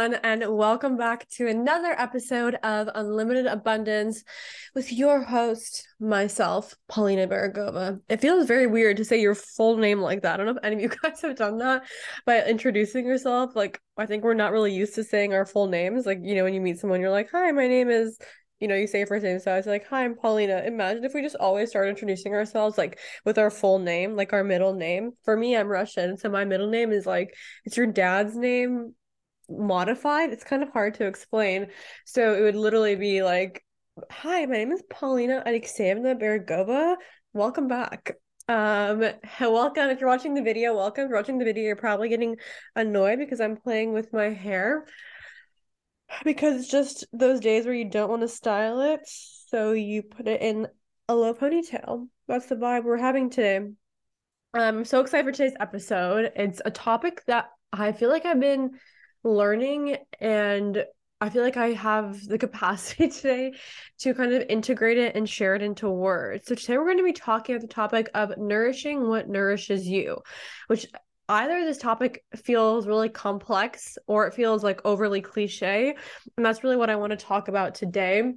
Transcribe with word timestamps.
everyone, 0.00 0.20
and 0.24 0.56
welcome 0.56 0.96
back 0.96 1.28
to 1.28 1.46
another 1.46 1.94
episode 1.98 2.54
of 2.62 2.88
Unlimited 2.94 3.44
Abundance 3.44 4.24
with 4.74 4.90
your 4.90 5.22
host, 5.22 5.86
myself, 6.00 6.74
Paulina 6.88 7.28
Baragova. 7.28 8.00
It 8.08 8.22
feels 8.22 8.46
very 8.46 8.66
weird 8.66 8.96
to 8.96 9.04
say 9.04 9.20
your 9.20 9.34
full 9.34 9.76
name 9.76 10.00
like 10.00 10.22
that. 10.22 10.34
I 10.34 10.36
don't 10.38 10.46
know 10.46 10.52
if 10.52 10.64
any 10.64 10.76
of 10.76 10.80
you 10.80 10.88
guys 11.02 11.20
have 11.20 11.36
done 11.36 11.58
that 11.58 11.82
by 12.24 12.42
introducing 12.44 13.04
yourself. 13.04 13.54
Like, 13.54 13.78
I 13.98 14.06
think 14.06 14.24
we're 14.24 14.32
not 14.32 14.52
really 14.52 14.72
used 14.72 14.94
to 14.94 15.04
saying 15.04 15.34
our 15.34 15.44
full 15.44 15.66
names. 15.66 16.06
Like, 16.06 16.20
you 16.22 16.34
know, 16.34 16.44
when 16.44 16.54
you 16.54 16.62
meet 16.62 16.78
someone, 16.78 17.02
you're 17.02 17.10
like, 17.10 17.28
hi, 17.30 17.52
my 17.52 17.68
name 17.68 17.90
is 17.90 18.18
you 18.58 18.68
know, 18.68 18.74
you 18.74 18.86
say 18.86 19.06
first 19.06 19.24
name. 19.24 19.38
So 19.38 19.52
I 19.52 19.56
was 19.56 19.66
like, 19.66 19.86
hi, 19.86 20.04
I'm 20.04 20.14
Paulina. 20.14 20.62
Imagine 20.66 21.02
if 21.04 21.14
we 21.14 21.22
just 21.22 21.36
always 21.36 21.70
start 21.70 21.88
introducing 21.88 22.34
ourselves 22.34 22.76
like 22.76 22.98
with 23.24 23.38
our 23.38 23.48
full 23.48 23.78
name, 23.78 24.16
like 24.16 24.34
our 24.34 24.44
middle 24.44 24.74
name. 24.74 25.12
For 25.24 25.34
me, 25.34 25.56
I'm 25.56 25.66
Russian. 25.66 26.18
So 26.18 26.28
my 26.28 26.44
middle 26.44 26.68
name 26.68 26.92
is 26.92 27.06
like, 27.06 27.34
it's 27.64 27.78
your 27.78 27.86
dad's 27.86 28.36
name 28.36 28.94
modified. 29.50 30.32
It's 30.32 30.44
kind 30.44 30.62
of 30.62 30.70
hard 30.70 30.94
to 30.94 31.06
explain. 31.06 31.68
So 32.04 32.34
it 32.34 32.40
would 32.42 32.56
literally 32.56 32.96
be 32.96 33.22
like, 33.22 33.64
hi, 34.10 34.46
my 34.46 34.56
name 34.56 34.72
is 34.72 34.82
Paulina 34.88 35.42
Alexeyevna 35.46 36.20
Bergova. 36.20 36.96
Welcome 37.32 37.68
back. 37.68 38.16
Um, 38.48 39.00
welcome. 39.40 39.90
If 39.90 40.00
you're 40.00 40.08
watching 40.08 40.34
the 40.34 40.42
video, 40.42 40.74
welcome. 40.74 41.04
If 41.04 41.10
you're 41.10 41.18
watching 41.18 41.38
the 41.38 41.44
video, 41.44 41.64
you're 41.64 41.76
probably 41.76 42.08
getting 42.08 42.36
annoyed 42.74 43.18
because 43.18 43.40
I'm 43.40 43.56
playing 43.56 43.92
with 43.92 44.12
my 44.12 44.30
hair 44.30 44.86
because 46.24 46.60
it's 46.60 46.70
just 46.70 47.06
those 47.12 47.40
days 47.40 47.64
where 47.64 47.74
you 47.74 47.88
don't 47.88 48.10
want 48.10 48.22
to 48.22 48.28
style 48.28 48.80
it, 48.80 49.00
so 49.04 49.72
you 49.72 50.02
put 50.02 50.26
it 50.26 50.42
in 50.42 50.66
a 51.08 51.14
low 51.14 51.34
ponytail. 51.34 52.08
That's 52.28 52.46
the 52.46 52.56
vibe 52.56 52.84
we're 52.84 52.96
having 52.96 53.30
today. 53.30 53.68
I'm 54.52 54.84
so 54.84 55.00
excited 55.00 55.24
for 55.24 55.32
today's 55.32 55.56
episode. 55.60 56.32
It's 56.34 56.60
a 56.64 56.70
topic 56.70 57.22
that 57.26 57.50
I 57.72 57.92
feel 57.92 58.08
like 58.08 58.26
I've 58.26 58.40
been 58.40 58.72
learning 59.22 59.96
and 60.20 60.84
I 61.20 61.28
feel 61.28 61.42
like 61.42 61.56
I 61.56 61.72
have 61.72 62.26
the 62.26 62.38
capacity 62.46 63.08
today 63.08 63.52
to 63.98 64.14
kind 64.14 64.32
of 64.32 64.44
integrate 64.48 64.98
it 64.98 65.16
and 65.16 65.28
share 65.28 65.54
it 65.54 65.62
into 65.62 65.88
words. 65.88 66.46
So 66.46 66.54
today 66.54 66.78
we're 66.78 66.86
going 66.86 66.98
to 66.98 67.04
be 67.04 67.12
talking 67.12 67.54
about 67.54 67.68
the 67.68 67.74
topic 67.74 68.08
of 68.14 68.38
nourishing 68.38 69.06
what 69.08 69.28
nourishes 69.28 69.86
you, 69.86 70.18
which 70.68 70.86
either 71.28 71.64
this 71.64 71.78
topic 71.78 72.24
feels 72.36 72.86
really 72.86 73.08
complex 73.08 73.98
or 74.06 74.26
it 74.26 74.34
feels 74.34 74.64
like 74.64 74.80
overly 74.84 75.20
cliche. 75.20 75.94
And 76.36 76.44
that's 76.44 76.64
really 76.64 76.76
what 76.76 76.90
I 76.90 76.96
want 76.96 77.10
to 77.10 77.16
talk 77.16 77.48
about 77.48 77.74
today. 77.74 78.32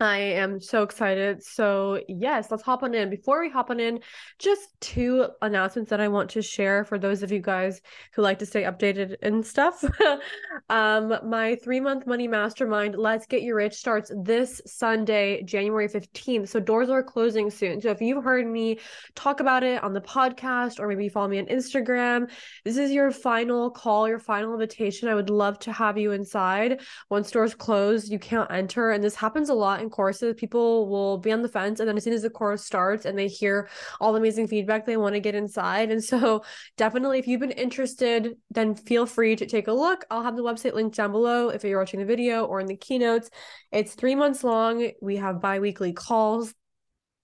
I 0.00 0.18
am 0.18 0.60
so 0.60 0.82
excited. 0.82 1.40
So, 1.44 2.00
yes, 2.08 2.50
let's 2.50 2.64
hop 2.64 2.82
on 2.82 2.94
in. 2.94 3.10
Before 3.10 3.40
we 3.40 3.48
hop 3.48 3.70
on 3.70 3.78
in, 3.78 4.00
just 4.40 4.68
two 4.80 5.28
announcements 5.40 5.88
that 5.90 6.00
I 6.00 6.08
want 6.08 6.30
to 6.30 6.42
share 6.42 6.84
for 6.84 6.98
those 6.98 7.22
of 7.22 7.30
you 7.30 7.38
guys 7.38 7.80
who 8.12 8.22
like 8.22 8.40
to 8.40 8.46
stay 8.46 8.64
updated 8.64 9.14
and 9.22 9.46
stuff. 9.46 9.84
um, 10.68 11.16
my 11.24 11.54
three 11.62 11.78
month 11.78 12.08
money 12.08 12.26
mastermind, 12.26 12.96
Let's 12.96 13.26
Get 13.26 13.42
You 13.42 13.54
Rich, 13.54 13.74
starts 13.74 14.10
this 14.16 14.60
Sunday, 14.66 15.44
January 15.44 15.88
15th. 15.88 16.48
So, 16.48 16.58
doors 16.58 16.90
are 16.90 17.02
closing 17.02 17.48
soon. 17.48 17.80
So, 17.80 17.90
if 17.90 18.00
you've 18.00 18.24
heard 18.24 18.48
me 18.48 18.80
talk 19.14 19.38
about 19.38 19.62
it 19.62 19.80
on 19.84 19.92
the 19.92 20.00
podcast 20.00 20.80
or 20.80 20.88
maybe 20.88 21.04
you 21.04 21.10
follow 21.10 21.28
me 21.28 21.38
on 21.38 21.46
Instagram, 21.46 22.28
this 22.64 22.78
is 22.78 22.90
your 22.90 23.12
final 23.12 23.70
call, 23.70 24.08
your 24.08 24.18
final 24.18 24.54
invitation. 24.54 25.08
I 25.08 25.14
would 25.14 25.30
love 25.30 25.60
to 25.60 25.72
have 25.72 25.96
you 25.96 26.10
inside. 26.10 26.80
Once 27.10 27.30
doors 27.30 27.54
close, 27.54 28.10
you 28.10 28.18
can't 28.18 28.50
enter. 28.50 28.90
And 28.90 29.04
this 29.04 29.14
happens 29.14 29.50
a 29.50 29.54
lot 29.54 29.83
in 29.84 29.90
courses, 29.90 30.34
people 30.36 30.88
will 30.88 31.18
be 31.18 31.30
on 31.30 31.42
the 31.42 31.48
fence. 31.48 31.78
And 31.78 31.88
then 31.88 31.96
as 31.96 32.04
soon 32.04 32.12
as 32.12 32.22
the 32.22 32.30
course 32.30 32.64
starts 32.64 33.04
and 33.04 33.16
they 33.16 33.28
hear 33.28 33.68
all 34.00 34.12
the 34.12 34.18
amazing 34.18 34.48
feedback, 34.48 34.84
they 34.84 34.96
want 34.96 35.14
to 35.14 35.20
get 35.20 35.36
inside. 35.36 35.90
And 35.92 36.02
so, 36.02 36.42
definitely, 36.76 37.20
if 37.20 37.28
you've 37.28 37.40
been 37.40 37.52
interested, 37.52 38.36
then 38.50 38.74
feel 38.74 39.06
free 39.06 39.36
to 39.36 39.46
take 39.46 39.68
a 39.68 39.72
look. 39.72 40.04
I'll 40.10 40.22
have 40.22 40.36
the 40.36 40.42
website 40.42 40.74
linked 40.74 40.96
down 40.96 41.12
below 41.12 41.50
if 41.50 41.62
you're 41.62 41.78
watching 41.78 42.00
the 42.00 42.06
video 42.06 42.44
or 42.44 42.58
in 42.60 42.66
the 42.66 42.76
keynotes. 42.76 43.30
It's 43.70 43.94
three 43.94 44.14
months 44.14 44.42
long. 44.42 44.90
We 45.00 45.16
have 45.16 45.40
bi 45.40 45.60
weekly 45.60 45.92
calls 45.92 46.52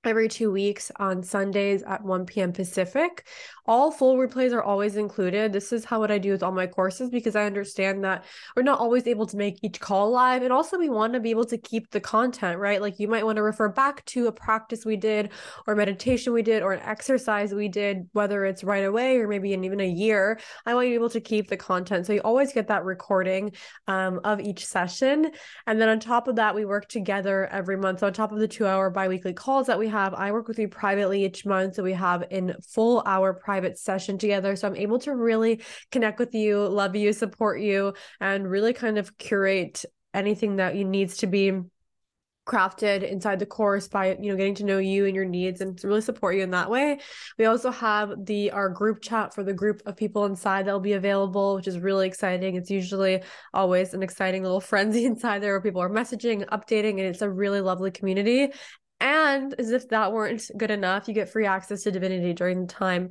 every 0.04 0.28
two 0.28 0.50
weeks 0.50 0.90
on 0.96 1.22
Sundays 1.22 1.82
at 1.82 2.02
1 2.02 2.24
p.m. 2.24 2.52
Pacific. 2.52 3.26
All 3.66 3.90
full 3.90 4.16
replays 4.16 4.52
are 4.52 4.62
always 4.62 4.96
included. 4.96 5.52
This 5.52 5.72
is 5.72 5.84
how 5.84 6.00
what 6.00 6.10
I 6.10 6.18
do 6.18 6.32
with 6.32 6.42
all 6.42 6.52
my 6.52 6.66
courses 6.66 7.10
because 7.10 7.36
I 7.36 7.44
understand 7.44 8.02
that 8.04 8.24
we're 8.56 8.62
not 8.62 8.80
always 8.80 9.06
able 9.06 9.26
to 9.26 9.36
make 9.36 9.58
each 9.62 9.78
call 9.78 10.10
live. 10.10 10.42
And 10.42 10.52
also 10.52 10.78
we 10.78 10.88
want 10.88 11.12
to 11.12 11.20
be 11.20 11.30
able 11.30 11.44
to 11.44 11.58
keep 11.58 11.90
the 11.90 12.00
content, 12.00 12.58
right? 12.58 12.80
Like 12.80 12.98
you 12.98 13.08
might 13.08 13.24
want 13.24 13.36
to 13.36 13.42
refer 13.42 13.68
back 13.68 14.04
to 14.06 14.26
a 14.26 14.32
practice 14.32 14.86
we 14.86 14.96
did 14.96 15.30
or 15.66 15.74
meditation 15.74 16.32
we 16.32 16.42
did 16.42 16.62
or 16.62 16.72
an 16.72 16.80
exercise 16.80 17.52
we 17.52 17.68
did, 17.68 18.08
whether 18.12 18.44
it's 18.46 18.64
right 18.64 18.84
away 18.84 19.18
or 19.18 19.28
maybe 19.28 19.52
in 19.52 19.64
even 19.64 19.80
a 19.80 19.88
year. 19.88 20.40
I 20.64 20.74
want 20.74 20.88
you 20.88 20.94
to 20.94 20.98
be 20.98 21.02
able 21.02 21.10
to 21.10 21.20
keep 21.20 21.48
the 21.48 21.56
content. 21.58 22.06
So 22.06 22.14
you 22.14 22.20
always 22.22 22.54
get 22.54 22.68
that 22.68 22.84
recording 22.84 23.52
um, 23.86 24.20
of 24.24 24.40
each 24.40 24.64
session. 24.66 25.30
And 25.66 25.80
then 25.80 25.90
on 25.90 26.00
top 26.00 26.26
of 26.26 26.36
that, 26.36 26.54
we 26.54 26.64
work 26.64 26.88
together 26.88 27.46
every 27.46 27.76
month. 27.76 28.00
So 28.00 28.06
on 28.06 28.14
top 28.14 28.32
of 28.32 28.38
the 28.38 28.48
two 28.48 28.66
hour 28.66 28.88
biweekly 28.88 29.34
calls 29.34 29.66
that 29.66 29.78
we 29.78 29.89
have, 29.90 30.14
I 30.14 30.32
work 30.32 30.48
with 30.48 30.58
you 30.58 30.68
privately 30.68 31.24
each 31.24 31.44
month. 31.44 31.74
So 31.74 31.82
we 31.82 31.92
have 31.92 32.24
in 32.30 32.56
full 32.66 33.02
hour 33.06 33.34
private 33.34 33.78
session 33.78 34.18
together. 34.18 34.56
So 34.56 34.68
I'm 34.68 34.76
able 34.76 34.98
to 35.00 35.14
really 35.14 35.62
connect 35.90 36.18
with 36.18 36.34
you, 36.34 36.66
love 36.66 36.96
you, 36.96 37.12
support 37.12 37.60
you, 37.60 37.94
and 38.20 38.48
really 38.50 38.72
kind 38.72 38.98
of 38.98 39.16
curate 39.18 39.84
anything 40.14 40.56
that 40.56 40.74
you 40.74 40.84
needs 40.84 41.18
to 41.18 41.26
be 41.26 41.52
crafted 42.50 43.08
inside 43.08 43.38
the 43.38 43.46
course 43.46 43.86
by 43.86 44.16
you 44.20 44.30
know 44.30 44.36
getting 44.36 44.56
to 44.56 44.64
know 44.64 44.78
you 44.78 45.06
and 45.06 45.14
your 45.14 45.24
needs 45.24 45.60
and 45.60 45.78
to 45.78 45.86
really 45.86 46.00
support 46.00 46.34
you 46.34 46.42
in 46.42 46.50
that 46.50 46.68
way 46.68 46.98
we 47.38 47.44
also 47.44 47.70
have 47.70 48.12
the 48.24 48.50
our 48.50 48.68
group 48.68 49.00
chat 49.00 49.32
for 49.32 49.44
the 49.44 49.52
group 49.52 49.80
of 49.86 49.96
people 49.96 50.24
inside 50.24 50.66
that'll 50.66 50.80
be 50.80 50.94
available 50.94 51.54
which 51.54 51.68
is 51.68 51.78
really 51.78 52.08
exciting 52.08 52.56
it's 52.56 52.70
usually 52.70 53.22
always 53.54 53.94
an 53.94 54.02
exciting 54.02 54.42
little 54.42 54.60
frenzy 54.60 55.04
inside 55.10 55.40
there 55.40 55.52
where 55.52 55.60
people 55.60 55.82
are 55.82 55.90
messaging 55.90 56.44
updating 56.48 56.92
and 56.92 57.00
it's 57.00 57.22
a 57.22 57.30
really 57.30 57.60
lovely 57.60 57.90
community 57.90 58.52
and 59.00 59.54
as 59.58 59.70
if 59.70 59.88
that 59.88 60.12
weren't 60.12 60.50
good 60.56 60.70
enough, 60.70 61.08
you 61.08 61.14
get 61.14 61.28
free 61.28 61.46
access 61.46 61.82
to 61.82 61.90
divinity 61.90 62.32
during 62.32 62.66
the 62.66 62.72
time 62.72 63.10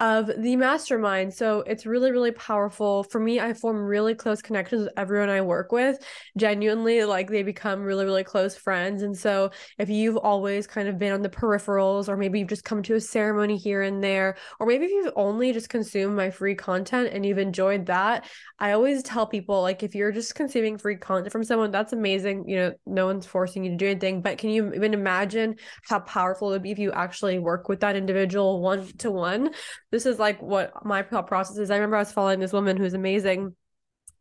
of 0.00 0.28
the 0.38 0.56
mastermind. 0.56 1.32
So 1.32 1.60
it's 1.60 1.86
really, 1.86 2.10
really 2.10 2.32
powerful. 2.32 3.04
For 3.04 3.20
me, 3.20 3.38
I 3.38 3.54
form 3.54 3.76
really 3.76 4.14
close 4.14 4.42
connections 4.42 4.84
with 4.84 4.92
everyone 4.96 5.28
I 5.28 5.40
work 5.40 5.70
with. 5.70 6.04
Genuinely, 6.36 7.04
like 7.04 7.30
they 7.30 7.44
become 7.44 7.80
really, 7.80 8.04
really 8.04 8.24
close 8.24 8.56
friends. 8.56 9.02
And 9.02 9.16
so 9.16 9.52
if 9.78 9.88
you've 9.88 10.16
always 10.16 10.66
kind 10.66 10.88
of 10.88 10.98
been 10.98 11.12
on 11.12 11.22
the 11.22 11.28
peripherals, 11.28 12.08
or 12.08 12.16
maybe 12.16 12.40
you've 12.40 12.48
just 12.48 12.64
come 12.64 12.82
to 12.82 12.96
a 12.96 13.00
ceremony 13.00 13.56
here 13.56 13.82
and 13.82 14.02
there, 14.02 14.36
or 14.58 14.66
maybe 14.66 14.86
if 14.86 14.90
you've 14.90 15.12
only 15.14 15.52
just 15.52 15.68
consumed 15.68 16.16
my 16.16 16.28
free 16.28 16.56
content 16.56 17.10
and 17.12 17.24
you've 17.24 17.38
enjoyed 17.38 17.86
that, 17.86 18.26
I 18.58 18.72
always 18.72 19.02
tell 19.04 19.26
people 19.26 19.62
like 19.62 19.84
if 19.84 19.94
you're 19.94 20.12
just 20.12 20.34
consuming 20.34 20.76
free 20.76 20.96
content 20.96 21.30
from 21.30 21.44
someone, 21.44 21.70
that's 21.70 21.92
amazing. 21.92 22.48
You 22.48 22.56
know, 22.56 22.72
no 22.84 23.06
one's 23.06 23.26
forcing 23.26 23.64
you 23.64 23.70
to 23.70 23.76
do 23.76 23.86
anything. 23.86 24.22
But 24.22 24.38
can 24.38 24.50
you 24.50 24.72
even 24.74 24.92
imagine 24.92 25.54
how 25.88 26.00
powerful 26.00 26.48
it 26.48 26.54
would 26.54 26.62
be 26.62 26.72
if 26.72 26.80
you 26.80 26.90
actually 26.90 27.38
work 27.38 27.68
with 27.68 27.80
that 27.80 27.94
individual 27.94 28.60
one 28.60 28.88
to 28.98 29.12
one? 29.12 29.50
This 29.94 30.06
is 30.06 30.18
like 30.18 30.42
what 30.42 30.84
my 30.84 31.04
thought 31.04 31.28
process 31.28 31.56
is. 31.56 31.70
I 31.70 31.76
remember 31.76 31.94
I 31.94 32.00
was 32.00 32.10
following 32.10 32.40
this 32.40 32.52
woman 32.52 32.76
who's 32.76 32.94
amazing 32.94 33.54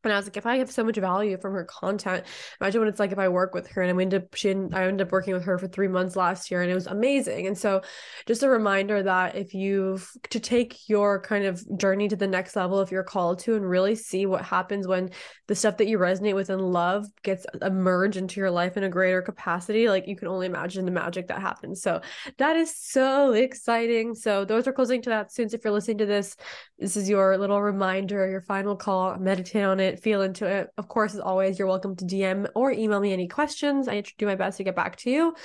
and 0.03 0.13
I 0.13 0.17
was 0.17 0.25
like, 0.25 0.37
if 0.37 0.45
I 0.45 0.57
have 0.57 0.71
so 0.71 0.83
much 0.83 0.97
value 0.97 1.37
from 1.37 1.53
her 1.53 1.65
content, 1.65 2.25
imagine 2.59 2.81
what 2.81 2.87
it's 2.87 2.99
like 2.99 3.11
if 3.11 3.19
I 3.19 3.29
work 3.29 3.53
with 3.53 3.67
her. 3.67 3.81
And 3.81 3.97
I 3.97 4.01
ended 4.01 4.23
up, 4.23 4.35
she, 4.35 4.49
I 4.49 4.87
ended 4.87 5.01
up 5.01 5.11
working 5.11 5.33
with 5.33 5.43
her 5.45 5.57
for 5.57 5.67
three 5.67 5.87
months 5.87 6.15
last 6.15 6.51
year, 6.51 6.61
and 6.61 6.71
it 6.71 6.75
was 6.75 6.87
amazing. 6.87 7.47
And 7.47 7.57
so, 7.57 7.81
just 8.25 8.43
a 8.43 8.49
reminder 8.49 9.03
that 9.03 9.35
if 9.35 9.53
you've 9.53 10.09
to 10.29 10.39
take 10.39 10.89
your 10.89 11.21
kind 11.21 11.45
of 11.45 11.63
journey 11.77 12.07
to 12.07 12.15
the 12.15 12.27
next 12.27 12.55
level, 12.55 12.81
if 12.81 12.91
you're 12.91 13.03
called 13.03 13.39
to, 13.39 13.55
and 13.55 13.67
really 13.67 13.95
see 13.95 14.25
what 14.25 14.43
happens 14.43 14.87
when 14.87 15.09
the 15.47 15.55
stuff 15.55 15.77
that 15.77 15.87
you 15.87 15.97
resonate 15.97 16.35
with 16.35 16.49
and 16.49 16.61
love 16.61 17.05
gets 17.23 17.45
emerged 17.61 18.17
into 18.17 18.39
your 18.39 18.51
life 18.51 18.77
in 18.77 18.83
a 18.83 18.89
greater 18.89 19.21
capacity, 19.21 19.89
like 19.89 20.07
you 20.07 20.15
can 20.15 20.27
only 20.27 20.45
imagine 20.45 20.85
the 20.85 20.91
magic 20.91 21.27
that 21.27 21.39
happens. 21.39 21.81
So 21.81 22.01
that 22.37 22.55
is 22.55 22.75
so 22.77 23.33
exciting. 23.33 24.15
So 24.15 24.45
those 24.45 24.67
are 24.67 24.73
closing 24.73 25.01
to 25.03 25.09
that 25.09 25.31
soon. 25.31 25.49
So 25.49 25.55
if 25.55 25.63
you're 25.63 25.73
listening 25.73 25.97
to 25.99 26.05
this, 26.05 26.35
this 26.79 26.97
is 26.97 27.09
your 27.09 27.37
little 27.37 27.61
reminder, 27.61 28.29
your 28.29 28.41
final 28.41 28.75
call. 28.75 29.17
Meditate 29.17 29.63
on 29.63 29.79
it 29.79 29.92
feel 29.99 30.21
into 30.21 30.45
it. 30.45 30.69
Of 30.77 30.87
course, 30.87 31.13
as 31.13 31.19
always, 31.19 31.57
you're 31.57 31.67
welcome 31.67 31.95
to 31.97 32.05
DM 32.05 32.47
or 32.55 32.71
email 32.71 32.99
me 32.99 33.13
any 33.13 33.27
questions. 33.27 33.87
I 33.87 34.03
do 34.17 34.25
my 34.25 34.35
best 34.35 34.57
to 34.57 34.63
get 34.63 34.75
back 34.75 34.95
to 34.97 35.09
you. 35.09 35.35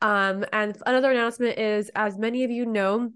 Um, 0.00 0.44
and 0.52 0.76
another 0.86 1.10
announcement 1.10 1.58
is, 1.58 1.90
as 1.94 2.18
many 2.18 2.44
of 2.44 2.50
you 2.50 2.66
know, 2.66 3.10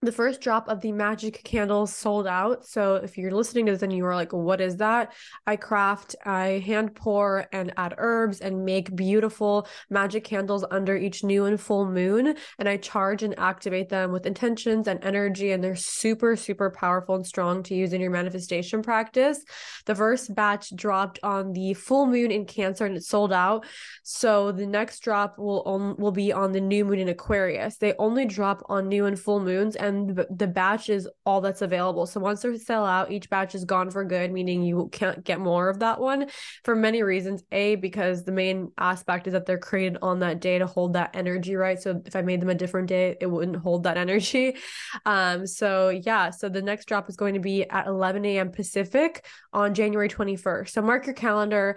the 0.00 0.12
first 0.12 0.40
drop 0.40 0.68
of 0.68 0.80
the 0.80 0.92
magic 0.92 1.42
candles 1.42 1.92
sold 1.92 2.24
out. 2.28 2.64
So 2.64 2.94
if 2.94 3.18
you're 3.18 3.32
listening 3.32 3.66
to 3.66 3.72
this 3.72 3.82
and 3.82 3.92
you 3.92 4.06
are 4.06 4.14
like, 4.14 4.32
what 4.32 4.60
is 4.60 4.76
that? 4.76 5.12
I 5.44 5.56
craft, 5.56 6.14
I 6.24 6.62
hand 6.64 6.94
pour 6.94 7.46
and 7.50 7.72
add 7.76 7.96
herbs 7.98 8.38
and 8.40 8.64
make 8.64 8.94
beautiful 8.94 9.66
magic 9.90 10.22
candles 10.22 10.64
under 10.70 10.96
each 10.96 11.24
new 11.24 11.46
and 11.46 11.60
full 11.60 11.84
moon. 11.84 12.36
And 12.60 12.68
I 12.68 12.76
charge 12.76 13.24
and 13.24 13.36
activate 13.40 13.88
them 13.88 14.12
with 14.12 14.24
intentions 14.24 14.86
and 14.86 15.02
energy. 15.02 15.50
And 15.50 15.64
they're 15.64 15.74
super, 15.74 16.36
super 16.36 16.70
powerful 16.70 17.16
and 17.16 17.26
strong 17.26 17.64
to 17.64 17.74
use 17.74 17.92
in 17.92 18.00
your 18.00 18.12
manifestation 18.12 18.82
practice. 18.82 19.44
The 19.86 19.96
first 19.96 20.32
batch 20.32 20.76
dropped 20.76 21.18
on 21.24 21.52
the 21.54 21.74
full 21.74 22.06
moon 22.06 22.30
in 22.30 22.44
Cancer 22.44 22.86
and 22.86 22.96
it 22.96 23.02
sold 23.02 23.32
out. 23.32 23.66
So 24.04 24.52
the 24.52 24.66
next 24.66 25.00
drop 25.00 25.38
will, 25.38 25.62
on, 25.62 25.96
will 25.96 26.12
be 26.12 26.32
on 26.32 26.52
the 26.52 26.60
new 26.60 26.84
moon 26.84 27.00
in 27.00 27.08
Aquarius. 27.08 27.78
They 27.78 27.94
only 27.98 28.26
drop 28.26 28.62
on 28.68 28.88
new 28.88 29.06
and 29.06 29.18
full 29.18 29.40
moons. 29.40 29.74
And 29.74 29.87
and 29.88 30.16
the, 30.16 30.46
batch 30.46 30.88
is 30.88 31.08
all 31.26 31.40
that's 31.40 31.62
available. 31.62 32.06
So 32.06 32.20
once 32.20 32.42
they 32.42 32.56
sell 32.58 32.84
out, 32.84 33.10
each 33.10 33.28
batch 33.28 33.54
is 33.54 33.64
gone 33.64 33.90
for 33.90 34.04
good, 34.04 34.30
meaning 34.30 34.62
you 34.62 34.88
can't 34.92 35.24
get 35.24 35.40
more 35.40 35.68
of 35.68 35.80
that 35.80 36.00
one 36.00 36.28
for 36.64 36.76
many 36.76 37.02
reasons. 37.02 37.42
A, 37.52 37.74
because 37.76 38.24
the 38.24 38.32
main 38.32 38.70
aspect 38.78 39.26
is 39.26 39.32
that 39.32 39.46
they're 39.46 39.58
created 39.58 39.98
on 40.02 40.20
that 40.20 40.40
day 40.40 40.58
to 40.58 40.66
hold 40.66 40.92
that 40.92 41.10
energy, 41.14 41.56
right? 41.56 41.80
So 41.80 42.00
if 42.06 42.14
I 42.14 42.22
made 42.22 42.40
them 42.40 42.48
a 42.48 42.54
different 42.54 42.88
day, 42.88 43.16
it 43.20 43.26
wouldn't 43.26 43.56
hold 43.56 43.82
that 43.84 43.96
energy. 44.08 44.56
Um, 45.04 45.46
so 45.46 45.88
yeah, 45.88 46.30
so 46.30 46.48
the 46.48 46.62
next 46.62 46.86
drop 46.86 47.08
is 47.08 47.16
going 47.16 47.34
to 47.34 47.40
be 47.40 47.68
at 47.68 47.86
11 47.86 48.24
a.m. 48.24 48.52
Pacific 48.52 49.24
on 49.52 49.74
January 49.74 50.08
21st. 50.08 50.70
So 50.70 50.82
mark 50.82 51.06
your 51.06 51.14
calendar 51.14 51.76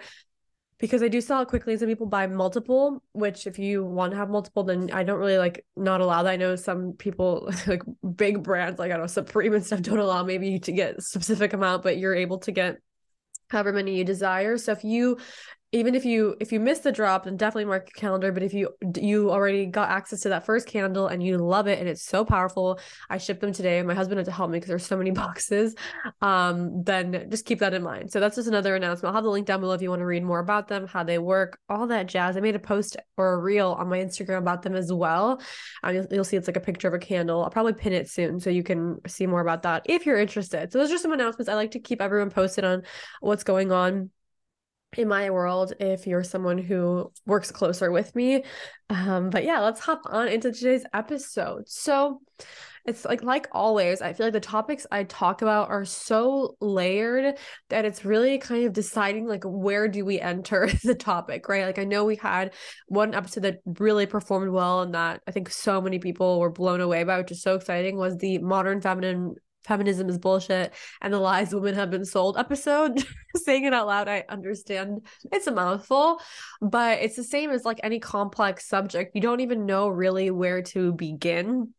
because 0.82 1.00
I 1.00 1.06
do 1.06 1.20
sell 1.20 1.40
it 1.42 1.46
quickly. 1.46 1.76
Some 1.76 1.86
people 1.86 2.08
buy 2.08 2.26
multiple, 2.26 3.04
which 3.12 3.46
if 3.46 3.56
you 3.56 3.84
want 3.84 4.10
to 4.10 4.16
have 4.16 4.28
multiple, 4.28 4.64
then 4.64 4.90
I 4.92 5.04
don't 5.04 5.20
really 5.20 5.38
like 5.38 5.64
not 5.76 6.00
allow 6.00 6.24
that. 6.24 6.30
I 6.30 6.36
know 6.36 6.56
some 6.56 6.94
people 6.94 7.48
like 7.68 7.82
big 8.16 8.42
brands 8.42 8.80
like 8.80 8.90
I 8.90 8.94
don't 8.94 9.02
know 9.02 9.06
Supreme 9.06 9.54
and 9.54 9.64
stuff 9.64 9.80
don't 9.80 10.00
allow 10.00 10.24
maybe 10.24 10.58
to 10.58 10.72
get 10.72 11.00
specific 11.00 11.52
amount, 11.52 11.84
but 11.84 11.98
you're 11.98 12.16
able 12.16 12.38
to 12.38 12.50
get 12.50 12.78
however 13.48 13.72
many 13.72 13.96
you 13.96 14.02
desire. 14.02 14.58
So 14.58 14.72
if 14.72 14.82
you 14.82 15.18
even 15.72 15.94
if 15.94 16.04
you 16.04 16.36
if 16.38 16.52
you 16.52 16.60
miss 16.60 16.80
the 16.80 16.92
drop 16.92 17.24
then 17.24 17.36
definitely 17.36 17.64
mark 17.64 17.88
your 17.88 18.00
calendar. 18.00 18.30
But 18.30 18.42
if 18.42 18.54
you 18.54 18.70
you 18.96 19.30
already 19.30 19.66
got 19.66 19.90
access 19.90 20.20
to 20.20 20.28
that 20.28 20.44
first 20.44 20.66
candle 20.66 21.06
and 21.06 21.22
you 21.22 21.38
love 21.38 21.66
it 21.66 21.78
and 21.78 21.88
it's 21.88 22.02
so 22.02 22.24
powerful 22.24 22.78
i 23.10 23.18
shipped 23.18 23.40
them 23.40 23.52
today. 23.52 23.82
My 23.82 23.94
husband 23.94 24.18
had 24.18 24.26
to 24.26 24.32
help 24.32 24.50
me 24.50 24.58
because 24.58 24.68
there's 24.68 24.86
so 24.86 24.96
many 24.96 25.10
boxes. 25.22 25.74
Um 26.20 26.84
then 26.84 27.28
just 27.30 27.46
keep 27.46 27.58
that 27.60 27.74
in 27.74 27.82
mind. 27.82 28.12
So 28.12 28.20
that's 28.20 28.36
just 28.36 28.48
another 28.48 28.76
announcement. 28.76 29.10
I'll 29.10 29.14
have 29.14 29.24
the 29.24 29.30
link 29.30 29.46
down 29.46 29.60
below 29.60 29.72
if 29.72 29.82
you 29.82 29.90
want 29.90 30.00
to 30.00 30.06
read 30.06 30.22
more 30.22 30.40
about 30.40 30.68
them 30.68 30.86
how 30.86 31.02
they 31.02 31.18
work 31.18 31.58
all 31.68 31.86
that 31.86 32.06
jazz. 32.06 32.36
I 32.36 32.40
made 32.40 32.54
a 32.54 32.60
post 32.60 32.96
or 33.16 33.32
a 33.32 33.38
reel 33.38 33.72
on 33.72 33.88
my 33.88 33.98
instagram 33.98 34.38
about 34.38 34.62
them 34.62 34.76
as 34.76 34.92
well. 34.92 35.40
Um, 35.82 35.94
you'll, 35.94 36.06
you'll 36.10 36.24
see 36.24 36.36
it's 36.36 36.48
like 36.48 36.56
a 36.56 36.60
picture 36.60 36.88
of 36.88 36.94
a 36.94 36.98
candle. 36.98 37.42
I'll 37.42 37.50
probably 37.50 37.72
pin 37.72 37.92
it 37.92 38.10
soon 38.10 38.40
so 38.40 38.50
you 38.50 38.62
can 38.62 38.98
see 39.06 39.26
more 39.26 39.40
about 39.40 39.62
that 39.62 39.82
if 39.86 40.06
you're 40.06 40.18
interested. 40.18 40.72
So 40.72 40.78
those 40.78 40.92
are 40.92 40.98
some 40.98 41.12
announcements 41.12 41.48
i 41.48 41.54
like 41.54 41.72
to 41.72 41.80
keep 41.80 42.00
everyone 42.00 42.30
posted 42.30 42.64
on 42.64 42.82
what's 43.20 43.44
going 43.44 43.72
on 43.72 44.10
in 44.98 45.08
my 45.08 45.30
world 45.30 45.72
if 45.80 46.06
you're 46.06 46.24
someone 46.24 46.58
who 46.58 47.10
works 47.26 47.50
closer 47.50 47.90
with 47.90 48.14
me. 48.14 48.44
Um, 48.90 49.30
but 49.30 49.44
yeah, 49.44 49.60
let's 49.60 49.80
hop 49.80 50.02
on 50.06 50.28
into 50.28 50.52
today's 50.52 50.84
episode. 50.92 51.68
So 51.68 52.20
it's 52.84 53.04
like 53.04 53.22
like 53.22 53.46
always, 53.52 54.02
I 54.02 54.12
feel 54.12 54.26
like 54.26 54.32
the 54.32 54.40
topics 54.40 54.86
I 54.90 55.04
talk 55.04 55.40
about 55.40 55.70
are 55.70 55.84
so 55.84 56.56
layered 56.60 57.38
that 57.68 57.84
it's 57.84 58.04
really 58.04 58.38
kind 58.38 58.66
of 58.66 58.72
deciding 58.72 59.26
like 59.26 59.44
where 59.44 59.86
do 59.86 60.04
we 60.04 60.20
enter 60.20 60.68
the 60.84 60.94
topic, 60.94 61.48
right? 61.48 61.64
Like 61.64 61.78
I 61.78 61.84
know 61.84 62.04
we 62.04 62.16
had 62.16 62.54
one 62.88 63.14
episode 63.14 63.42
that 63.42 63.60
really 63.64 64.06
performed 64.06 64.50
well 64.50 64.82
and 64.82 64.94
that 64.94 65.22
I 65.26 65.30
think 65.30 65.48
so 65.50 65.80
many 65.80 66.00
people 66.00 66.40
were 66.40 66.50
blown 66.50 66.80
away 66.80 67.04
by, 67.04 67.18
which 67.18 67.30
is 67.30 67.42
so 67.42 67.54
exciting, 67.54 67.96
was 67.96 68.16
the 68.16 68.38
modern 68.38 68.80
feminine 68.80 69.36
feminism 69.64 70.08
is 70.08 70.18
bullshit 70.18 70.72
and 71.00 71.12
the 71.12 71.18
lies 71.18 71.54
women 71.54 71.74
have 71.74 71.90
been 71.90 72.04
sold 72.04 72.36
episode 72.36 73.04
saying 73.36 73.64
it 73.64 73.72
out 73.72 73.86
loud 73.86 74.08
i 74.08 74.24
understand. 74.28 75.06
It's 75.30 75.46
a 75.46 75.52
mouthful 75.52 76.20
but 76.60 77.00
it's 77.00 77.16
the 77.16 77.24
same 77.24 77.50
as 77.50 77.64
like 77.64 77.80
any 77.82 77.98
complex 77.98 78.66
subject. 78.68 79.14
You 79.14 79.20
don't 79.20 79.40
even 79.40 79.66
know 79.66 79.88
really 79.88 80.30
where 80.30 80.62
to 80.62 80.92
begin. 80.92 81.74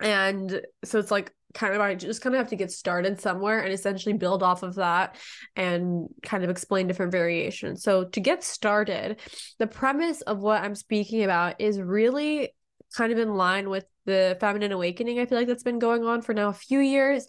And 0.00 0.60
so 0.84 0.98
it's 0.98 1.10
like 1.10 1.32
kind 1.54 1.74
of 1.74 1.80
I 1.80 1.94
just 1.94 2.20
kind 2.20 2.34
of 2.34 2.38
have 2.38 2.50
to 2.50 2.56
get 2.56 2.70
started 2.70 3.20
somewhere 3.20 3.60
and 3.60 3.72
essentially 3.72 4.12
build 4.12 4.42
off 4.42 4.62
of 4.62 4.76
that 4.76 5.16
and 5.56 6.08
kind 6.22 6.44
of 6.44 6.50
explain 6.50 6.86
different 6.86 7.12
variations. 7.12 7.82
So 7.82 8.04
to 8.04 8.20
get 8.20 8.44
started, 8.44 9.20
the 9.58 9.66
premise 9.66 10.20
of 10.22 10.40
what 10.40 10.62
I'm 10.62 10.74
speaking 10.74 11.24
about 11.24 11.60
is 11.60 11.80
really 11.80 12.54
kind 12.98 13.12
of 13.12 13.18
in 13.18 13.34
line 13.34 13.70
with 13.70 13.86
the 14.06 14.36
feminine 14.40 14.72
awakening 14.72 15.20
i 15.20 15.26
feel 15.26 15.38
like 15.38 15.46
that's 15.46 15.62
been 15.62 15.78
going 15.78 16.04
on 16.04 16.20
for 16.20 16.34
now 16.34 16.48
a 16.48 16.52
few 16.52 16.80
years. 16.80 17.26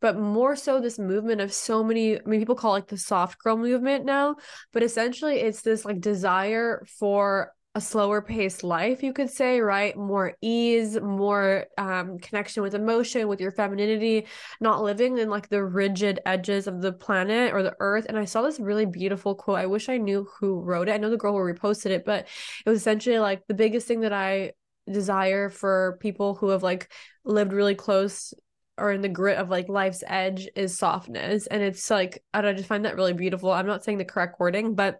But 0.00 0.18
more 0.18 0.56
so 0.56 0.80
this 0.80 0.98
movement 0.98 1.42
of 1.42 1.52
so 1.52 1.84
many 1.84 2.18
i 2.18 2.22
mean 2.24 2.40
people 2.40 2.54
call 2.54 2.76
it 2.76 2.88
the 2.88 2.96
soft 2.96 3.38
girl 3.38 3.58
movement 3.58 4.06
now. 4.06 4.36
But 4.72 4.82
essentially 4.82 5.36
it's 5.40 5.60
this 5.60 5.84
like 5.84 6.00
desire 6.00 6.86
for 6.98 7.52
a 7.76 7.80
slower 7.80 8.20
paced 8.20 8.64
life 8.64 9.00
you 9.02 9.12
could 9.12 9.30
say 9.30 9.60
right? 9.60 9.94
More 9.96 10.34
ease 10.40 10.98
more 11.00 11.66
um, 11.76 12.18
connection 12.18 12.62
with 12.62 12.74
emotion 12.74 13.28
with 13.28 13.40
your 13.40 13.52
femininity 13.52 14.26
not 14.60 14.82
living 14.82 15.18
in 15.18 15.28
like 15.28 15.48
the 15.50 15.62
rigid 15.62 16.18
edges 16.24 16.66
of 16.66 16.80
the 16.80 16.92
planet 16.92 17.52
or 17.52 17.62
the 17.62 17.76
earth. 17.78 18.06
And 18.08 18.16
i 18.18 18.24
saw 18.24 18.40
this 18.40 18.58
really 18.58 18.86
beautiful 18.86 19.34
quote. 19.34 19.58
I 19.58 19.66
wish 19.66 19.90
i 19.90 19.98
knew 19.98 20.26
who 20.38 20.60
wrote 20.60 20.88
it. 20.88 20.92
I 20.92 20.96
know 20.96 21.10
the 21.10 21.18
girl 21.24 21.34
who 21.34 21.52
reposted 21.52 21.90
it 21.90 22.04
but 22.06 22.26
it 22.64 22.70
was 22.70 22.78
essentially 22.80 23.18
like 23.18 23.46
the 23.46 23.60
biggest 23.62 23.86
thing 23.86 24.00
that 24.00 24.14
i 24.14 24.52
desire 24.90 25.48
for 25.48 25.98
people 26.00 26.34
who 26.34 26.48
have 26.48 26.62
like 26.62 26.90
lived 27.24 27.52
really 27.52 27.74
close 27.74 28.34
or 28.78 28.92
in 28.92 29.02
the 29.02 29.08
grit 29.08 29.38
of 29.38 29.50
like 29.50 29.68
life's 29.68 30.02
edge 30.06 30.48
is 30.56 30.78
softness. 30.78 31.46
And 31.46 31.62
it's 31.62 31.90
like 31.90 32.22
i 32.32 32.40
don't 32.40 32.50
I 32.50 32.54
just 32.54 32.68
find 32.68 32.84
that 32.84 32.96
really 32.96 33.12
beautiful. 33.12 33.50
I'm 33.50 33.66
not 33.66 33.84
saying 33.84 33.98
the 33.98 34.04
correct 34.04 34.40
wording 34.40 34.74
but 34.74 34.98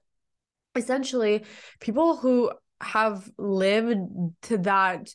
essentially 0.76 1.44
people 1.80 2.16
who 2.16 2.52
have 2.80 3.28
lived 3.36 3.96
to 4.42 4.58
that 4.58 5.08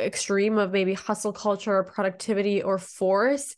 extreme 0.00 0.58
of 0.58 0.72
maybe 0.72 0.94
hustle 0.94 1.32
culture 1.32 1.76
or 1.76 1.84
productivity 1.84 2.62
or 2.62 2.78
force 2.78 3.54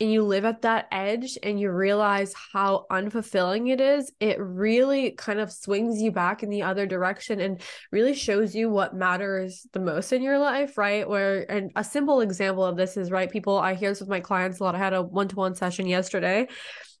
and 0.00 0.12
you 0.12 0.24
live 0.24 0.44
at 0.44 0.62
that 0.62 0.86
edge 0.90 1.38
and 1.42 1.60
you 1.60 1.70
realize 1.70 2.34
how 2.52 2.86
unfulfilling 2.90 3.72
it 3.72 3.80
is, 3.80 4.12
it 4.18 4.38
really 4.40 5.12
kind 5.12 5.38
of 5.38 5.52
swings 5.52 6.02
you 6.02 6.10
back 6.10 6.42
in 6.42 6.50
the 6.50 6.62
other 6.62 6.86
direction 6.86 7.40
and 7.40 7.60
really 7.92 8.14
shows 8.14 8.54
you 8.54 8.68
what 8.68 8.94
matters 8.94 9.66
the 9.72 9.80
most 9.80 10.12
in 10.12 10.22
your 10.22 10.38
life, 10.38 10.76
right? 10.76 11.08
Where, 11.08 11.48
and 11.50 11.70
a 11.76 11.84
simple 11.84 12.22
example 12.22 12.64
of 12.64 12.76
this 12.76 12.96
is, 12.96 13.10
right, 13.10 13.30
people, 13.30 13.56
I 13.56 13.74
hear 13.74 13.90
this 13.90 14.00
with 14.00 14.08
my 14.08 14.20
clients 14.20 14.58
a 14.58 14.64
lot. 14.64 14.74
I 14.74 14.78
had 14.78 14.94
a 14.94 15.02
one 15.02 15.28
to 15.28 15.36
one 15.36 15.54
session 15.54 15.86
yesterday 15.86 16.48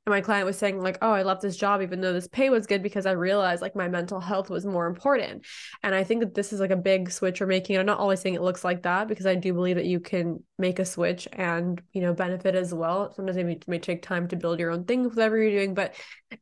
and 0.06 0.12
my 0.12 0.20
client 0.20 0.46
was 0.46 0.58
saying 0.58 0.80
like 0.80 0.98
oh 1.02 1.12
i 1.12 1.22
left 1.22 1.40
this 1.40 1.56
job 1.56 1.80
even 1.80 2.00
though 2.00 2.12
this 2.12 2.28
pay 2.28 2.50
was 2.50 2.66
good 2.66 2.82
because 2.82 3.06
i 3.06 3.12
realized 3.12 3.62
like 3.62 3.74
my 3.74 3.88
mental 3.88 4.20
health 4.20 4.50
was 4.50 4.66
more 4.66 4.86
important. 4.86 5.44
And 5.82 5.94
i 5.94 6.04
think 6.04 6.20
that 6.20 6.34
this 6.34 6.52
is 6.52 6.60
like 6.60 6.70
a 6.70 6.76
big 6.76 7.10
switch 7.10 7.40
we're 7.40 7.46
making. 7.46 7.78
I'm 7.78 7.86
not 7.86 7.98
always 7.98 8.20
saying 8.20 8.34
it 8.34 8.42
looks 8.42 8.64
like 8.64 8.82
that 8.82 9.08
because 9.08 9.26
i 9.26 9.34
do 9.34 9.52
believe 9.52 9.76
that 9.76 9.86
you 9.86 10.00
can 10.00 10.42
make 10.58 10.78
a 10.78 10.84
switch 10.84 11.26
and 11.32 11.80
you 11.92 12.02
know 12.02 12.12
benefit 12.12 12.54
as 12.54 12.72
well. 12.74 13.12
Sometimes 13.12 13.36
it 13.36 13.46
may, 13.46 13.58
may 13.66 13.78
take 13.78 14.02
time 14.02 14.28
to 14.28 14.36
build 14.36 14.58
your 14.58 14.70
own 14.70 14.84
thing 14.84 15.04
whatever 15.04 15.38
you're 15.38 15.50
doing 15.50 15.74
but 15.74 15.94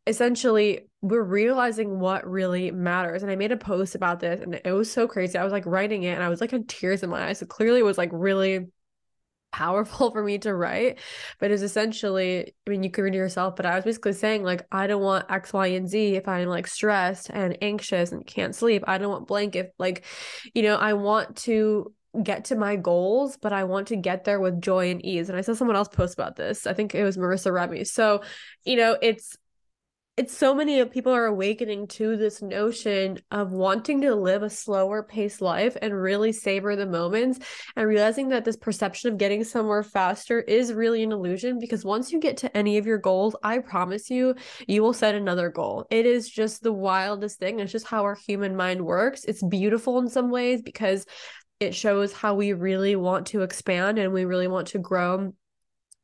essentially 0.06 0.88
we're 1.00 1.22
realizing 1.22 1.98
what 1.98 2.28
really 2.28 2.70
matters. 2.70 3.22
And 3.22 3.30
i 3.30 3.36
made 3.36 3.52
a 3.52 3.56
post 3.56 3.94
about 3.94 4.20
this 4.20 4.40
and 4.40 4.60
it 4.64 4.72
was 4.72 4.90
so 4.90 5.06
crazy. 5.06 5.38
I 5.38 5.44
was 5.44 5.52
like 5.52 5.66
writing 5.66 6.02
it 6.02 6.14
and 6.14 6.22
i 6.22 6.28
was 6.28 6.40
like 6.40 6.52
in 6.52 6.66
tears 6.66 7.02
in 7.02 7.10
my 7.10 7.28
eyes. 7.28 7.38
So 7.38 7.46
clearly 7.46 7.80
it 7.80 7.84
was 7.84 7.98
like 7.98 8.10
really 8.12 8.66
powerful 9.52 10.10
for 10.12 10.22
me 10.22 10.38
to 10.38 10.54
write 10.54 10.98
but 11.38 11.50
it's 11.50 11.62
essentially 11.62 12.52
i 12.66 12.70
mean 12.70 12.82
you 12.82 12.90
can 12.90 13.04
read 13.04 13.14
it 13.14 13.18
yourself 13.18 13.56
but 13.56 13.66
i 13.66 13.74
was 13.74 13.84
basically 13.84 14.12
saying 14.12 14.42
like 14.42 14.66
i 14.72 14.86
don't 14.86 15.02
want 15.02 15.30
x 15.30 15.52
y 15.52 15.68
and 15.68 15.88
z 15.88 16.16
if 16.16 16.26
i'm 16.28 16.48
like 16.48 16.66
stressed 16.66 17.30
and 17.30 17.56
anxious 17.62 18.12
and 18.12 18.26
can't 18.26 18.54
sleep. 18.54 18.84
I 18.86 18.98
don't 18.98 19.10
want 19.10 19.26
blank 19.26 19.56
if 19.56 19.68
like 19.78 20.04
you 20.54 20.62
know 20.62 20.76
i 20.76 20.92
want 20.94 21.36
to 21.36 21.92
get 22.22 22.44
to 22.46 22.56
my 22.56 22.76
goals 22.76 23.38
but 23.40 23.54
i 23.54 23.64
want 23.64 23.88
to 23.88 23.96
get 23.96 24.24
there 24.24 24.40
with 24.40 24.60
joy 24.60 24.90
and 24.90 25.04
ease. 25.04 25.28
And 25.28 25.38
i 25.38 25.40
saw 25.40 25.54
someone 25.54 25.76
else 25.76 25.88
post 25.88 26.14
about 26.14 26.36
this. 26.36 26.66
I 26.66 26.74
think 26.74 26.94
it 26.94 27.04
was 27.04 27.16
marissa 27.16 27.52
remy. 27.52 27.84
So 27.84 28.22
you 28.64 28.76
know 28.76 28.96
it's 29.00 29.36
it's 30.16 30.36
so 30.36 30.54
many 30.54 30.84
people 30.84 31.12
are 31.12 31.24
awakening 31.24 31.86
to 31.86 32.16
this 32.16 32.42
notion 32.42 33.18
of 33.30 33.52
wanting 33.52 34.02
to 34.02 34.14
live 34.14 34.42
a 34.42 34.50
slower 34.50 35.02
paced 35.02 35.40
life 35.40 35.76
and 35.80 35.94
really 35.94 36.32
savor 36.32 36.76
the 36.76 36.86
moments 36.86 37.38
and 37.76 37.88
realizing 37.88 38.28
that 38.28 38.44
this 38.44 38.56
perception 38.56 39.10
of 39.10 39.18
getting 39.18 39.42
somewhere 39.42 39.82
faster 39.82 40.40
is 40.40 40.72
really 40.72 41.02
an 41.02 41.12
illusion 41.12 41.58
because 41.58 41.84
once 41.84 42.12
you 42.12 42.20
get 42.20 42.36
to 42.36 42.54
any 42.56 42.76
of 42.76 42.86
your 42.86 42.98
goals 42.98 43.34
i 43.42 43.58
promise 43.58 44.10
you 44.10 44.34
you 44.66 44.82
will 44.82 44.92
set 44.92 45.14
another 45.14 45.50
goal. 45.50 45.86
It 45.90 46.06
is 46.06 46.28
just 46.28 46.62
the 46.62 46.72
wildest 46.72 47.38
thing. 47.38 47.60
It's 47.60 47.72
just 47.72 47.86
how 47.86 48.02
our 48.02 48.14
human 48.14 48.56
mind 48.56 48.84
works. 48.84 49.24
It's 49.24 49.42
beautiful 49.42 49.98
in 49.98 50.08
some 50.08 50.30
ways 50.30 50.62
because 50.62 51.06
it 51.60 51.74
shows 51.74 52.12
how 52.12 52.34
we 52.34 52.52
really 52.52 52.96
want 52.96 53.28
to 53.28 53.42
expand 53.42 53.98
and 53.98 54.12
we 54.12 54.24
really 54.24 54.48
want 54.48 54.68
to 54.68 54.78
grow 54.78 55.32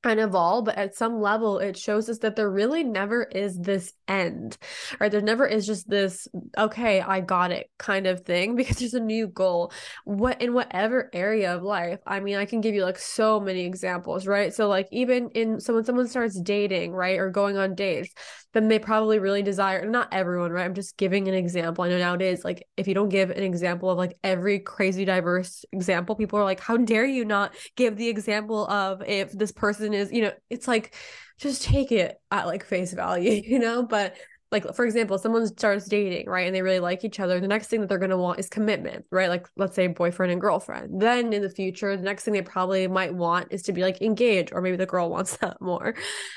and 0.04 0.20
evolve 0.20 0.64
but 0.64 0.76
at 0.76 0.94
some 0.94 1.20
level 1.20 1.58
it 1.58 1.76
shows 1.76 2.08
us 2.08 2.18
that 2.18 2.36
there 2.36 2.48
really 2.48 2.84
never 2.84 3.24
is 3.24 3.58
this 3.58 3.92
end 4.06 4.56
right? 5.00 5.10
There 5.10 5.20
never 5.20 5.46
is 5.46 5.66
just 5.66 5.88
this 5.88 6.28
okay 6.56 7.00
i 7.00 7.20
got 7.20 7.50
it 7.50 7.68
kind 7.78 8.06
of 8.06 8.20
thing 8.20 8.54
because 8.56 8.78
there's 8.78 8.94
a 8.94 9.00
new 9.00 9.26
goal. 9.26 9.72
What 10.04 10.40
in 10.40 10.54
whatever 10.54 11.10
area 11.12 11.54
of 11.54 11.62
life 11.62 11.98
i 12.06 12.20
mean 12.20 12.36
i 12.36 12.44
can 12.44 12.60
give 12.60 12.74
you 12.74 12.84
like 12.84 12.98
so 12.98 13.40
many 13.40 13.64
examples 13.64 14.26
right? 14.26 14.54
So 14.54 14.68
like 14.68 14.88
even 14.92 15.30
in 15.30 15.60
so 15.60 15.74
when 15.74 15.84
someone 15.84 16.08
starts 16.08 16.40
dating 16.40 16.92
right 16.92 17.18
or 17.18 17.30
going 17.30 17.56
on 17.56 17.74
dates 17.74 18.14
then 18.54 18.68
they 18.68 18.78
probably 18.78 19.18
really 19.18 19.42
desire 19.42 19.84
not 19.84 20.08
everyone 20.12 20.50
right? 20.52 20.64
I'm 20.64 20.74
just 20.74 20.96
giving 20.96 21.28
an 21.28 21.34
example. 21.34 21.84
I 21.84 21.88
know 21.88 21.98
nowadays 21.98 22.44
like 22.44 22.66
if 22.76 22.88
you 22.88 22.94
don't 22.94 23.08
give 23.08 23.30
an 23.30 23.42
example 23.42 23.90
of 23.90 23.98
like 23.98 24.16
every 24.24 24.58
crazy 24.58 25.04
diverse 25.04 25.64
example 25.72 26.14
people 26.14 26.38
are 26.38 26.44
like 26.44 26.60
how 26.60 26.76
dare 26.76 27.04
you 27.04 27.24
not 27.24 27.54
give 27.76 27.96
the 27.96 28.08
example 28.08 28.66
of 28.68 29.02
if 29.06 29.32
this 29.32 29.52
person 29.52 29.92
is 29.92 30.12
you 30.12 30.22
know 30.22 30.32
it's 30.50 30.68
like 30.68 30.94
just 31.38 31.62
take 31.62 31.92
it 31.92 32.20
at 32.30 32.46
like 32.46 32.64
face 32.64 32.92
value 32.92 33.30
you 33.44 33.58
know? 33.58 33.82
But 33.82 34.16
like 34.50 34.74
for 34.74 34.84
example 34.84 35.18
someone 35.18 35.46
starts 35.46 35.86
dating 35.86 36.26
right 36.28 36.46
and 36.46 36.54
they 36.54 36.62
really 36.62 36.80
like 36.80 37.04
each 37.04 37.20
other 37.20 37.40
the 37.40 37.48
next 37.48 37.68
thing 37.68 37.80
that 37.80 37.88
they're 37.88 37.98
going 37.98 38.10
to 38.10 38.16
want 38.16 38.38
is 38.38 38.48
commitment 38.48 39.04
right? 39.10 39.28
Like 39.28 39.48
let's 39.56 39.74
say 39.74 39.86
boyfriend 39.86 40.32
and 40.32 40.40
girlfriend. 40.40 41.00
Then 41.00 41.32
in 41.32 41.42
the 41.42 41.50
future 41.50 41.96
the 41.96 42.02
next 42.02 42.24
thing 42.24 42.34
they 42.34 42.42
probably 42.42 42.86
might 42.86 43.14
want 43.14 43.48
is 43.50 43.62
to 43.62 43.72
be 43.72 43.82
like 43.82 44.02
engaged 44.02 44.52
or 44.52 44.60
maybe 44.60 44.76
the 44.76 44.86
girl 44.86 45.10
wants 45.18 45.36
that 45.38 45.60
more. 45.60 45.94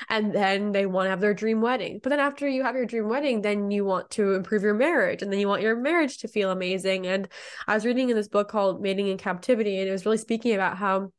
And 0.08 0.34
then 0.34 0.72
they 0.72 0.86
want 0.86 1.06
to 1.06 1.10
have 1.10 1.20
their 1.20 1.34
dream 1.34 1.60
wedding. 1.60 2.00
But 2.02 2.10
then 2.10 2.20
after 2.20 2.48
you 2.48 2.62
have 2.62 2.76
your 2.76 2.86
dream 2.86 3.08
wedding 3.08 3.42
then 3.42 3.70
you 3.70 3.84
want 3.84 4.10
to 4.12 4.34
improve 4.34 4.62
your 4.62 4.74
marriage 4.74 5.22
and 5.22 5.32
then 5.32 5.40
you 5.40 5.48
want 5.48 5.62
your 5.62 5.76
marriage 5.76 6.18
to 6.18 6.28
feel 6.28 6.50
amazing. 6.50 7.06
And 7.06 7.28
i 7.66 7.74
was 7.74 7.84
reading 7.84 8.10
in 8.10 8.16
this 8.16 8.28
book 8.28 8.48
called 8.48 8.80
mating 8.80 9.08
in 9.08 9.18
captivity 9.18 9.78
and 9.78 9.88
it 9.88 9.92
was 9.92 10.04
really 10.04 10.18
speaking 10.18 10.54
about 10.54 10.76
how 10.76 11.12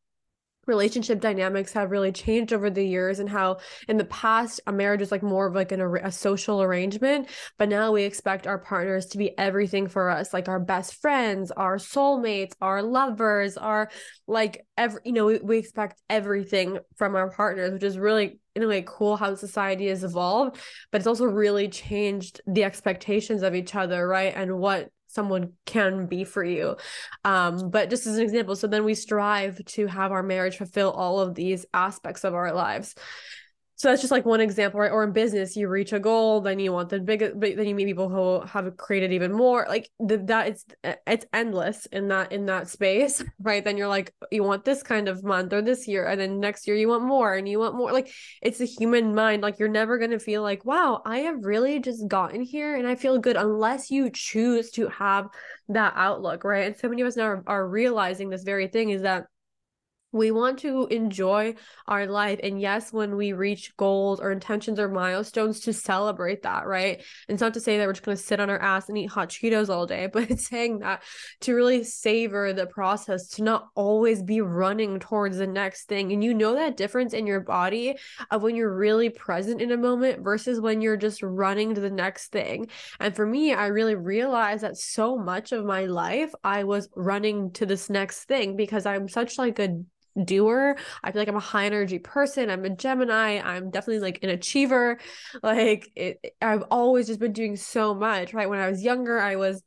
relationship 0.66 1.20
dynamics 1.20 1.74
have 1.74 1.92
really 1.92 2.12
changed 2.12 2.54
over 2.54 2.70
the 2.70 2.86
years 2.86 3.20
and 3.20 3.30
how 3.30 3.58
in 3.88 3.98
the 3.98 4.06
past 4.06 4.62
a 4.68 4.72
marriage 4.72 5.02
is 5.02 5.12
like 5.12 5.24
more 5.24 5.48
of 5.48 5.56
like 5.56 5.72
an, 5.72 5.82
a 5.82 6.12
social 6.12 6.62
arrangement 6.62 7.28
but 7.58 7.70
now 7.70 7.92
we 7.92 8.04
expect 8.04 8.48
our 8.48 8.58
partners 8.58 9.08
to 9.08 9.18
be 9.18 9.38
everything 9.38 9.88
for 9.88 10.10
us 10.10 10.34
like 10.34 10.48
our 10.48 10.60
best 10.60 10.96
friends 11.02 11.52
our 11.52 11.78
soulmates 11.78 12.54
our 12.62 12.82
lovers 12.82 13.58
our 13.58 13.90
like 14.28 14.66
every 14.78 15.02
you 15.04 15.12
know 15.12 15.26
we, 15.26 15.38
we 15.40 15.58
expect 15.58 16.02
everything 16.10 16.80
from 16.96 17.16
our 17.16 17.30
partners 17.30 17.72
which 17.72 17.84
is 17.84 17.98
really 17.98 18.40
in 18.56 18.62
a 18.62 18.68
way 18.68 18.84
cool 18.86 19.18
how 19.18 19.34
society 19.34 19.88
has 19.88 20.04
evolved 20.04 20.58
but 20.92 21.00
it's 21.00 21.08
also 21.08 21.26
really 21.26 21.68
changed 21.68 22.40
the 22.46 22.64
expectations 22.64 23.42
of 23.42 23.56
each 23.56 23.74
other 23.76 24.08
right? 24.08 24.34
And 24.36 24.60
what 24.60 24.90
someone 25.14 25.54
can 25.66 26.08
be 26.08 26.24
for 26.24 26.44
you. 26.44 26.76
Um, 27.24 27.70
but 27.70 27.90
just 27.90 28.08
as 28.08 28.18
an 28.18 28.24
example, 28.24 28.56
so 28.56 28.68
then 28.68 28.84
we 28.84 28.96
strive 28.96 29.64
to 29.66 29.88
have 29.88 30.12
our 30.12 30.24
marriage 30.24 30.58
fulfill 30.58 30.92
all 30.92 31.20
of 31.20 31.36
these 31.36 31.66
aspects 31.74 32.24
of 32.24 32.34
our 32.34 32.54
lives 32.54 32.96
so 33.84 33.90
that's 33.90 34.02
just 34.02 34.12
like 34.12 34.26
one 34.26 34.40
example 34.40 34.80
right? 34.80 34.94
Or 34.94 35.04
in 35.04 35.12
business 35.12 35.58
you 35.58 35.68
reach 35.68 35.92
a 35.92 36.00
goal 36.00 36.40
then 36.40 36.58
you 36.58 36.72
want 36.72 36.88
the 36.88 37.02
big 37.02 37.20
but 37.36 37.58
then 37.58 37.68
you 37.68 37.76
meet 37.76 37.86
people 37.86 38.08
who 38.08 38.40
have 38.48 38.78
created 38.78 39.12
even 39.12 39.34
more 39.34 39.66
like 39.68 39.90
the, 40.00 40.20
that 40.20 40.48
it's 40.48 40.66
it's 41.06 41.26
endless 41.34 41.86
in 41.88 42.08
that 42.08 42.32
in 42.32 42.46
that 42.46 42.70
space 42.70 43.22
right? 43.42 43.62
Then 43.62 43.76
you're 43.76 43.90
like 43.90 44.14
you 44.32 44.42
want 44.42 44.64
this 44.64 44.84
kind 44.84 45.10
of 45.10 45.26
month 45.26 45.52
or 45.52 45.62
this 45.62 45.86
year 45.86 46.08
and 46.08 46.22
then 46.22 46.40
next 46.40 46.66
year 46.66 46.78
you 46.78 46.88
want 46.88 47.04
more 47.04 47.34
and 47.34 47.46
you 47.46 47.60
want 47.60 47.76
more 47.76 47.92
like 47.92 48.10
it's 48.42 48.62
a 48.62 48.66
human 48.66 49.14
mind 49.14 49.42
like 49.42 49.60
you're 49.60 49.68
never 49.68 49.98
going 49.98 50.12
to 50.12 50.20
feel 50.20 50.42
like 50.42 50.64
wow 50.64 51.02
i 51.06 51.20
have 51.20 51.44
really 51.44 51.80
just 51.80 52.08
gotten 52.08 52.42
here 52.42 52.78
and 52.78 52.88
i 52.88 52.96
feel 52.96 53.18
good 53.18 53.36
unless 53.36 53.92
you 53.92 54.10
choose 54.10 54.72
to 54.72 54.88
have 54.88 55.28
that 55.70 55.94
outlook 55.96 56.44
right? 56.44 56.68
And 56.68 56.78
so 56.78 56.90
many 56.90 57.02
of 57.02 57.08
us 57.08 57.18
now 57.18 57.26
are, 57.26 57.44
are 57.48 57.68
realizing 57.68 58.30
this 58.30 58.44
very 58.44 58.68
thing 58.68 58.90
is 58.90 59.02
that 59.04 59.26
we 60.14 60.32
want 60.32 60.60
to 60.60 60.88
enjoy 60.88 61.56
our 61.88 62.06
life 62.06 62.40
and 62.44 62.62
yes 62.62 62.94
when 62.94 63.16
we 63.16 63.34
reach 63.34 63.76
goals 63.78 64.20
or 64.20 64.32
intentions 64.32 64.80
or 64.80 64.88
milestones 64.88 65.60
to 65.62 65.74
celebrate 65.74 66.44
that 66.44 66.66
right? 66.66 66.98
And 67.28 67.36
it's 67.36 67.42
not 67.42 67.54
to 67.56 67.60
say 67.60 67.78
that 67.78 67.88
we're 67.88 67.94
just 67.94 68.06
going 68.06 68.18
to 68.18 68.24
sit 68.24 68.40
on 68.40 68.50
our 68.50 68.60
ass 68.60 68.88
and 68.88 68.98
eat 68.98 69.10
hot 69.10 69.30
cheetos 69.30 69.70
all 69.70 69.86
day 69.86 70.08
but 70.14 70.30
it's 70.30 70.48
saying 70.48 70.80
that 70.80 71.04
to 71.42 71.54
really 71.54 71.84
savor 71.84 72.54
the 72.54 72.68
process 72.68 73.28
to 73.30 73.44
not 73.44 73.68
always 73.76 74.24
be 74.24 74.42
running 74.42 75.00
towards 75.00 75.38
the 75.38 75.48
next 75.48 75.88
thing. 75.88 76.12
And 76.12 76.24
you 76.24 76.34
know 76.34 76.56
that 76.56 76.78
difference 76.78 77.14
in 77.14 77.28
your 77.28 77.42
body 77.42 77.98
of 78.32 78.44
when 78.44 78.56
you're 78.56 78.76
really 78.76 79.10
present 79.10 79.62
in 79.62 79.72
a 79.72 79.78
moment 79.78 80.24
versus 80.24 80.62
when 80.62 80.82
you're 80.82 80.98
just 80.98 81.22
running 81.22 81.76
to 81.76 81.82
the 81.82 81.90
next 81.90 82.32
thing. 82.32 82.68
And 83.00 83.16
for 83.16 83.26
me 83.26 83.54
i 83.54 83.68
really 83.68 83.96
realized 83.96 84.64
that 84.64 84.78
so 84.78 85.18
much 85.18 85.52
of 85.52 85.66
my 85.66 85.86
life 85.86 86.32
i 86.44 86.64
was 86.64 86.90
running 86.96 87.52
to 87.52 87.66
this 87.66 87.90
next 87.90 88.26
thing 88.26 88.56
because 88.56 88.86
i'm 88.86 89.08
such 89.08 89.38
like 89.38 89.60
a 89.60 89.82
doer. 90.22 90.76
I 91.04 91.12
feel 91.12 91.22
like 91.22 91.28
I'm 91.28 91.36
a 91.36 91.40
high 91.40 91.66
energy 91.66 92.00
person. 92.00 92.50
I'm 92.50 92.66
a 92.66 92.70
Gemini. 92.70 93.40
I'm 93.40 93.70
definitely 93.70 94.02
like 94.02 94.20
an 94.24 94.30
achiever. 94.30 95.00
Like 95.42 95.92
it, 95.96 96.36
I've 96.42 96.64
always 96.72 97.08
just 97.08 97.20
been 97.20 97.34
doing 97.34 97.56
so 97.56 97.94
much, 97.94 98.34
right? 98.34 98.50
When 98.50 98.60
I 98.60 98.70
was 98.70 98.84
younger, 98.84 99.20
I 99.20 99.36
was 99.36 99.64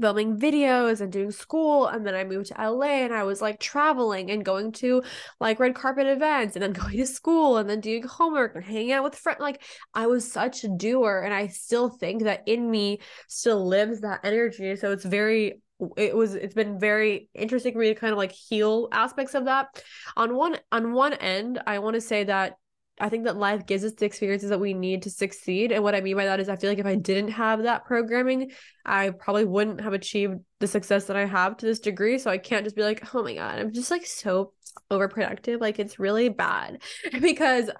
filming 0.00 0.38
videos 0.38 1.00
and 1.00 1.10
doing 1.10 1.30
school 1.30 1.86
and 1.86 2.06
then 2.06 2.14
I 2.14 2.24
moved 2.24 2.46
to 2.48 2.60
LA 2.60 3.04
and 3.04 3.14
I 3.14 3.22
was 3.22 3.40
like 3.40 3.58
traveling 3.58 4.30
and 4.30 4.44
going 4.44 4.72
to 4.72 5.02
like 5.40 5.58
red 5.58 5.74
carpet 5.74 6.06
events 6.06 6.54
and 6.54 6.62
then 6.62 6.72
going 6.74 6.96
to 6.98 7.06
school 7.06 7.56
and 7.56 7.68
then 7.68 7.80
doing 7.80 8.02
homework 8.02 8.54
and 8.54 8.64
hanging 8.64 8.92
out 8.92 9.04
with 9.04 9.14
friends 9.16 9.40
like 9.40 9.62
I 9.94 10.06
was 10.06 10.30
such 10.30 10.64
a 10.64 10.68
doer 10.68 11.22
and 11.24 11.32
I 11.32 11.46
still 11.46 11.88
think 11.88 12.24
that 12.24 12.42
in 12.46 12.70
me 12.70 13.00
still 13.28 13.66
lives 13.66 14.00
that 14.02 14.20
energy 14.22 14.76
so 14.76 14.92
it's 14.92 15.04
very 15.04 15.62
it 15.96 16.16
was 16.16 16.34
it's 16.34 16.54
been 16.54 16.78
very 16.78 17.28
interesting 17.34 17.72
for 17.72 17.80
me 17.80 17.88
to 17.88 17.94
kind 17.94 18.12
of 18.12 18.18
like 18.18 18.32
heal 18.32 18.88
aspects 18.92 19.34
of 19.34 19.44
that. 19.44 19.82
On 20.16 20.34
one 20.34 20.58
on 20.72 20.92
one 20.92 21.12
end 21.14 21.60
i 21.66 21.78
want 21.78 21.94
to 21.94 22.00
say 22.00 22.24
that 22.24 22.54
i 22.98 23.08
think 23.08 23.24
that 23.24 23.36
life 23.36 23.66
gives 23.66 23.84
us 23.84 23.92
the 23.92 24.06
experiences 24.06 24.50
that 24.50 24.60
we 24.60 24.74
need 24.74 25.02
to 25.02 25.10
succeed. 25.10 25.72
And 25.72 25.82
what 25.82 25.94
i 25.94 26.00
mean 26.00 26.16
by 26.16 26.24
that 26.24 26.40
is 26.40 26.48
i 26.48 26.56
feel 26.56 26.70
like 26.70 26.78
if 26.78 26.86
i 26.86 26.94
didn't 26.94 27.32
have 27.32 27.64
that 27.64 27.84
programming 27.84 28.52
i 28.84 29.10
probably 29.10 29.44
wouldn't 29.44 29.80
have 29.82 29.92
achieved 29.92 30.38
the 30.60 30.66
success 30.66 31.04
that 31.06 31.16
i 31.16 31.26
have 31.26 31.56
to 31.58 31.66
this 31.66 31.80
degree. 31.80 32.18
So 32.18 32.30
i 32.30 32.38
can't 32.38 32.64
just 32.64 32.76
be 32.76 32.82
like 32.82 33.14
oh 33.14 33.22
my 33.22 33.34
god 33.34 33.58
i'm 33.58 33.72
just 33.72 33.90
like 33.90 34.06
so 34.06 34.52
overproductive. 34.90 35.60
Like 35.60 35.78
it's 35.78 35.98
really 35.98 36.28
bad 36.28 36.82
because 37.20 37.70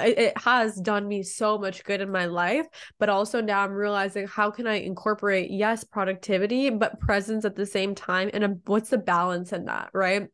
it 0.00 0.36
has 0.38 0.76
done 0.76 1.06
me 1.06 1.22
so 1.22 1.58
much 1.58 1.84
good 1.84 2.00
in 2.00 2.10
my 2.10 2.26
life 2.26 2.66
but 2.98 3.08
also 3.08 3.40
now 3.40 3.62
i'm 3.62 3.72
realizing 3.72 4.26
how 4.26 4.50
can 4.50 4.66
i 4.66 4.74
incorporate 4.74 5.50
yes 5.50 5.84
productivity 5.84 6.70
but 6.70 6.98
presence 7.00 7.44
at 7.44 7.56
the 7.56 7.66
same 7.66 7.94
time 7.94 8.30
and 8.32 8.44
a, 8.44 8.48
what's 8.66 8.90
the 8.90 8.98
balance 8.98 9.52
in 9.52 9.66
that 9.66 9.90
right? 9.92 10.28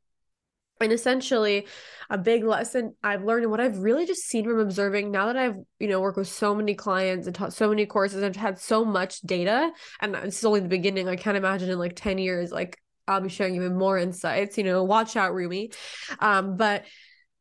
And 0.81 0.93
essentially 0.93 1.67
a 2.09 2.17
big 2.17 2.45
lesson 2.45 2.95
i've 3.03 3.25
learned 3.25 3.43
and 3.43 3.51
what 3.51 3.59
i've 3.59 3.79
really 3.79 4.07
just 4.07 4.23
seen 4.23 4.45
from 4.45 4.61
observing 4.61 5.11
now 5.11 5.27
that 5.27 5.37
i've 5.37 5.57
you 5.81 5.89
know 5.89 6.01
worked 6.01 6.19
with 6.19 6.29
so 6.29 6.55
many 6.55 6.75
clients 6.75 7.27
and 7.27 7.35
taught 7.35 7.53
so 7.53 7.69
many 7.69 7.85
courses 7.85 8.23
i've 8.23 8.37
had 8.37 8.61
so 8.61 8.85
much 8.85 9.21
data 9.23 9.73
and 10.01 10.15
it's 10.15 10.45
only 10.45 10.61
the 10.61 10.69
beginning 10.69 11.09
i 11.09 11.17
can't 11.17 11.37
imagine 11.37 11.69
in 11.69 11.81
like 11.81 11.97
10 11.97 12.19
years 12.19 12.53
like 12.53 12.79
i'll 13.09 13.21
be 13.21 13.29
sharing 13.29 13.57
even 13.57 13.77
more 13.77 13.99
insights 13.99 14.57
you 14.57 14.63
know 14.63 14.85
watch 14.85 15.17
out 15.17 15.35
rumi. 15.35 15.73
Um 16.21 16.57
but 16.57 16.85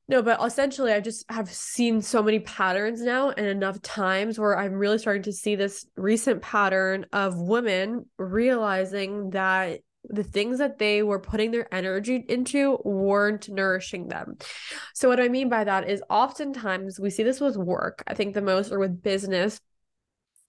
no, 0.09 0.21
but 0.21 0.43
essentially, 0.43 0.93
I 0.93 1.01
just 1.01 1.29
have 1.29 1.49
seen 1.49 2.01
so 2.01 2.23
many 2.23 2.39
patterns 2.39 3.01
now 3.01 3.31
and 3.31 3.45
enough 3.45 3.81
times 3.81 4.39
where 4.39 4.57
I'm 4.57 4.73
really 4.73 4.99
starting 4.99 5.23
to 5.23 5.33
see 5.33 5.55
this 5.55 5.85
recent 5.97 6.41
pattern 6.41 7.05
of 7.11 7.37
women 7.37 8.05
realizing 8.17 9.31
that 9.31 9.81
the 10.09 10.23
things 10.23 10.59
that 10.59 10.77
they 10.77 11.03
were 11.03 11.19
putting 11.19 11.51
their 11.51 11.73
energy 11.73 12.23
into 12.29 12.79
weren't 12.85 13.49
nourishing 13.49 14.07
them. 14.07 14.37
So, 14.93 15.09
what 15.09 15.19
I 15.19 15.27
mean 15.27 15.49
by 15.49 15.65
that 15.65 15.89
is 15.89 16.01
oftentimes 16.09 16.99
we 16.99 17.09
see 17.09 17.23
this 17.23 17.41
with 17.41 17.57
work, 17.57 18.03
I 18.07 18.13
think 18.13 18.33
the 18.33 18.41
most, 18.41 18.71
or 18.71 18.79
with 18.79 19.01
business 19.01 19.59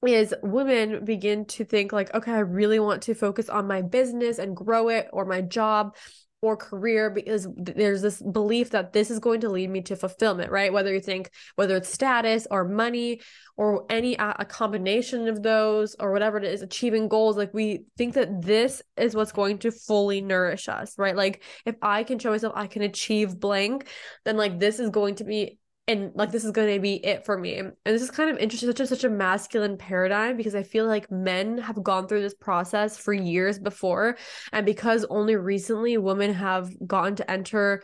is 0.07 0.33
women 0.45 1.05
begin 1.05 1.45
to 1.45 1.65
think 1.65 1.93
like 1.93 2.15
okay 2.15 2.31
i 2.31 2.39
really 2.39 2.79
want 2.79 3.03
to 3.03 3.15
focus 3.15 3.49
on 3.49 3.67
my 3.67 3.83
business 3.83 4.39
and 4.39 4.57
grow 4.57 4.89
it 4.89 5.09
or 5.13 5.25
my 5.25 5.41
job 5.41 5.97
or 6.41 6.57
career 6.57 7.11
because 7.11 7.49
there's 7.57 8.03
this 8.03 8.23
belief 8.23 8.71
that 8.71 8.93
this 8.93 9.11
is 9.11 9.19
going 9.19 9.41
to 9.41 9.49
lead 9.49 9.71
me 9.71 9.81
to 9.83 9.97
fulfillment 9.97 10.51
right? 10.51 10.73
Whether 10.73 10.95
you 10.95 11.01
think 11.01 11.31
whether 11.57 11.77
it's 11.77 11.89
status 11.89 12.47
or 12.51 12.65
money 12.65 13.21
or 13.57 13.85
any 13.91 14.19
uh, 14.19 14.35
a 14.39 14.45
combination 14.45 15.29
of 15.29 15.43
those 15.43 15.97
or 15.99 16.13
whatever 16.13 16.39
it 16.39 16.45
is 16.45 16.63
achieving 16.63 17.09
goals 17.09 17.37
like 17.37 17.53
we 17.53 17.85
think 17.97 18.15
that 18.15 18.43
this 18.43 18.83
is 18.97 19.17
what's 19.17 19.33
going 19.33 19.59
to 19.59 19.73
fully 19.73 20.21
nourish 20.21 20.69
us 20.69 20.95
right? 20.99 21.17
Like 21.17 21.43
if 21.65 21.75
i 21.83 22.05
can 22.05 22.19
show 22.19 22.31
myself 22.31 22.53
i 22.57 22.67
can 22.67 22.83
achieve 22.83 23.39
blank 23.39 23.89
then 24.25 24.37
like 24.37 24.59
this 24.59 24.79
is 24.79 24.91
going 24.91 25.17
to 25.17 25.25
be 25.25 25.59
and 25.89 26.13
like 26.15 26.31
this 26.31 26.45
is 26.45 26.53
going 26.53 26.73
to 26.73 26.81
be 26.81 27.05
it 27.05 27.25
for 27.25 27.37
me 27.37 27.59
and 27.59 27.73
this 27.85 28.03
is 28.03 28.11
kind 28.11 28.31
of 28.31 28.39
interesting 28.39 28.69
such 28.69 28.81
a 28.81 28.87
such 28.87 29.05
a 29.05 29.09
masculine 29.09 29.77
paradigm 29.77 30.37
because 30.37 30.55
i 30.55 30.63
feel 30.63 30.87
like 30.87 31.11
men 31.11 31.59
have 31.59 31.83
gone 31.83 32.07
through 32.07 32.21
this 32.21 32.35
process 32.35 32.97
for 32.97 33.13
years 33.13 33.59
before 33.59 34.17
and 34.53 34.67
because 34.67 35.05
only 35.09 35.35
recently 35.35 35.97
women 35.97 36.33
have 36.33 36.71
gotten 36.87 37.17
to 37.17 37.29
enter 37.29 37.83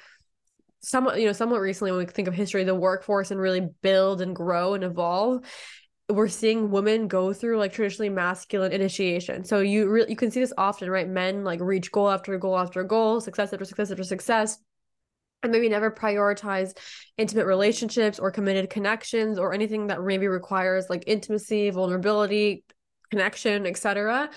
somewhat 0.81 1.19
you 1.19 1.27
know 1.27 1.33
somewhat 1.33 1.61
recently 1.61 1.91
when 1.91 2.01
we 2.01 2.07
think 2.07 2.29
of 2.29 2.35
history 2.35 2.63
the 2.63 2.75
workforce 2.75 3.31
and 3.31 3.41
really 3.41 3.67
build 3.83 4.21
and 4.21 4.37
grow 4.37 4.75
and 4.75 4.85
evolve 4.85 5.43
we're 6.11 6.29
seeing 6.29 6.71
women 6.71 7.09
go 7.09 7.33
through 7.33 7.57
like 7.59 7.73
traditionally 7.73 8.11
masculine 8.11 8.73
initiation. 8.73 9.43
So 9.43 9.61
you 9.61 9.89
really 9.89 10.11
you 10.11 10.17
can 10.17 10.31
see 10.31 10.41
this 10.41 10.53
often, 10.59 10.91
right? 10.91 11.09
Men 11.09 11.45
like 11.45 11.61
reach 11.63 11.91
goal 11.91 12.11
after 12.11 12.37
goal 12.37 12.59
after 12.59 12.85
goal, 12.85 13.23
success 13.23 13.55
after 13.55 13.65
success 13.65 13.91
after 13.91 14.05
success 14.05 14.59
and 15.45 15.53
maybe 15.53 15.69
never 15.69 15.91
prioritize 15.91 16.77
intimate 17.17 17.47
relationships 17.47 18.19
or 18.19 18.31
committed 18.31 18.71
connections 18.71 19.39
or 19.39 19.53
anything 19.53 19.87
that 19.87 20.03
maybe 20.03 20.27
requires 20.27 20.87
like 20.91 21.05
intimacy, 21.07 21.71
vulnerability, 21.71 22.65
connection, 23.11 23.67
etc. 23.67 24.29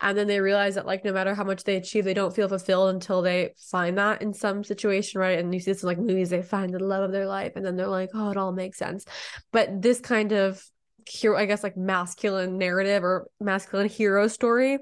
And 0.00 0.18
then 0.18 0.26
they 0.26 0.40
realize 0.40 0.74
that 0.74 0.84
like 0.84 1.04
no 1.04 1.12
matter 1.12 1.34
how 1.34 1.44
much 1.44 1.64
they 1.64 1.76
achieve, 1.76 2.04
they 2.04 2.12
don't 2.12 2.34
feel 2.34 2.48
fulfilled 2.48 2.94
until 2.94 3.22
they 3.22 3.54
find 3.70 3.96
that 3.96 4.20
in 4.20 4.34
some 4.34 4.62
situation, 4.62 5.20
right? 5.20 5.38
And 5.38 5.54
you 5.54 5.60
see 5.60 5.72
this 5.72 5.82
in 5.82 5.86
like 5.86 5.98
movies, 5.98 6.30
they 6.30 6.42
find 6.42 6.74
the 6.74 6.78
love 6.78 7.04
of 7.04 7.12
their 7.12 7.26
life 7.26 7.52
and 7.56 7.64
then 7.64 7.76
they're 7.76 7.86
like, 7.86 8.10
oh, 8.12 8.30
it 8.30 8.36
all 8.36 8.52
makes 8.52 8.76
sense. 8.76 9.06
But 9.52 9.80
this 9.80 10.00
kind 10.00 10.32
of 10.32 10.62
hero, 11.06 11.38
I 11.38 11.46
guess 11.46 11.62
like 11.62 11.76
masculine 11.76 12.58
narrative 12.58 13.04
or 13.04 13.28
masculine 13.40 13.88
hero 13.88 14.28
story, 14.28 14.78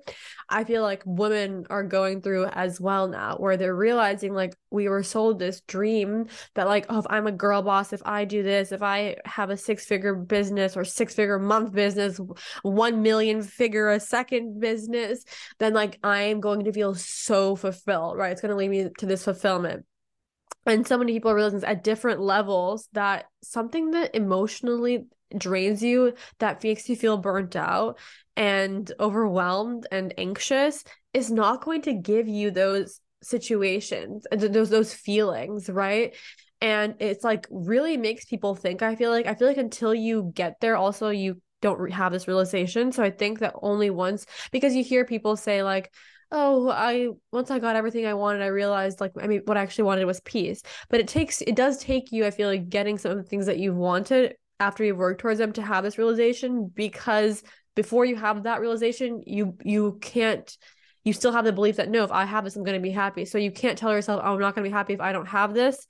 I 0.48 0.64
feel 0.64 0.82
like 0.82 1.02
women 1.04 1.66
are 1.70 1.82
going 1.82 2.22
through 2.22 2.46
as 2.46 2.80
well 2.80 3.08
now, 3.08 3.36
where 3.36 3.56
they're 3.56 3.74
realizing 3.74 4.34
like 4.34 4.54
we 4.70 4.88
were 4.88 5.02
sold 5.02 5.38
this 5.38 5.60
dream 5.62 6.26
that 6.54 6.66
like, 6.66 6.86
oh, 6.88 6.98
if 6.98 7.06
I'm 7.10 7.26
a 7.26 7.32
girl 7.32 7.62
boss, 7.62 7.92
if 7.92 8.02
I 8.04 8.24
do 8.24 8.42
this, 8.42 8.72
if 8.72 8.82
I 8.82 9.16
have 9.24 9.50
a 9.50 9.56
six 9.56 9.84
figure 9.84 10.14
business 10.14 10.76
or 10.76 10.84
six 10.84 11.14
figure 11.14 11.38
month 11.38 11.72
business, 11.72 12.20
one 12.62 13.02
million 13.02 13.42
figure 13.42 13.90
a 13.90 14.00
second 14.00 14.60
business, 14.60 15.24
then 15.58 15.74
like 15.74 15.98
I 16.02 16.22
am 16.22 16.40
going 16.40 16.64
to 16.64 16.72
feel 16.72 16.94
so 16.94 17.56
fulfilled, 17.56 18.16
right? 18.16 18.32
It's 18.32 18.40
going 18.40 18.50
to 18.50 18.56
lead 18.56 18.70
me 18.70 18.88
to 18.98 19.06
this 19.06 19.24
fulfillment 19.24 19.84
and 20.66 20.86
so 20.86 20.96
many 20.96 21.12
people 21.12 21.30
are 21.30 21.34
realizing 21.34 21.62
at 21.64 21.84
different 21.84 22.20
levels 22.20 22.88
that 22.92 23.26
something 23.42 23.90
that 23.90 24.14
emotionally 24.14 25.04
drains 25.38 25.82
you 25.82 26.14
that 26.38 26.62
makes 26.62 26.88
you 26.88 26.96
feel 26.96 27.16
burnt 27.16 27.56
out 27.56 27.98
and 28.36 28.92
overwhelmed 28.98 29.86
and 29.92 30.14
anxious 30.18 30.84
is 31.12 31.30
not 31.30 31.64
going 31.64 31.82
to 31.82 31.92
give 31.92 32.28
you 32.28 32.50
those 32.50 33.00
situations 33.22 34.26
uh, 34.32 34.36
and 34.36 34.54
those 34.54 34.70
those 34.70 34.92
feelings 34.92 35.68
right? 35.70 36.14
And 36.60 36.94
it's 36.98 37.24
like 37.24 37.46
really 37.50 37.96
makes 37.96 38.24
people 38.24 38.54
think 38.54 38.82
i 38.82 38.94
feel 38.96 39.10
like 39.10 39.26
i 39.26 39.34
feel 39.34 39.48
like 39.48 39.56
until 39.56 39.94
you 39.94 40.30
get 40.34 40.60
there 40.60 40.76
also 40.76 41.10
you 41.10 41.40
don't 41.62 41.90
have 41.92 42.12
this 42.12 42.28
realization. 42.28 42.92
So 42.92 43.02
i 43.02 43.10
think 43.10 43.38
that 43.40 43.54
only 43.62 43.90
once 43.90 44.26
because 44.52 44.74
you 44.74 44.84
hear 44.84 45.04
people 45.04 45.36
say 45.36 45.62
like 45.62 45.92
oh 46.30 46.68
i 46.70 47.08
once 47.32 47.50
i 47.50 47.58
got 47.58 47.76
everything 47.76 48.06
i 48.06 48.14
wanted 48.14 48.42
i 48.42 48.46
realized 48.46 49.00
like 49.00 49.12
i 49.22 49.26
mean 49.26 49.42
what 49.44 49.56
i 49.56 49.62
actually 49.62 49.84
wanted 49.84 50.04
was 50.04 50.20
peace. 50.20 50.62
But 50.90 51.00
it 51.00 51.08
takes 51.08 51.40
it 51.42 51.56
does 51.56 51.78
take 51.78 52.12
you 52.12 52.26
i 52.26 52.30
feel 52.30 52.48
like 52.48 52.68
getting 52.68 52.98
some 52.98 53.12
of 53.12 53.16
the 53.16 53.22
things 53.24 53.46
that 53.46 53.58
you've 53.58 53.76
wanted 53.76 54.36
after 54.60 54.84
you've 54.84 54.96
worked 54.96 55.20
towards 55.20 55.38
them 55.38 55.52
to 55.52 55.62
have 55.62 55.84
this 55.84 55.98
realization 55.98 56.70
because 56.74 57.42
before 57.74 58.04
you 58.04 58.16
have 58.16 58.44
that 58.44 58.60
realization 58.60 59.22
you 59.26 59.56
you 59.64 59.98
can't 60.00 60.56
you 61.04 61.12
still 61.12 61.32
have 61.32 61.44
the 61.44 61.52
belief 61.52 61.76
that 61.76 61.90
no 61.90 62.04
if 62.04 62.12
i 62.12 62.24
have 62.24 62.44
this 62.44 62.56
i'm 62.56 62.64
going 62.64 62.78
to 62.78 62.82
be 62.82 62.90
happy 62.90 63.24
so 63.24 63.38
you 63.38 63.50
can't 63.50 63.78
tell 63.78 63.92
yourself 63.92 64.20
oh, 64.24 64.34
i'm 64.34 64.40
not 64.40 64.54
going 64.54 64.64
to 64.64 64.70
be 64.70 64.72
happy 64.74 64.92
if 64.94 65.00
i 65.00 65.12
don't 65.12 65.26
have 65.26 65.54
this 65.54 65.86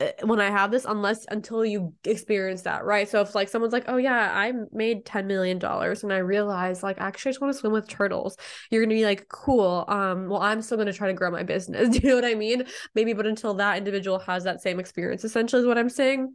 uh, 0.00 0.10
when 0.24 0.40
I 0.40 0.50
have 0.50 0.70
this 0.70 0.84
unless 0.84 1.26
until 1.30 1.64
you 1.64 1.94
experience 2.04 2.62
that, 2.62 2.84
right? 2.84 3.08
So 3.08 3.20
if 3.20 3.34
like 3.34 3.48
someone's 3.48 3.72
like, 3.72 3.84
"Oh 3.88 3.98
yeah, 3.98 4.32
I 4.34 4.52
made 4.72 5.04
10 5.04 5.26
million 5.26 5.58
dollars 5.58 6.02
and 6.02 6.12
I 6.12 6.18
realized 6.18 6.82
like 6.82 7.00
actually 7.00 7.30
I 7.30 7.32
just 7.32 7.40
want 7.40 7.52
to 7.52 7.58
swim 7.58 7.72
with 7.72 7.88
turtles." 7.88 8.36
You're 8.70 8.80
going 8.80 8.90
to 8.90 8.96
be 8.96 9.04
like, 9.04 9.28
"Cool. 9.28 9.84
Um 9.88 10.28
well, 10.28 10.40
I'm 10.42 10.62
still 10.62 10.76
going 10.76 10.86
to 10.86 10.92
try 10.92 11.08
to 11.08 11.14
grow 11.14 11.30
my 11.30 11.42
business." 11.42 11.88
Do 11.96 12.00
you 12.02 12.08
know 12.08 12.14
what 12.16 12.24
I 12.24 12.34
mean? 12.34 12.64
Maybe 12.94 13.12
but 13.12 13.26
until 13.26 13.54
that 13.54 13.78
individual 13.78 14.18
has 14.20 14.44
that 14.44 14.62
same 14.62 14.80
experience 14.80 15.24
essentially 15.24 15.60
is 15.60 15.68
what 15.68 15.78
I'm 15.78 15.90
saying 15.90 16.34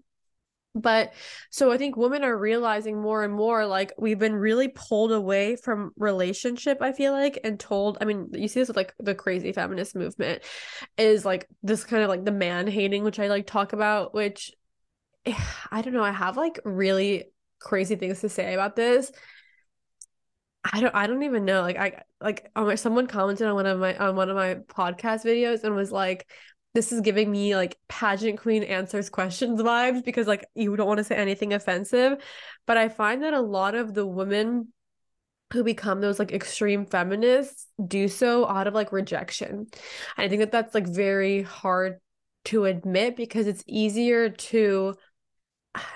but 0.79 1.13
so 1.49 1.71
i 1.71 1.77
think 1.77 1.97
women 1.97 2.23
are 2.23 2.37
realizing 2.37 2.99
more 3.01 3.23
and 3.23 3.33
more 3.33 3.65
like 3.65 3.91
we've 3.97 4.19
been 4.19 4.35
really 4.35 4.67
pulled 4.67 5.11
away 5.11 5.55
from 5.55 5.91
relationship 5.97 6.81
i 6.81 6.91
feel 6.91 7.11
like 7.11 7.39
and 7.43 7.59
told 7.59 7.97
i 8.01 8.05
mean 8.05 8.29
you 8.33 8.47
see 8.47 8.59
this 8.59 8.67
with 8.67 8.77
like 8.77 8.93
the 8.99 9.15
crazy 9.15 9.51
feminist 9.51 9.95
movement 9.95 10.43
is 10.97 11.25
like 11.25 11.47
this 11.63 11.83
kind 11.83 12.03
of 12.03 12.09
like 12.09 12.25
the 12.25 12.31
man 12.31 12.67
hating 12.67 13.03
which 13.03 13.19
i 13.19 13.27
like 13.27 13.47
talk 13.47 13.73
about 13.73 14.13
which 14.13 14.51
i 15.71 15.81
don't 15.81 15.93
know 15.93 16.03
i 16.03 16.11
have 16.11 16.37
like 16.37 16.59
really 16.63 17.25
crazy 17.59 17.95
things 17.95 18.21
to 18.21 18.29
say 18.29 18.53
about 18.53 18.75
this 18.75 19.11
I 20.73 20.81
don't 20.81 20.95
I 20.95 21.07
don't 21.07 21.23
even 21.23 21.45
know. 21.45 21.61
Like 21.61 21.77
I 21.77 22.03
like 22.19 22.49
um, 22.55 22.75
someone 22.77 23.07
commented 23.07 23.47
on 23.47 23.55
one 23.55 23.65
of 23.65 23.79
my 23.79 23.95
on 23.97 24.15
one 24.15 24.29
of 24.29 24.35
my 24.35 24.55
podcast 24.55 25.25
videos 25.25 25.63
and 25.63 25.75
was 25.75 25.91
like, 25.91 26.27
this 26.77 26.91
is 26.91 27.01
giving 27.01 27.31
me 27.31 27.55
like 27.55 27.75
pageant 27.87 28.37
queen 28.37 28.61
answers 28.61 29.09
questions 29.09 29.59
vibes 29.59 30.05
because 30.05 30.27
like 30.27 30.45
you 30.53 30.75
don't 30.75 30.85
want 30.85 30.99
to 30.99 31.03
say 31.03 31.15
anything 31.15 31.51
offensive. 31.51 32.23
But 32.67 32.77
i 32.77 32.87
find 32.87 33.23
that 33.23 33.33
a 33.33 33.41
lot 33.41 33.73
of 33.73 33.95
the 33.95 34.05
women 34.05 34.67
who 35.51 35.63
become 35.63 36.01
those 36.01 36.19
like 36.19 36.31
extreme 36.31 36.85
feminists 36.85 37.65
do 37.83 38.07
so 38.07 38.47
out 38.47 38.67
of 38.67 38.75
like 38.75 38.91
rejection. 38.91 39.65
And 40.17 40.25
i 40.25 40.27
think 40.27 40.41
that 40.41 40.51
that's 40.51 40.75
like 40.75 40.87
very 40.87 41.41
hard 41.41 41.97
to 42.45 42.65
admit 42.65 43.15
because 43.15 43.47
it's 43.47 43.63
easier 43.65 44.29
to 44.29 44.93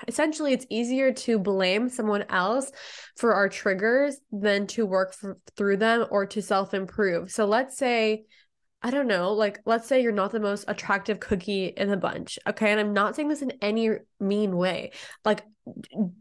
essentially 0.08 0.52
it's 0.52 0.66
easier 0.68 1.12
to 1.12 1.38
blame 1.38 1.90
someone 1.90 2.24
else 2.28 2.72
for 3.16 3.34
our 3.34 3.48
triggers 3.48 4.16
than 4.32 4.66
to 4.66 4.84
work 4.84 5.14
for, 5.14 5.38
through 5.56 5.76
them 5.76 6.06
or 6.10 6.26
to 6.26 6.42
self 6.42 6.74
improve 6.74 7.30
so 7.30 7.46
let's 7.46 7.76
say 7.78 8.24
I 8.82 8.90
don't 8.90 9.06
know, 9.06 9.32
like 9.32 9.60
let's 9.64 9.86
say 9.86 10.02
you're 10.02 10.12
not 10.12 10.32
the 10.32 10.40
most 10.40 10.64
attractive 10.66 11.20
cookie 11.20 11.66
in 11.66 11.88
the 11.88 11.96
bunch, 11.96 12.38
okay? 12.48 12.72
And 12.72 12.80
I'm 12.80 12.92
not 12.92 13.14
saying 13.14 13.28
this 13.28 13.42
in 13.42 13.52
any 13.62 13.90
mean 14.18 14.56
way. 14.56 14.92
Like 15.24 15.44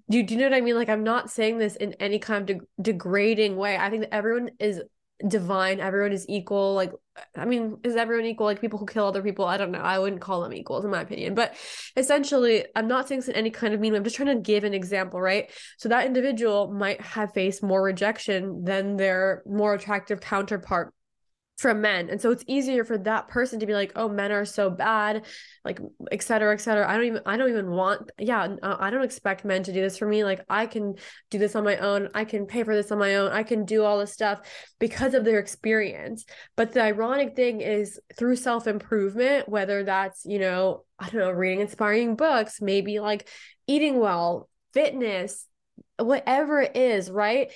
do, 0.10 0.24
do 0.24 0.34
you 0.34 0.40
know 0.40 0.46
what 0.46 0.54
I 0.54 0.62
mean? 0.62 0.76
Like 0.76 0.90
I'm 0.90 1.04
not 1.04 1.30
saying 1.32 1.58
this 1.58 1.76
in 1.76 1.94
any 1.94 2.20
kind 2.20 2.50
of 2.50 2.58
de- 2.58 2.66
degrading 2.82 3.56
way. 3.56 3.78
I 3.78 3.90
think 3.90 4.04
that 4.04 4.14
everyone 4.14 4.52
is 4.60 4.82
divine, 5.28 5.80
everyone 5.80 6.12
is 6.12 6.26
equal. 6.30 6.74
Like 6.76 6.92
I 7.36 7.46
mean, 7.46 7.78
is 7.84 7.96
everyone 7.96 8.26
equal? 8.26 8.46
Like 8.46 8.62
people 8.62 8.80
who 8.80 8.86
kill 8.86 9.06
other 9.06 9.22
people, 9.22 9.46
I 9.46 9.58
don't 9.58 9.72
know. 9.72 9.80
I 9.80 10.00
wouldn't 10.00 10.22
call 10.22 10.42
them 10.42 10.54
equals 10.54 10.86
in 10.86 10.92
my 10.92 11.02
opinion. 11.02 11.34
But 11.34 11.56
essentially, 11.98 12.66
I'm 12.76 12.88
not 12.88 13.08
saying 13.08 13.22
this 13.22 13.30
in 13.30 13.36
any 13.36 13.50
kind 13.50 13.74
of 13.74 13.80
mean 13.80 13.94
way. 13.94 13.98
I'm 13.98 14.04
just 14.04 14.16
trying 14.16 14.36
to 14.36 14.42
give 14.42 14.64
an 14.64 14.74
example, 14.74 15.20
right? 15.20 15.50
So 15.78 15.90
that 15.90 16.06
individual 16.06 16.72
might 16.72 17.02
have 17.02 17.34
faced 17.34 17.64
more 17.64 17.82
rejection 17.82 18.64
than 18.64 18.98
their 18.98 19.44
more 19.46 19.74
attractive 19.74 20.22
counterpart 20.22 20.94
from 21.62 21.80
men. 21.80 22.10
And 22.10 22.20
so 22.20 22.32
it's 22.32 22.44
easier 22.48 22.84
for 22.84 22.98
that 22.98 23.28
person 23.28 23.60
to 23.60 23.68
be 23.68 23.74
like 23.74 23.92
oh 23.96 24.10
men 24.10 24.32
are 24.32 24.46
so 24.46 24.70
bad 24.70 25.26
like 25.64 25.80
et 26.12 26.24
cetera 26.24 26.54
et 26.54 26.60
cetera. 26.62 26.90
I 26.90 26.96
don't 26.96 27.06
even 27.06 27.22
i 27.26 27.38
don't 27.38 27.50
even 27.50 27.70
want 27.70 28.10
yeah 28.18 28.56
uh, 28.64 28.78
i 28.80 28.90
don't 28.90 29.04
expect 29.04 29.46
men 29.46 29.64
to 29.64 29.72
do 29.72 29.80
this 29.80 29.98
for 29.98 30.08
me. 30.08 30.24
Like 30.24 30.44
i 30.50 30.66
can 30.66 30.96
do 31.30 31.38
this 31.38 31.56
on 31.56 31.64
my 31.64 31.78
own. 31.78 32.10
I 32.16 32.26
can 32.26 32.48
pay 32.48 32.64
for 32.64 32.76
this 32.76 32.92
on 32.92 32.98
my 32.98 33.16
own. 33.16 33.32
I 33.32 33.44
can 33.44 33.66
do 33.66 33.84
all 33.84 34.00
this 34.00 34.12
stuff 34.12 34.40
because 34.80 35.14
of 35.14 35.24
their 35.24 35.40
experience. 35.40 36.26
But 36.58 36.74
the 36.74 36.82
ironic 36.82 37.36
thing 37.36 37.62
is 37.62 38.00
through 38.18 38.36
self-improvement 38.36 39.48
whether 39.48 39.84
that's 39.84 40.26
you 40.26 40.40
know 40.40 40.84
i 41.00 41.10
don't 41.10 41.22
know 41.22 41.32
reading 41.32 41.62
inspiring 41.62 42.16
books 42.16 42.62
maybe 42.62 43.00
like 43.00 43.28
eating 43.68 44.00
well 44.00 44.50
fitness 44.74 45.46
whatever 45.98 46.62
it 46.62 46.76
is 46.76 47.10
right 47.10 47.52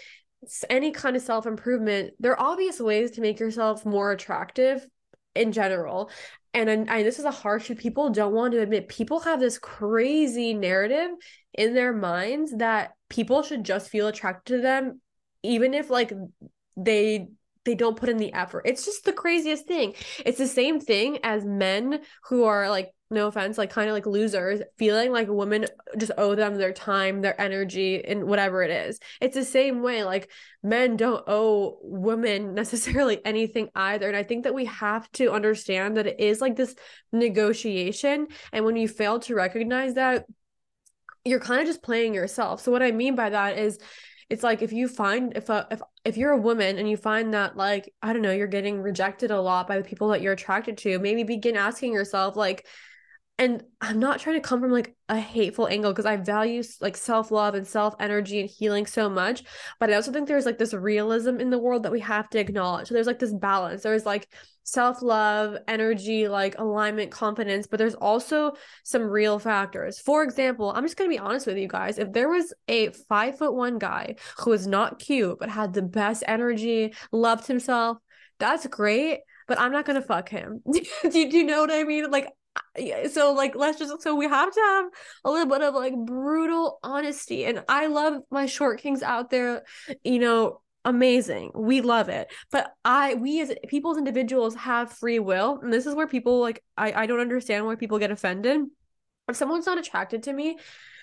any 0.70 0.92
kind 0.92 1.16
of 1.16 1.22
self 1.22 1.46
improvement, 1.46 2.14
there 2.20 2.32
are 2.34 2.52
obvious 2.52 2.80
ways 2.80 3.12
to 3.12 3.22
make 3.22 3.40
yourself 3.40 3.86
more 3.86 4.12
attractive 4.12 4.86
in 5.36 5.52
general. 5.52 6.10
And, 6.54 6.70
and, 6.70 6.90
and 6.90 7.06
this 7.06 7.20
is 7.20 7.26
a 7.26 7.32
harsh 7.32 7.70
people 7.78 8.10
don't 8.10 8.34
want 8.34 8.54
to 8.54 8.62
admit. 8.62 8.88
People 8.88 9.20
have 9.22 9.40
this 9.40 9.58
crazy 9.58 10.54
narrative 10.54 11.10
in 11.54 11.74
their 11.74 11.94
minds 11.94 12.56
that 12.58 12.94
people 13.10 13.44
should 13.44 13.64
just 13.64 13.90
feel 13.90 14.08
attracted 14.08 14.56
to 14.56 14.62
them, 14.62 15.02
even 15.44 15.74
if 15.74 15.90
like 15.90 16.14
they 16.78 17.28
they 17.66 17.76
don't 17.76 17.98
put 17.98 18.10
in 18.10 18.18
the 18.18 18.32
effort. 18.34 18.62
It's 18.66 18.86
just 18.86 19.04
the 19.04 19.12
craziest 19.12 19.68
thing. 19.68 19.96
It's 20.26 20.38
the 20.38 20.48
same 20.48 20.80
thing 20.80 21.20
as 21.24 21.44
men 21.44 22.02
who 22.26 22.46
are 22.46 22.70
like 22.70 22.92
no 23.12 23.28
offense, 23.28 23.58
like 23.58 23.70
kind 23.70 23.88
of 23.88 23.94
like 23.94 24.06
losers, 24.06 24.62
feeling 24.78 25.12
like 25.12 25.28
women 25.30 25.66
just 25.98 26.12
owe 26.18 26.34
them 26.34 26.56
their 26.56 26.74
time, 26.74 27.22
their 27.22 27.40
energy, 27.40 28.04
and 28.04 28.24
whatever 28.24 28.64
it 28.64 28.72
is. 28.72 29.00
It's 29.22 29.36
the 29.36 29.46
same 29.46 29.84
way, 29.84 30.04
like 30.04 30.32
men 30.64 30.98
don't 30.98 31.24
owe 31.28 31.78
women 31.84 32.54
necessarily 32.56 33.24
anything 33.24 33.70
either. 33.76 34.08
And 34.08 34.18
I 34.18 34.24
think 34.24 34.44
that 34.44 34.56
we 34.56 34.66
have 34.66 35.12
to 35.14 35.32
understand 35.32 35.98
that 35.98 36.08
it 36.08 36.20
is 36.20 36.42
like 36.42 36.56
this 36.56 36.76
negotiation. 37.12 38.28
And 38.52 38.66
when 38.66 38.76
you 38.76 38.88
fail 38.88 39.20
to 39.22 39.36
recognize 39.36 39.94
that, 39.94 40.26
you're 41.24 41.40
kind 41.40 41.62
of 41.62 41.68
just 41.68 41.84
playing 41.84 42.14
yourself. 42.14 42.62
So 42.62 42.72
what 42.72 42.84
I 42.84 42.92
mean 42.92 43.16
by 43.16 43.30
that 43.30 43.58
is 43.58 43.80
it's 44.30 44.44
like 44.44 44.62
if 44.62 44.74
you 44.74 44.88
find 44.88 45.36
if 45.36 45.50
a 45.50 45.68
if 45.70 45.82
if 46.04 46.18
you're 46.18 46.32
a 46.32 46.38
woman 46.38 46.78
and 46.78 46.90
you 46.90 46.98
find 46.98 47.34
that 47.34 47.56
like 47.56 47.94
I 48.02 48.14
don't 48.14 48.22
know, 48.22 48.32
you're 48.32 48.48
getting 48.48 48.82
rejected 48.82 49.32
a 49.32 49.42
lot 49.42 49.68
by 49.68 49.78
the 49.78 49.84
people 49.84 50.10
that 50.10 50.22
you're 50.22 50.34
attracted 50.34 50.78
to, 50.80 51.00
maybe 51.00 51.24
begin 51.24 51.56
asking 51.56 51.94
yourself 51.94 52.36
like 52.36 52.66
and 53.38 53.64
i'm 53.82 54.00
not 54.00 54.20
trying 54.20 54.36
to 54.36 54.48
come 54.48 54.62
from 54.62 54.72
like 54.72 54.96
a 55.10 55.20
hateful 55.20 55.68
angle 55.68 55.92
because 55.92 56.06
i 56.06 56.16
value 56.16 56.64
like 56.80 56.96
self-love 56.96 57.54
and 57.54 57.68
self-energy 57.68 58.40
and 58.40 58.50
healing 58.50 58.86
so 58.86 59.10
much 59.10 59.44
but 59.80 59.90
i 59.90 59.94
also 59.94 60.12
think 60.12 60.28
there's 60.28 60.46
like 60.46 60.58
this 60.58 60.74
realism 60.74 61.40
in 61.40 61.50
the 61.50 61.60
world 61.60 61.84
that 61.84 61.92
we 61.92 62.00
have 62.00 62.30
to 62.30 62.40
acknowledge 62.40 62.88
so 62.88 62.94
there's 62.94 63.08
like 63.08 63.20
this 63.20 63.34
balance 63.34 63.84
there's 63.84 64.06
like 64.06 64.28
self-love 64.64 65.58
energy 65.68 66.28
like 66.28 66.58
alignment 66.58 67.12
confidence 67.12 67.68
but 67.68 67.78
there's 67.78 67.94
also 67.96 68.54
some 68.84 69.04
real 69.04 69.38
factors 69.38 70.00
for 70.00 70.24
example 70.24 70.72
i'm 70.72 70.84
just 70.84 70.98
going 70.98 71.10
to 71.10 71.14
be 71.14 71.20
honest 71.20 71.46
with 71.46 71.58
you 71.58 71.68
guys 71.68 72.00
if 72.00 72.12
there 72.14 72.30
was 72.30 72.54
a 72.68 72.90
five 73.10 73.38
foot 73.38 73.54
one 73.54 73.78
guy 73.78 74.16
who 74.38 74.50
was 74.50 74.66
not 74.66 74.98
cute 74.98 75.38
but 75.40 75.50
had 75.50 75.74
the 75.74 75.82
best 75.82 76.24
energy 76.28 76.94
loved 77.12 77.46
himself 77.46 77.98
that's 78.40 78.66
great 78.68 79.20
but 79.48 79.60
I'm 79.60 79.72
not 79.72 79.86
gonna 79.86 80.02
fuck 80.02 80.30
him. 80.30 80.62
do, 80.72 80.82
do 81.12 81.20
you 81.38 81.44
know 81.44 81.62
what 81.62 81.72
I 81.72 81.84
mean? 81.84 82.10
Like 82.10 82.30
so 83.10 83.34
like 83.34 83.56
let's 83.56 83.80
just 83.80 84.02
so 84.02 84.16
we 84.16 84.28
have 84.28 84.52
to 84.52 84.60
have 84.60 84.86
a 85.24 85.32
little 85.32 85.48
bit 85.48 85.62
of 85.62 85.74
like 85.74 85.94
brutal 86.06 86.80
honesty 86.84 87.46
and 87.46 87.64
i 87.70 87.88
love 87.88 88.22
my 88.32 88.46
short 88.46 88.80
kings 88.80 89.02
out 89.02 89.30
there 89.30 89.64
you 90.04 90.20
know 90.20 90.62
amazing 90.84 91.52
we 91.56 91.82
love 91.82 92.10
it 92.10 92.32
but 92.52 92.72
i 92.84 93.14
we 93.16 93.42
as 93.42 93.52
people 93.68 93.92
as 93.92 93.98
individuals 93.98 94.56
have 94.56 94.92
free 94.92 95.20
will 95.20 95.60
and 95.62 95.74
this 95.74 95.86
is 95.86 95.96
where 95.96 96.08
people 96.08 96.40
like 96.40 96.64
i 96.78 97.04
i 97.04 97.06
don't 97.06 97.20
understand 97.20 97.66
why 97.66 97.76
people 97.76 98.00
get 98.00 98.12
offended 98.12 98.62
if 99.28 99.36
someone's 99.36 99.66
not 99.66 99.78
attracted 99.78 100.24
to 100.24 100.34
me 100.34 100.58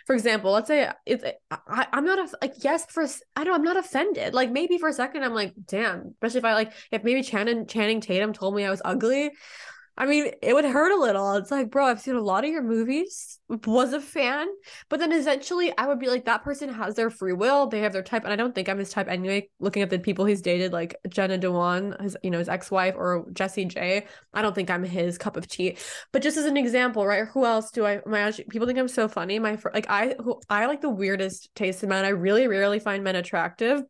for 0.06 0.14
example, 0.14 0.52
let's 0.52 0.68
say 0.68 0.90
it's 1.06 1.22
eh, 1.22 1.32
I, 1.50 1.86
I'm 1.92 2.04
not 2.04 2.18
a, 2.18 2.36
like 2.40 2.54
yes 2.64 2.86
for 2.86 3.06
I 3.36 3.44
don't 3.44 3.54
I'm 3.54 3.62
not 3.62 3.76
offended. 3.76 4.34
Like 4.34 4.50
maybe 4.50 4.78
for 4.78 4.88
a 4.88 4.92
second 4.92 5.22
I'm 5.22 5.34
like 5.34 5.54
damn, 5.66 6.14
especially 6.14 6.38
if 6.38 6.44
I 6.44 6.54
like 6.54 6.72
if 6.90 7.04
maybe 7.04 7.22
Channing 7.22 7.66
Channing 7.66 8.00
Tatum 8.00 8.32
told 8.32 8.54
me 8.54 8.64
I 8.64 8.70
was 8.70 8.82
ugly, 8.84 9.30
I 9.96 10.06
mean, 10.06 10.32
it 10.40 10.54
would 10.54 10.64
hurt 10.64 10.90
a 10.92 11.00
little. 11.00 11.34
It's 11.34 11.50
like, 11.50 11.70
bro, 11.70 11.86
I've 11.86 12.00
seen 12.00 12.14
a 12.14 12.20
lot 12.20 12.44
of 12.44 12.50
your 12.50 12.62
movies, 12.62 13.38
was 13.66 13.92
a 13.92 14.00
fan, 14.00 14.48
but 14.88 15.00
then 15.00 15.12
eventually 15.12 15.72
I 15.76 15.86
would 15.86 15.98
be 15.98 16.08
like, 16.08 16.24
that 16.24 16.42
person 16.42 16.72
has 16.72 16.94
their 16.94 17.10
free 17.10 17.34
will, 17.34 17.66
they 17.66 17.80
have 17.80 17.92
their 17.92 18.02
type, 18.02 18.24
and 18.24 18.32
I 18.32 18.36
don't 18.36 18.54
think 18.54 18.68
I'm 18.68 18.78
his 18.78 18.90
type 18.90 19.08
anyway. 19.08 19.48
Looking 19.60 19.82
at 19.82 19.90
the 19.90 19.98
people 19.98 20.24
he's 20.24 20.40
dated, 20.40 20.72
like 20.72 20.96
Jenna 21.08 21.36
Dewan, 21.36 21.94
his 22.00 22.16
you 22.22 22.30
know 22.30 22.38
his 22.38 22.48
ex 22.48 22.70
wife, 22.70 22.94
or 22.96 23.26
Jessie 23.32 23.66
J, 23.66 24.06
I 24.32 24.42
don't 24.42 24.54
think 24.54 24.70
I'm 24.70 24.82
his 24.82 25.18
cup 25.18 25.36
of 25.36 25.46
tea. 25.46 25.76
But 26.12 26.22
just 26.22 26.36
as 26.38 26.46
an 26.46 26.56
example, 26.56 27.06
right? 27.06 27.26
Who 27.28 27.44
else 27.44 27.70
do 27.70 27.84
I? 27.84 28.00
My 28.06 28.32
people 28.48 28.66
think 28.66 28.78
I'm 28.78 28.88
so 28.88 29.08
funny. 29.08 29.38
My 29.38 29.58
like 29.74 29.90
I 29.90 30.14
who 30.22 30.40
I 30.48 30.66
like 30.66 30.80
the 30.80 30.90
weirdest 30.90 31.54
taste 31.54 31.82
in 31.82 31.90
men. 31.90 32.04
I 32.04 32.08
really 32.08 32.46
rarely 32.48 32.78
find 32.78 33.04
men 33.04 33.16
attractive. 33.16 33.82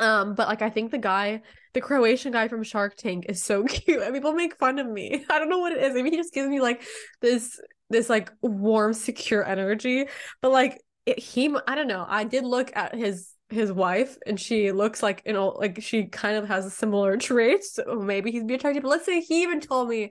Um, 0.00 0.34
but 0.34 0.48
like 0.48 0.62
I 0.62 0.70
think 0.70 0.90
the 0.90 0.98
guy, 0.98 1.42
the 1.74 1.80
Croatian 1.80 2.32
guy 2.32 2.48
from 2.48 2.62
Shark 2.62 2.96
Tank 2.96 3.26
is 3.28 3.42
so 3.42 3.64
cute. 3.68 4.02
And 4.02 4.14
people 4.14 4.32
make 4.32 4.56
fun 4.56 4.78
of 4.78 4.86
me. 4.86 5.24
I 5.30 5.38
don't 5.38 5.48
know 5.48 5.58
what 5.58 5.72
it 5.72 5.82
is. 5.82 5.94
Maybe 5.94 6.10
he 6.10 6.16
just 6.16 6.34
gives 6.34 6.48
me 6.48 6.60
like 6.60 6.82
this 7.20 7.60
this 7.90 8.08
like 8.08 8.30
warm, 8.42 8.92
secure 8.94 9.44
energy. 9.44 10.06
But 10.42 10.52
like 10.52 10.82
it, 11.06 11.18
he 11.18 11.54
I 11.66 11.74
don't 11.74 11.88
know. 11.88 12.04
I 12.08 12.24
did 12.24 12.44
look 12.44 12.74
at 12.76 12.94
his 12.94 13.32
his 13.50 13.72
wife 13.72 14.18
and 14.26 14.38
she 14.38 14.72
looks 14.72 15.02
like 15.02 15.22
you 15.24 15.32
know 15.32 15.48
like 15.48 15.82
she 15.82 16.04
kind 16.04 16.36
of 16.36 16.46
has 16.46 16.66
a 16.66 16.70
similar 16.70 17.16
traits 17.16 17.74
so 17.74 17.98
maybe 17.98 18.30
he'd 18.30 18.46
be 18.46 18.54
attractive 18.54 18.82
but 18.82 18.90
let's 18.90 19.06
say 19.06 19.20
he 19.20 19.42
even 19.42 19.60
told 19.60 19.88
me 19.88 20.10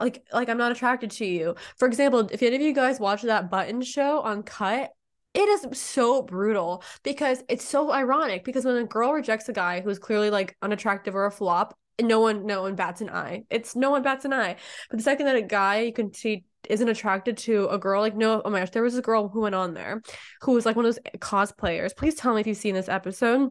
like 0.00 0.24
like 0.32 0.48
i'm 0.48 0.58
not 0.58 0.72
attracted 0.72 1.10
to 1.10 1.24
you 1.24 1.54
for 1.76 1.86
example 1.86 2.28
if 2.32 2.42
any 2.42 2.56
of 2.56 2.62
you 2.62 2.72
guys 2.72 2.98
watch 2.98 3.22
that 3.22 3.48
button 3.48 3.80
show 3.80 4.20
on 4.22 4.42
cut 4.42 4.90
it 5.34 5.48
is 5.48 5.78
so 5.78 6.22
brutal 6.22 6.82
because 7.02 7.42
it's 7.48 7.64
so 7.64 7.92
ironic 7.92 8.44
because 8.44 8.64
when 8.64 8.76
a 8.76 8.84
girl 8.84 9.12
rejects 9.12 9.48
a 9.48 9.52
guy 9.52 9.80
who's 9.80 9.98
clearly 9.98 10.30
like 10.30 10.56
unattractive 10.62 11.14
or 11.14 11.26
a 11.26 11.30
flop 11.30 11.76
no 12.00 12.20
one 12.20 12.46
no 12.46 12.62
one 12.62 12.74
bats 12.74 13.00
an 13.00 13.10
eye. 13.10 13.44
It's 13.50 13.76
no 13.76 13.90
one 13.90 14.02
bats 14.02 14.24
an 14.24 14.32
eye. 14.32 14.56
But 14.90 14.96
the 14.98 15.02
second 15.02 15.26
that 15.26 15.36
a 15.36 15.42
guy 15.42 15.82
you 15.82 15.92
can 15.92 16.12
see 16.12 16.44
isn't 16.68 16.88
attracted 16.88 17.36
to 17.36 17.68
a 17.68 17.78
girl 17.78 18.00
like 18.00 18.16
no 18.16 18.40
oh 18.42 18.50
my 18.50 18.60
gosh 18.60 18.70
there 18.70 18.82
was 18.82 18.96
a 18.96 19.02
girl 19.02 19.28
who 19.28 19.42
went 19.42 19.54
on 19.54 19.74
there 19.74 20.00
who 20.40 20.52
was 20.52 20.64
like 20.64 20.76
one 20.76 20.86
of 20.86 20.94
those 20.94 21.18
cosplayers. 21.18 21.96
Please 21.96 22.14
tell 22.14 22.34
me 22.34 22.40
if 22.40 22.46
you've 22.46 22.56
seen 22.56 22.74
this 22.74 22.88
episode. 22.88 23.50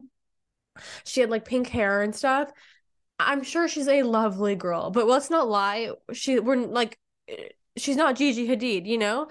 She 1.04 1.20
had 1.20 1.30
like 1.30 1.44
pink 1.44 1.68
hair 1.68 2.02
and 2.02 2.14
stuff. 2.14 2.50
I'm 3.18 3.44
sure 3.44 3.68
she's 3.68 3.88
a 3.88 4.02
lovely 4.02 4.56
girl 4.56 4.90
but 4.90 5.06
let's 5.06 5.30
not 5.30 5.48
lie 5.48 5.92
she 6.12 6.40
we're 6.40 6.56
like 6.56 6.98
eh, 7.28 7.48
she's 7.76 7.96
not 7.96 8.16
gigi 8.16 8.48
hadid 8.48 8.86
you 8.86 8.98
know 8.98 9.28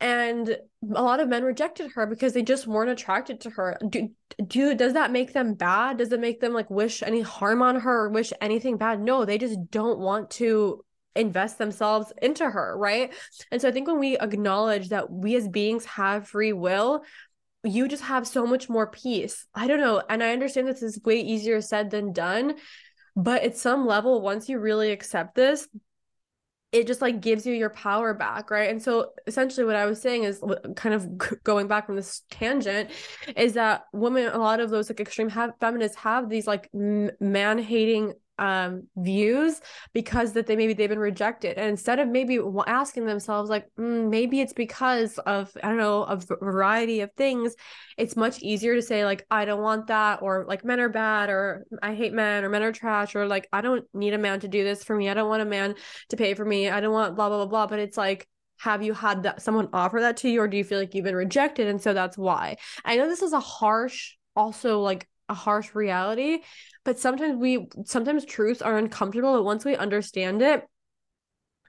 and 0.00 0.56
a 0.94 1.02
lot 1.02 1.20
of 1.20 1.28
men 1.28 1.42
rejected 1.42 1.90
her 1.92 2.06
because 2.06 2.32
they 2.32 2.42
just 2.42 2.66
weren't 2.66 2.90
attracted 2.90 3.40
to 3.40 3.50
her. 3.50 3.76
Do, 3.88 4.10
do 4.46 4.74
does 4.74 4.92
that 4.92 5.10
make 5.10 5.32
them 5.32 5.54
bad? 5.54 5.98
Does 5.98 6.12
it 6.12 6.20
make 6.20 6.40
them 6.40 6.52
like 6.52 6.70
wish 6.70 7.02
any 7.02 7.20
harm 7.20 7.62
on 7.62 7.80
her 7.80 8.04
or 8.04 8.10
wish 8.10 8.32
anything 8.40 8.76
bad? 8.76 9.00
No 9.00 9.24
they 9.24 9.38
just 9.38 9.70
don't 9.70 9.98
want 9.98 10.30
to 10.32 10.84
invest 11.16 11.58
themselves 11.58 12.12
into 12.22 12.48
her 12.48 12.76
right? 12.78 13.12
And 13.50 13.60
so 13.60 13.68
i 13.68 13.72
think 13.72 13.88
when 13.88 13.98
we 13.98 14.18
acknowledge 14.18 14.90
that 14.90 15.10
we 15.10 15.34
as 15.34 15.48
beings 15.48 15.84
have 15.84 16.28
free 16.28 16.52
will 16.52 17.02
you 17.64 17.88
just 17.88 18.04
have 18.04 18.26
so 18.26 18.46
much 18.46 18.68
more 18.68 18.88
peace. 18.88 19.44
I 19.52 19.66
don't 19.66 19.80
know 19.80 20.00
and 20.08 20.22
i 20.22 20.30
understand 20.30 20.68
this 20.68 20.82
is 20.82 21.00
way 21.04 21.20
easier 21.20 21.60
said 21.60 21.90
than 21.90 22.12
done 22.12 22.54
but 23.16 23.42
at 23.42 23.56
some 23.56 23.84
level 23.84 24.22
once 24.22 24.48
you 24.48 24.60
really 24.60 24.92
accept 24.92 25.34
this 25.34 25.66
it 26.70 26.86
just 26.86 27.00
like 27.00 27.20
gives 27.20 27.46
you 27.46 27.54
your 27.54 27.70
power 27.70 28.12
back 28.12 28.50
right? 28.50 28.70
And 28.70 28.82
so 28.82 29.10
essentially 29.26 29.64
what 29.64 29.76
i 29.76 29.86
was 29.86 30.00
saying 30.00 30.24
is 30.24 30.42
kind 30.76 30.94
of 30.94 31.42
going 31.44 31.66
back 31.66 31.86
from 31.86 31.96
this 31.96 32.22
tangent 32.30 32.90
is 33.36 33.54
that 33.54 33.84
women 33.92 34.30
a 34.32 34.38
lot 34.38 34.60
of 34.60 34.70
those 34.70 34.88
like 34.90 35.00
extreme 35.00 35.28
have, 35.30 35.52
feminists 35.60 35.96
have 35.96 36.28
these 36.28 36.46
like 36.46 36.68
man 36.72 37.58
hating 37.58 38.14
um 38.38 38.86
views 38.96 39.60
because 39.92 40.32
that 40.32 40.46
they 40.46 40.56
maybe 40.56 40.72
they've 40.72 40.88
been 40.88 40.98
rejected. 40.98 41.56
And 41.58 41.68
instead 41.68 41.98
of 41.98 42.08
maybe 42.08 42.38
asking 42.66 43.06
themselves 43.06 43.50
like 43.50 43.66
mm, 43.78 44.08
maybe 44.08 44.40
it's 44.40 44.52
because 44.52 45.18
of 45.18 45.50
i 45.62 45.68
don't 45.68 45.78
know 45.78 46.02
a 46.02 46.16
variety 46.16 47.00
of 47.00 47.10
things 47.12 47.54
it's 47.96 48.16
much 48.16 48.40
easier 48.42 48.74
to 48.74 48.82
say 48.82 49.04
like 49.04 49.26
i 49.30 49.44
don't 49.44 49.62
want 49.62 49.86
that 49.88 50.20
or 50.22 50.44
like 50.48 50.64
men 50.64 50.80
are 50.80 50.88
bad 50.88 51.30
or 51.30 51.64
i 51.82 51.94
hate 51.94 52.12
men 52.12 52.44
or 52.44 52.48
men 52.48 52.62
are 52.62 52.72
trash 52.72 53.14
or 53.14 53.26
like 53.26 53.48
i 53.52 53.60
don't 53.60 53.84
need 53.94 54.14
a 54.14 54.18
man 54.18 54.40
to 54.40 54.48
do 54.48 54.64
this 54.64 54.84
for 54.84 54.96
me. 54.96 55.08
I 55.08 55.14
don't 55.14 55.28
want 55.28 55.42
a 55.42 55.46
man 55.46 55.74
to 56.10 56.16
pay 56.16 56.34
for 56.34 56.44
me. 56.44 56.68
I 56.68 56.80
don't 56.80 56.92
want 56.92 57.16
blah 57.16 57.28
blah 57.28 57.38
blah 57.38 57.46
blah. 57.46 57.66
But 57.66 57.78
it's 57.78 57.96
like 57.96 58.28
have 58.58 58.82
you 58.82 58.92
had 58.92 59.22
that 59.22 59.40
someone 59.40 59.68
offer 59.72 60.00
that 60.00 60.16
to 60.18 60.28
you 60.28 60.40
or 60.40 60.48
do 60.48 60.56
you 60.56 60.64
feel 60.64 60.80
like 60.80 60.94
you've 60.94 61.04
been 61.04 61.14
rejected? 61.14 61.68
And 61.68 61.80
so 61.80 61.94
that's 61.94 62.18
why. 62.18 62.56
I 62.84 62.96
know 62.96 63.08
this 63.08 63.22
is 63.22 63.32
a 63.32 63.40
harsh 63.40 64.14
also 64.34 64.80
like 64.80 65.08
a 65.28 65.34
harsh 65.34 65.74
reality 65.74 66.38
but 66.84 66.98
sometimes 66.98 67.36
we 67.36 67.68
sometimes 67.84 68.24
truths 68.24 68.62
are 68.62 68.78
uncomfortable 68.78 69.34
but 69.34 69.44
once 69.44 69.64
we 69.64 69.76
understand 69.76 70.42
it 70.42 70.64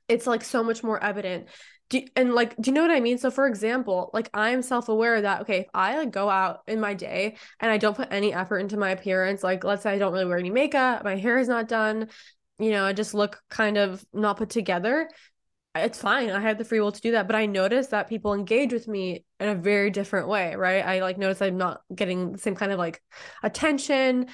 it's 0.10 0.28
like 0.28 0.43
so 0.43 0.63
much 0.63 0.84
more 0.84 1.02
evident. 1.02 1.48
Do, 1.89 2.02
and 2.15 2.36
like 2.36 2.56
do 2.58 2.69
you 2.69 2.76
know 2.76 2.84
what 2.84 2.91
i 2.91 3.00
mean? 3.00 3.17
So 3.17 3.32
for 3.32 3.48
example 3.48 4.12
like 4.13 4.30
i'm 4.34 4.62
self-aware 4.62 5.22
that 5.22 5.41
okay 5.41 5.62
if 5.62 5.67
i 5.74 5.98
like 5.98 6.12
go 6.12 6.30
out 6.30 6.60
in 6.67 6.80
my 6.80 6.93
day 6.93 7.36
and 7.60 7.72
i 7.72 7.78
don't 7.78 7.98
put 7.98 8.10
any 8.12 8.32
effort 8.32 8.60
into 8.60 8.78
my 8.78 8.91
appearance 8.91 9.43
like 9.43 9.63
let's 9.63 9.82
say 9.82 9.93
i 9.93 9.98
don't 9.98 10.13
really 10.13 10.26
wear 10.26 10.38
any 10.38 10.52
makeup 10.52 11.04
my 11.04 11.15
hair 11.15 11.39
is 11.39 11.48
not 11.48 11.67
done 11.67 12.08
you 12.60 12.69
know 12.69 12.86
i 12.86 12.93
just 12.93 13.15
look 13.15 13.41
kind 13.50 13.76
of 13.78 14.06
not 14.13 14.38
put 14.38 14.52
together 14.52 15.10
it's 15.75 16.01
fine. 16.01 16.32
I 16.32 16.39
have 16.39 16.58
the 16.58 16.65
free 16.65 16.79
will 16.79 16.91
to 16.91 17.01
do 17.01 17.12
that. 17.12 17.27
But 17.27 17.36
I 17.36 17.45
notice 17.45 17.88
that 17.88 18.10
people 18.10 18.34
engage 18.34 18.73
with 18.73 18.88
me 18.88 19.25
in 19.39 19.49
a 19.49 19.55
very 19.55 19.91
different 19.91 20.27
way, 20.27 20.55
right? 20.55 20.84
I 20.84 21.01
like 21.01 21.17
notice 21.17 21.41
I'm 21.41 21.58
not 21.58 21.82
getting 21.93 22.32
the 22.32 22.38
same 22.38 22.55
kind 22.55 22.71
of 22.71 22.79
like 22.79 23.01
attention. 23.43 24.27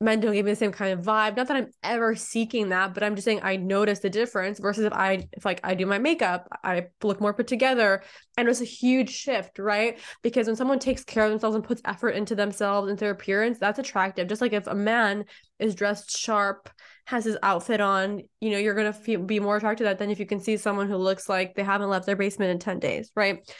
Men 0.00 0.20
don't 0.20 0.32
give 0.32 0.46
me 0.46 0.52
the 0.52 0.56
same 0.56 0.70
kind 0.70 0.96
of 0.96 1.04
vibe. 1.04 1.36
Not 1.36 1.48
that 1.48 1.56
I'm 1.56 1.70
ever 1.82 2.14
seeking 2.14 2.68
that, 2.68 2.94
but 2.94 3.02
I'm 3.02 3.16
just 3.16 3.24
saying 3.24 3.40
I 3.42 3.56
notice 3.56 3.98
the 3.98 4.08
difference 4.08 4.60
versus 4.60 4.84
if 4.84 4.92
I 4.92 5.28
if 5.32 5.44
like 5.44 5.60
I 5.64 5.74
do 5.74 5.86
my 5.86 5.98
makeup, 5.98 6.48
I 6.62 6.86
look 7.02 7.20
more 7.20 7.34
put 7.34 7.48
together. 7.48 8.02
And 8.36 8.48
it's 8.48 8.60
a 8.60 8.64
huge 8.64 9.10
shift, 9.10 9.58
right? 9.58 9.98
Because 10.22 10.46
when 10.46 10.56
someone 10.56 10.78
takes 10.78 11.04
care 11.04 11.24
of 11.24 11.30
themselves 11.30 11.56
and 11.56 11.64
puts 11.64 11.82
effort 11.84 12.10
into 12.10 12.36
themselves, 12.36 12.88
into 12.88 13.00
their 13.00 13.10
appearance, 13.10 13.58
that's 13.58 13.80
attractive. 13.80 14.28
Just 14.28 14.40
like 14.40 14.52
if 14.52 14.68
a 14.68 14.74
man 14.74 15.24
is 15.58 15.74
dressed 15.74 16.16
sharp 16.16 16.70
has 17.08 17.24
his 17.24 17.38
outfit 17.42 17.80
on, 17.80 18.20
you 18.38 18.50
know, 18.50 18.58
you're 18.58 18.74
going 18.74 18.92
to 18.92 19.18
be 19.18 19.40
more 19.40 19.56
attracted 19.56 19.78
to 19.78 19.84
that 19.84 19.98
than 19.98 20.10
if 20.10 20.20
you 20.20 20.26
can 20.26 20.40
see 20.40 20.58
someone 20.58 20.88
who 20.88 20.96
looks 20.98 21.26
like 21.26 21.54
they 21.54 21.62
haven't 21.64 21.88
left 21.88 22.04
their 22.04 22.16
basement 22.16 22.50
in 22.50 22.58
10 22.58 22.80
days, 22.80 23.10
right? 23.16 23.50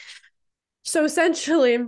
So 0.83 1.03
essentially, 1.03 1.79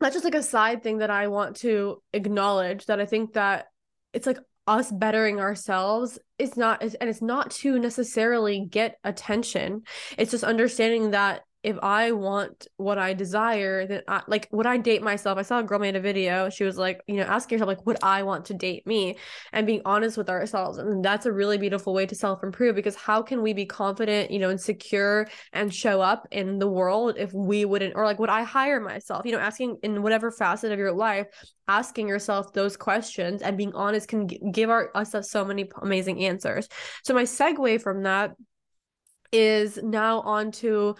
that's 0.00 0.16
just 0.16 0.24
like 0.24 0.34
a 0.34 0.42
side 0.42 0.82
thing 0.82 0.98
that 0.98 1.10
I 1.10 1.28
want 1.28 1.58
to 1.58 2.02
acknowledge 2.12 2.86
that 2.86 3.00
I 3.00 3.06
think 3.06 3.34
that 3.34 3.66
it's 4.12 4.26
like 4.26 4.38
us 4.66 4.90
bettering 4.90 5.38
ourselves 5.38 6.18
is 6.38 6.56
not 6.56 6.82
and 6.82 7.08
it's 7.08 7.22
not 7.22 7.52
to 7.52 7.78
necessarily 7.78 8.66
get 8.68 8.98
attention. 9.04 9.82
It's 10.18 10.32
just 10.32 10.42
understanding 10.42 11.12
that 11.12 11.42
if 11.64 11.78
I 11.82 12.12
want 12.12 12.68
what 12.76 12.98
I 12.98 13.14
desire, 13.14 13.86
then 13.86 14.02
I 14.06 14.22
like 14.28 14.48
would 14.52 14.66
I 14.66 14.76
date 14.76 15.02
myself? 15.02 15.38
I 15.38 15.42
saw 15.42 15.60
a 15.60 15.62
girl 15.62 15.78
made 15.78 15.96
a 15.96 16.00
video. 16.00 16.50
She 16.50 16.62
was 16.62 16.76
like, 16.76 17.00
you 17.06 17.16
know, 17.16 17.22
asking 17.22 17.58
herself, 17.58 17.68
like, 17.68 17.86
would 17.86 17.96
I 18.02 18.22
want 18.22 18.44
to 18.46 18.54
date 18.54 18.86
me? 18.86 19.16
And 19.52 19.66
being 19.66 19.80
honest 19.86 20.18
with 20.18 20.28
ourselves. 20.28 20.76
And 20.76 21.02
that's 21.02 21.24
a 21.24 21.32
really 21.32 21.56
beautiful 21.56 21.94
way 21.94 22.04
to 22.04 22.14
self-improve 22.14 22.74
because 22.74 22.94
how 22.94 23.22
can 23.22 23.40
we 23.40 23.54
be 23.54 23.64
confident, 23.64 24.30
you 24.30 24.38
know, 24.38 24.50
and 24.50 24.60
secure 24.60 25.26
and 25.54 25.72
show 25.72 26.02
up 26.02 26.28
in 26.30 26.58
the 26.58 26.68
world 26.68 27.16
if 27.18 27.32
we 27.32 27.64
wouldn't, 27.64 27.94
or 27.96 28.04
like, 28.04 28.18
would 28.18 28.28
I 28.28 28.42
hire 28.42 28.80
myself? 28.80 29.24
You 29.24 29.32
know, 29.32 29.38
asking 29.38 29.78
in 29.82 30.02
whatever 30.02 30.30
facet 30.30 30.70
of 30.70 30.78
your 30.78 30.92
life, 30.92 31.26
asking 31.66 32.08
yourself 32.08 32.52
those 32.52 32.76
questions 32.76 33.40
and 33.40 33.56
being 33.56 33.74
honest 33.74 34.08
can 34.08 34.26
give 34.26 34.68
our 34.68 34.90
us 34.94 35.14
so 35.22 35.46
many 35.46 35.70
amazing 35.80 36.24
answers. 36.26 36.68
So 37.04 37.14
my 37.14 37.22
segue 37.22 37.80
from 37.80 38.02
that 38.02 38.32
is 39.32 39.78
now 39.82 40.20
on 40.20 40.52
to 40.52 40.94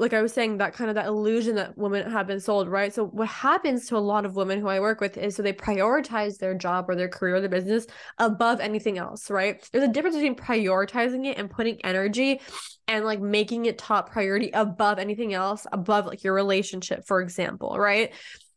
like 0.00 0.14
I 0.14 0.22
was 0.22 0.32
saying, 0.32 0.56
that 0.58 0.72
kind 0.72 0.88
of 0.88 0.96
that 0.96 1.06
illusion 1.06 1.56
that 1.56 1.76
women 1.76 2.10
have 2.10 2.26
been 2.26 2.40
sold, 2.40 2.68
right? 2.68 2.92
So 2.92 3.04
what 3.06 3.28
happens 3.28 3.86
to 3.88 3.96
a 3.96 3.98
lot 3.98 4.24
of 4.24 4.34
women 4.34 4.58
who 4.58 4.66
I 4.66 4.80
work 4.80 4.98
with 5.00 5.18
is 5.18 5.36
so 5.36 5.42
they 5.42 5.52
prioritize 5.52 6.38
their 6.38 6.54
job 6.54 6.88
or 6.88 6.96
their 6.96 7.08
career 7.08 7.36
or 7.36 7.40
their 7.40 7.50
business 7.50 7.86
above 8.16 8.60
anything 8.60 8.96
else, 8.96 9.30
right? 9.30 9.62
There's 9.72 9.84
a 9.84 9.92
difference 9.92 10.16
between 10.16 10.36
prioritizing 10.36 11.26
it 11.26 11.36
and 11.36 11.50
putting 11.50 11.84
energy 11.84 12.40
and 12.88 13.04
like 13.04 13.20
making 13.20 13.66
it 13.66 13.76
top 13.76 14.10
priority 14.10 14.50
above 14.54 14.98
anything 14.98 15.34
else, 15.34 15.66
above 15.70 16.06
like 16.06 16.24
your 16.24 16.32
relationship, 16.32 17.06
for 17.06 17.20
example, 17.20 17.76
right? 17.78 18.12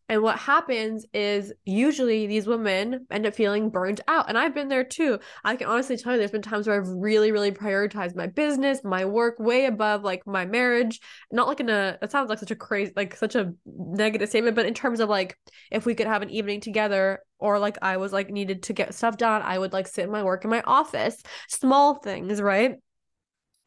And 0.09 0.21
what 0.21 0.37
happens 0.37 1.05
is 1.13 1.53
usually 1.63 2.27
these 2.27 2.45
women 2.45 3.07
end 3.09 3.25
up 3.25 3.33
feeling 3.33 3.69
burnt 3.69 4.01
out. 4.07 4.27
And 4.27 4.37
I've 4.37 4.53
been 4.53 4.67
there 4.67 4.83
too. 4.83 5.19
I 5.43 5.55
can 5.55 5.67
honestly 5.67 5.95
tell 5.95 6.11
you 6.11 6.19
there's 6.19 6.31
been 6.31 6.41
times 6.41 6.67
where 6.67 6.79
I've 6.79 6.89
really, 6.89 7.31
really 7.31 7.51
prioritized 7.51 8.15
my 8.15 8.27
business, 8.27 8.83
my 8.83 9.05
work 9.05 9.39
way 9.39 9.65
above 9.65 10.03
like 10.03 10.27
my 10.27 10.45
marriage. 10.45 10.99
Not 11.31 11.47
like 11.47 11.61
in 11.61 11.69
a, 11.69 11.97
it 12.01 12.11
sounds 12.11 12.29
like 12.29 12.39
such 12.39 12.51
a 12.51 12.55
crazy, 12.55 12.91
like 12.95 13.15
such 13.15 13.35
a 13.35 13.53
negative 13.65 14.29
statement, 14.29 14.55
but 14.55 14.65
in 14.65 14.73
terms 14.73 14.99
of 14.99 15.09
like 15.09 15.37
if 15.71 15.85
we 15.85 15.95
could 15.95 16.07
have 16.07 16.21
an 16.21 16.29
evening 16.29 16.59
together 16.59 17.19
or 17.39 17.57
like 17.57 17.77
I 17.81 17.97
was 17.97 18.11
like 18.11 18.29
needed 18.29 18.63
to 18.63 18.73
get 18.73 18.93
stuff 18.93 19.17
done, 19.17 19.41
I 19.41 19.57
would 19.57 19.73
like 19.73 19.87
sit 19.87 20.03
in 20.03 20.11
my 20.11 20.23
work 20.23 20.43
in 20.43 20.49
my 20.49 20.61
office, 20.63 21.21
small 21.47 21.95
things, 21.95 22.41
right? 22.41 22.75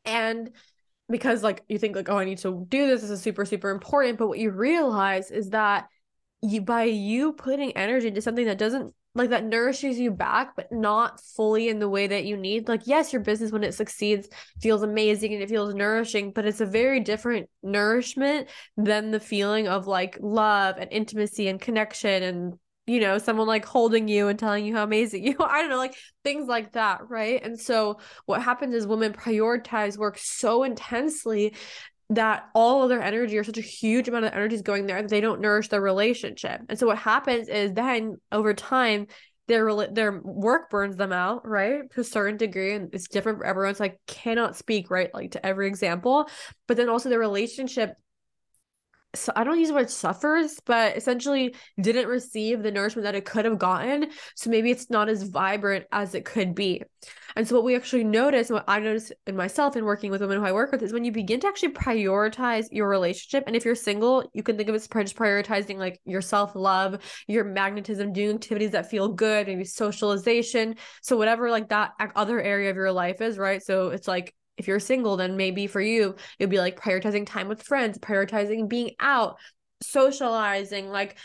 And 0.05 0.51
because 1.09 1.43
like 1.43 1.63
you 1.69 1.79
think 1.79 1.95
like 1.95 2.09
oh 2.09 2.19
i 2.19 2.25
need 2.25 2.39
to 2.39 2.67
do 2.69 2.87
this 2.87 3.01
this 3.01 3.11
is 3.11 3.23
super 3.23 3.45
super 3.45 3.71
important 3.71 4.19
but 4.19 4.27
what 4.27 4.39
you 4.39 4.51
realize 4.51 5.31
is 5.31 5.51
that 5.51 5.87
you 6.43 6.61
by 6.61 6.85
you 6.85 7.33
putting 7.33 7.77
energy 7.77 8.09
into 8.09 8.21
something 8.21 8.47
that 8.47 8.59
doesn't 8.59 8.95
like 9.15 9.31
that 9.31 9.45
nourishes 9.45 9.99
you 9.99 10.11
back 10.11 10.55
but 10.57 10.71
not 10.71 11.21
fully 11.21 11.69
in 11.69 11.79
the 11.79 11.89
way 11.89 12.07
that 12.07 12.27
you 12.27 12.37
need 12.37 12.69
like 12.69 12.83
yes 12.85 13.13
your 13.13 13.23
business 13.23 13.51
when 13.51 13.65
it 13.65 13.75
succeeds 13.75 14.29
feels 14.61 14.83
amazing 14.83 15.33
and 15.33 15.43
it 15.43 15.49
feels 15.49 15.75
nourishing 15.75 16.33
but 16.33 16.45
it's 16.45 16.61
a 16.61 16.67
very 16.67 17.01
different 17.01 17.49
nourishment 17.63 18.49
than 18.77 19.11
the 19.11 19.21
feeling 19.21 19.67
of 19.67 19.87
like 19.87 20.19
love 20.21 20.77
and 20.77 20.93
intimacy 20.93 21.49
and 21.49 21.61
connection 21.61 22.23
and 22.23 22.55
you 22.87 23.01
know 23.01 23.19
someone 23.19 23.47
like 23.47 23.65
holding 23.65 24.07
you 24.07 24.29
and 24.29 24.39
telling 24.39 24.65
you 24.65 24.75
how 24.75 24.85
amazing 24.85 25.25
you 25.27 25.37
are. 25.39 25.51
I 25.51 25.61
don't 25.61 25.71
know 25.71 25.79
like 25.79 25.97
things 26.23 26.47
like 26.47 26.73
that 26.73 27.09
right? 27.09 27.43
And 27.43 27.59
so 27.59 27.99
what 28.27 28.43
happens 28.43 28.75
is 28.75 28.87
women 28.87 29.13
prioritize 29.13 29.97
work 29.97 30.19
so 30.19 30.63
intensely 30.63 31.55
that 32.11 32.49
all 32.55 32.83
of 32.83 32.89
their 32.89 33.03
energy 33.03 33.37
or 33.37 33.45
such 33.45 33.59
a 33.59 33.63
huge 33.63 34.09
amount 34.09 34.25
of 34.25 34.33
energy 34.33 34.55
is 34.55 34.63
going 34.63 34.87
there 34.87 35.03
that 35.03 35.11
they 35.11 35.21
don't 35.21 35.41
nourish 35.41 35.69
their 35.69 35.81
relationship. 35.81 36.61
And 36.69 36.79
so 36.79 36.87
what 36.87 36.99
happens 36.99 37.49
is 37.49 37.73
then 37.73 38.17
over 38.31 38.55
time 38.55 39.09
their 39.49 39.87
their 39.89 40.21
work 40.23 40.71
burns 40.71 40.97
them 40.97 41.13
out, 41.13 41.47
right? 41.47 41.91
To 41.93 42.01
a 42.01 42.05
certain 42.05 42.37
degree 42.37 42.75
and 42.75 42.93
it's 42.93 43.09
different 43.09 43.39
for 43.39 43.47
everyone. 43.47 43.75
So 43.75 43.85
I 43.85 43.97
cannot 44.07 44.57
speak 44.57 44.91
right 44.91 45.13
like 45.15 45.33
to 45.33 45.45
every 45.45 45.69
example, 45.69 46.29
but 46.67 46.77
then 46.77 46.89
also 46.89 47.09
the 47.09 47.19
relationship 47.19 47.95
so 49.19 49.33
I 49.35 49.45
don't 49.45 49.59
use 49.59 49.69
the 49.69 49.75
word 49.75 49.91
suffers, 49.91 50.61
but 50.65 50.97
essentially 50.97 51.55
didn't 51.81 52.09
receive 52.09 52.63
the 52.63 52.71
nourishment 52.71 53.05
that 53.05 53.15
it 53.15 53.25
could 53.25 53.45
have 53.45 53.59
gotten. 53.59 54.11
So 54.35 54.51
maybe 54.51 54.71
it's 54.71 54.91
not 54.91 55.09
as 55.09 55.25
vibrant 55.25 55.87
as 55.93 56.15
it 56.15 56.25
could 56.25 56.55
be. 56.55 56.83
And 57.37 57.47
so 57.47 57.55
what 57.55 57.65
we 57.65 57.77
actually 57.77 58.05
notice, 58.05 58.49
what 58.49 58.65
I 58.67 58.81
notice 58.81 59.13
in 59.27 59.37
myself 59.37 59.77
and 59.77 59.85
working 59.85 60.11
with 60.11 60.23
women 60.23 60.39
who 60.39 60.45
I 60.47 60.53
work 60.53 60.73
with, 60.73 60.83
is 60.83 60.93
when 60.93 61.05
you 61.05 61.13
begin 61.13 61.39
to 61.41 61.47
actually 61.47 61.73
prioritize 61.73 62.67
your 62.71 62.89
relationship. 62.89 63.45
And 63.47 63.55
if 63.55 63.65
you're 63.65 63.75
single, 63.75 64.29
you 64.33 64.43
can 64.43 64.57
think 64.57 64.71
of 64.71 64.75
it 64.75 64.79
as 64.79 64.89
prioritizing 64.89 65.77
like 65.77 66.01
your 66.05 66.23
self 66.23 66.55
love, 66.55 66.99
your 67.27 67.45
magnetism, 67.45 68.13
doing 68.13 68.37
activities 68.37 68.71
that 68.71 68.91
feel 68.91 69.09
good, 69.09 69.47
maybe 69.47 69.65
socialization. 69.65 70.77
So 71.03 71.17
whatever 71.17 71.51
like 71.51 71.69
that 71.69 71.93
other 72.15 72.41
area 72.41 72.71
of 72.71 72.77
your 72.77 72.93
life 72.93 73.21
is, 73.21 73.37
right? 73.37 73.63
So 73.63 73.91
it's 73.91 74.09
like 74.09 74.35
if 74.57 74.67
you're 74.69 74.81
single, 74.81 75.17
then 75.17 75.37
maybe 75.37 75.67
for 75.67 75.81
you, 75.81 76.17
it'd 76.39 76.51
be 76.51 76.59
like 76.59 76.81
prioritizing 76.81 77.27
time 77.27 77.49
with 77.49 77.63
friends, 77.63 77.99
prioritizing 77.99 78.69
being 78.69 78.93
out, 79.01 79.39
socializing, 79.83 80.89
like 80.89 81.17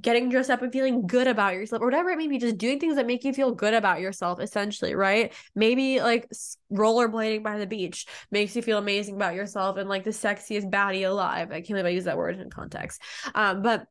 getting 0.00 0.28
dressed 0.28 0.50
up 0.50 0.62
and 0.62 0.72
feeling 0.72 1.06
good 1.06 1.26
about 1.26 1.54
yourself 1.54 1.82
or 1.82 1.86
whatever 1.86 2.10
it 2.10 2.16
may 2.16 2.28
be 2.28 2.38
just 2.38 2.58
doing 2.58 2.78
things 2.78 2.94
that 2.94 3.06
make 3.06 3.24
you 3.24 3.32
feel 3.32 3.52
good 3.52 3.74
about 3.74 4.00
yourself 4.00 4.38
essentially 4.40 4.94
right? 4.94 5.32
Maybe 5.54 6.00
like 6.00 6.30
rollerblading 6.72 7.42
by 7.42 7.58
the 7.58 7.66
beach 7.66 8.06
makes 8.30 8.54
you 8.54 8.62
feel 8.62 8.78
amazing 8.78 9.16
about 9.16 9.34
yourself 9.34 9.78
and 9.78 9.88
like 9.88 10.04
the 10.04 10.10
sexiest 10.10 10.70
baddie 10.70 11.08
alive. 11.08 11.50
I 11.50 11.54
can't 11.54 11.70
believe 11.70 11.86
i 11.86 11.88
use 11.88 12.04
that 12.04 12.16
word 12.16 12.38
in 12.38 12.50
context. 12.50 13.00
Um 13.34 13.62
but 13.62 13.86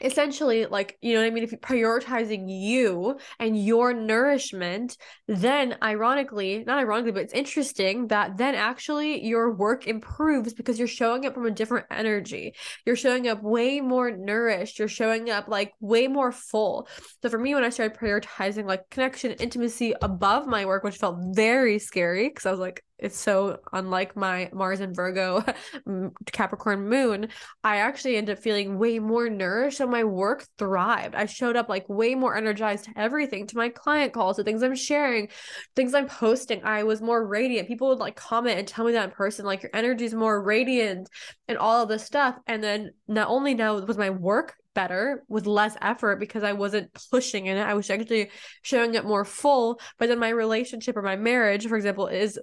essentially 0.00 0.66
like 0.66 0.98
you 1.00 1.14
know 1.14 1.20
what 1.20 1.26
i 1.26 1.30
mean? 1.30 1.44
If 1.44 1.52
you're 1.52 1.60
prioritizing 1.60 2.46
you 2.48 3.18
and 3.38 3.62
your 3.62 3.94
nourishment 3.94 4.96
then 5.28 5.76
ironically 5.82 6.64
not 6.66 6.78
ironically 6.78 7.12
but 7.12 7.22
it's 7.22 7.32
interesting 7.32 8.08
that 8.08 8.36
then 8.36 8.54
actually 8.54 9.24
your 9.24 9.52
work 9.52 9.86
improves 9.86 10.52
because 10.52 10.78
you're 10.78 10.88
showing 10.88 11.26
up 11.26 11.34
from 11.34 11.46
a 11.46 11.50
different 11.50 11.86
energy. 11.90 12.54
You're 12.84 12.96
showing 12.96 13.28
up 13.28 13.42
way 13.42 13.80
more 13.80 14.10
nourished. 14.10 14.78
You're 14.78 14.88
showing 14.88 15.30
up 15.30 15.48
like 15.48 15.72
way 15.80 16.08
more 16.08 16.32
full. 16.32 16.88
So 17.22 17.28
for 17.28 17.38
me 17.38 17.54
when 17.54 17.64
i 17.64 17.70
started 17.70 17.96
prioritizing 17.98 18.66
like 18.66 18.90
connection 18.90 19.32
intimacy 19.32 19.94
above 20.02 20.46
my 20.46 20.66
work 20.66 20.84
which 20.84 20.96
felt 20.96 21.18
very 21.34 21.78
scary 21.78 22.28
because 22.28 22.46
i 22.46 22.50
was 22.50 22.60
like 22.60 22.82
it's 22.98 23.18
so 23.18 23.58
unlike 23.72 24.16
my 24.16 24.48
Mars 24.52 24.80
and 24.80 24.94
Virgo 24.94 25.44
Capricorn 26.32 26.88
moon, 26.88 27.28
I 27.62 27.78
actually 27.78 28.16
ended 28.16 28.38
up 28.38 28.42
feeling 28.42 28.78
way 28.78 28.98
more 28.98 29.28
nourished 29.28 29.80
and 29.80 29.90
my 29.90 30.04
work 30.04 30.46
thrived. 30.58 31.14
I 31.14 31.26
showed 31.26 31.56
up 31.56 31.68
like 31.68 31.88
way 31.88 32.14
more 32.14 32.36
energized 32.36 32.84
to 32.84 32.92
everything, 32.96 33.46
to 33.48 33.56
my 33.56 33.68
client 33.68 34.12
calls, 34.12 34.36
to 34.36 34.44
things 34.44 34.62
I'm 34.62 34.76
sharing, 34.76 35.28
things 35.74 35.92
I'm 35.92 36.06
posting. 36.06 36.62
I 36.64 36.84
was 36.84 37.02
more 37.02 37.26
radiant. 37.26 37.68
People 37.68 37.88
would 37.88 37.98
like 37.98 38.16
comment 38.16 38.58
and 38.58 38.68
tell 38.68 38.84
me 38.84 38.92
that 38.92 39.04
in 39.04 39.10
person, 39.10 39.44
like 39.44 39.62
your 39.62 39.70
energy 39.74 40.04
is 40.04 40.14
more 40.14 40.40
radiant 40.42 41.08
and 41.48 41.58
all 41.58 41.82
of 41.82 41.88
this 41.88 42.04
stuff. 42.04 42.36
And 42.46 42.62
then 42.62 42.92
not 43.08 43.28
only 43.28 43.54
now 43.54 43.78
was 43.80 43.98
my 43.98 44.10
work 44.10 44.54
better 44.74 45.24
with 45.28 45.46
less 45.46 45.76
effort 45.80 46.20
because 46.20 46.42
I 46.42 46.52
wasn't 46.52 46.90
pushing 47.10 47.46
in 47.46 47.56
it. 47.56 47.62
I 47.62 47.74
was 47.74 47.88
actually 47.90 48.30
showing 48.62 48.94
it 48.94 49.04
more 49.04 49.24
full. 49.24 49.80
But 49.98 50.08
then 50.08 50.18
my 50.18 50.28
relationship 50.28 50.96
or 50.96 51.02
my 51.02 51.16
marriage, 51.16 51.66
for 51.66 51.76
example, 51.76 52.08
is 52.08 52.38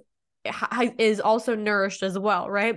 is 0.98 1.20
also 1.20 1.54
nourished 1.54 2.02
as 2.02 2.18
well, 2.18 2.50
right? 2.50 2.76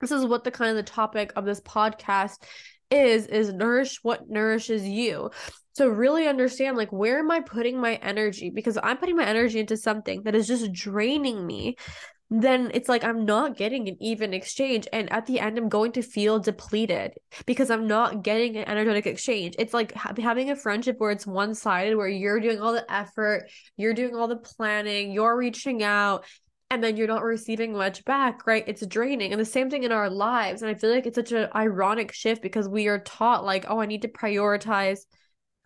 This 0.00 0.10
is 0.10 0.24
what 0.24 0.44
the 0.44 0.50
kind 0.50 0.70
of 0.70 0.76
the 0.76 0.90
topic 0.90 1.32
of 1.36 1.44
this 1.44 1.60
podcast 1.60 2.42
is 2.90 3.26
is 3.26 3.52
nourish 3.52 3.98
what 4.02 4.28
nourishes 4.28 4.86
you. 4.86 5.30
So 5.74 5.88
really 5.88 6.26
understand 6.26 6.76
like 6.76 6.90
where 6.92 7.20
am 7.20 7.30
I 7.30 7.40
putting 7.40 7.80
my 7.80 7.94
energy 7.96 8.50
because 8.50 8.78
I'm 8.82 8.96
putting 8.96 9.16
my 9.16 9.24
energy 9.24 9.60
into 9.60 9.76
something 9.76 10.24
that 10.24 10.34
is 10.34 10.48
just 10.48 10.72
draining 10.72 11.46
me 11.46 11.76
then 12.30 12.70
it's 12.74 12.88
like 12.88 13.02
I'm 13.02 13.24
not 13.24 13.56
getting 13.56 13.88
an 13.88 13.96
even 14.00 14.32
exchange. 14.32 14.86
And 14.92 15.12
at 15.12 15.26
the 15.26 15.40
end, 15.40 15.58
I'm 15.58 15.68
going 15.68 15.92
to 15.92 16.02
feel 16.02 16.38
depleted 16.38 17.14
because 17.44 17.70
I'm 17.70 17.88
not 17.88 18.22
getting 18.22 18.56
an 18.56 18.68
energetic 18.68 19.06
exchange. 19.06 19.56
It's 19.58 19.74
like 19.74 19.92
ha- 19.94 20.14
having 20.16 20.50
a 20.50 20.56
friendship 20.56 20.96
where 20.98 21.10
it's 21.10 21.26
one 21.26 21.54
sided, 21.56 21.96
where 21.96 22.08
you're 22.08 22.38
doing 22.38 22.60
all 22.60 22.72
the 22.72 22.90
effort, 22.90 23.50
you're 23.76 23.94
doing 23.94 24.14
all 24.14 24.28
the 24.28 24.36
planning, 24.36 25.10
you're 25.10 25.36
reaching 25.36 25.82
out, 25.82 26.24
and 26.70 26.84
then 26.84 26.96
you're 26.96 27.08
not 27.08 27.24
receiving 27.24 27.72
much 27.72 28.04
back, 28.04 28.46
right? 28.46 28.64
It's 28.66 28.86
draining. 28.86 29.32
And 29.32 29.40
the 29.40 29.44
same 29.44 29.70
thing 29.70 29.82
in 29.82 29.90
our 29.90 30.08
lives. 30.08 30.62
And 30.62 30.70
I 30.70 30.74
feel 30.74 30.90
like 30.90 31.04
it's 31.04 31.16
such 31.16 31.32
an 31.32 31.48
ironic 31.54 32.12
shift 32.12 32.42
because 32.42 32.68
we 32.68 32.86
are 32.86 33.00
taught, 33.00 33.44
like, 33.44 33.66
oh, 33.68 33.80
I 33.80 33.86
need 33.86 34.02
to 34.02 34.08
prioritize. 34.08 35.00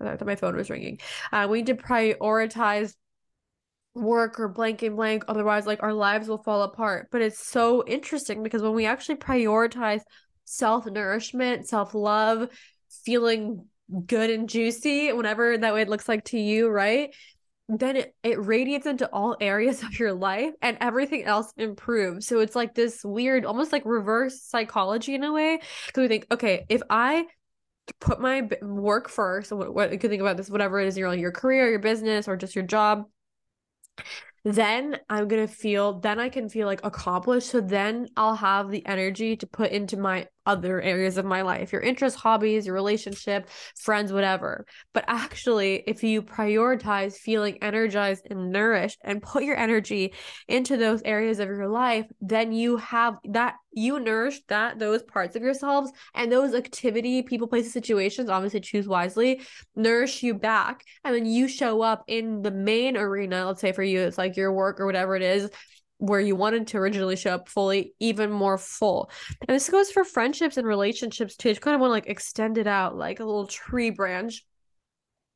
I 0.01 0.17
thought 0.17 0.27
my 0.27 0.37
phone 0.37 0.57
was 0.57 0.71
ringing. 0.71 0.99
Uh, 1.31 1.47
we 1.49 1.59
need 1.59 1.67
to 1.67 1.75
prioritize 1.75 2.95
work 3.95 4.41
or 4.41 4.49
blank 4.49 4.83
and 4.83 4.97
blank. 4.97 5.25
Otherwise, 5.29 5.67
like, 5.67 5.83
our 5.83 5.93
lives 5.93 6.27
will 6.27 6.43
fall 6.43 6.63
apart. 6.63 7.09
But 7.13 7.21
it's 7.21 7.47
so 7.47 7.85
interesting 7.87 8.43
because 8.43 8.63
when 8.63 8.73
we 8.75 8.87
actually 8.87 9.17
prioritize 9.17 10.01
self 10.47 10.87
nourishment, 10.87 11.69
self 11.69 11.95
love, 11.95 12.49
feeling 13.05 13.67
good 14.07 14.31
and 14.31 14.49
juicy, 14.49 15.13
whatever 15.13 15.59
that 15.59 15.75
way 15.75 15.83
it 15.83 15.89
looks 15.91 16.09
like 16.09 16.25
to 16.25 16.39
you, 16.39 16.69
right? 16.71 17.15
Then 17.69 17.97
it, 17.97 18.15
it 18.23 18.45
radiates 18.45 18.87
into 18.87 19.09
all 19.13 19.37
areas 19.41 19.83
of 19.83 19.99
your 19.99 20.13
life 20.13 20.53
and 20.63 20.77
everything 20.81 21.25
else 21.25 21.53
improves. 21.57 22.27
So 22.27 22.41
it's 22.41 22.55
like 22.55 22.75
this 22.75 23.05
weird, 23.05 23.45
almost 23.45 23.73
like 23.73 23.83
reverse 23.85 24.43
psychology 24.43 25.15
in 25.15 25.25
a 25.25 25.33
way. 25.33 25.61
Because 25.87 26.03
we 26.03 26.09
think, 26.09 26.27
okay, 26.31 26.67
if 26.69 26.83
I 26.91 27.27
put 28.01 28.21
my 28.21 28.49
work 28.63 29.09
first, 29.09 29.53
what, 29.53 29.75
what 29.75 29.93
you 29.93 29.99
can 29.99 30.11
think 30.11 30.21
about 30.21 30.37
this, 30.37 30.51
whatever 30.51 30.81
it 30.81 30.89
is, 30.89 30.97
your 30.97 31.15
your 31.15 31.33
career, 31.33 31.71
your 31.71 31.79
business, 31.79 32.29
or 32.29 32.37
just 32.37 32.55
your 32.55 32.65
job, 32.65 33.05
then 34.45 34.99
I'm 35.09 35.29
gonna 35.29 35.49
feel, 35.49 36.01
then 36.01 36.19
I 36.21 36.29
can 36.29 36.49
feel 36.49 36.67
like 36.67 36.81
accomplished. 36.85 37.51
So 37.51 37.61
then 37.61 38.09
I'll 38.17 38.37
have 38.37 38.71
the 38.71 38.85
energy 38.87 39.37
to 39.37 39.47
put 39.47 39.71
into 39.71 39.97
my 39.97 40.29
other 40.47 40.81
areas 40.81 41.19
of 41.19 41.25
my 41.25 41.43
life 41.43 41.73
your 41.73 41.81
interests, 41.81 42.19
hobbies, 42.19 42.67
your 42.67 42.75
relationship, 42.75 43.49
friends, 43.77 44.13
whatever. 44.13 44.67
But 44.93 45.05
actually, 45.09 45.83
if 45.87 46.03
you 46.03 46.23
prioritize 46.23 47.15
feeling 47.15 47.59
energized 47.63 48.27
and 48.31 48.51
nourished 48.51 48.99
and 49.03 49.23
put 49.23 49.45
your 49.45 49.57
energy 49.57 50.15
into 50.49 50.77
those 50.77 51.03
areas 51.05 51.39
of 51.39 51.49
your 51.49 51.69
life, 51.69 52.07
then 52.21 52.53
you 52.53 52.77
have 52.79 53.17
that 53.25 53.55
you 53.77 53.99
nourish 53.99 54.41
that 54.49 54.79
those 54.79 55.03
parts 55.03 55.35
of 55.35 55.43
yourselves 55.43 55.91
and 56.15 56.31
those 56.31 56.55
activity, 56.55 57.23
people, 57.23 57.49
places, 57.49 57.73
situations, 57.73 58.31
obviously 58.31 58.61
choose 58.61 58.87
wisely, 58.87 59.43
nourish 59.75 60.23
you 60.23 60.35
back. 60.35 60.85
And 61.03 61.15
then 61.15 61.27
you 61.27 61.49
show 61.49 61.83
up 61.83 62.05
in 62.07 62.43
the 62.43 62.53
main 62.53 62.97
arena. 62.97 63.47
Let's 63.47 63.61
say 63.61 63.73
for 63.73 63.83
you, 63.83 64.01
it's 64.01 64.19
like 64.19 64.37
your 64.37 64.53
work 64.53 64.81
or 64.81 64.87
whatever 64.87 65.17
it 65.17 65.23
is 65.23 65.51
where 66.05 66.21
you 66.21 66.37
wanted 66.37 66.67
to 66.69 66.79
originally 66.79 67.17
show 67.17 67.35
up 67.35 67.49
fully, 67.49 67.95
even 67.99 68.31
more 68.31 68.59
full. 68.59 69.11
And 69.41 69.55
this 69.55 69.71
goes 69.71 69.91
for 69.91 70.05
friendships 70.05 70.57
and 70.57 70.67
relationships 70.67 71.37
too. 71.37 71.51
You 71.51 71.57
kind 71.57 71.75
of 71.75 71.81
want 71.81 71.91
to 71.91 71.95
like 71.95 72.07
extend 72.09 72.59
it 72.59 72.67
out 72.67 72.97
like 72.97 73.21
a 73.21 73.25
little 73.25 73.47
tree 73.47 73.91
branch 73.91 74.45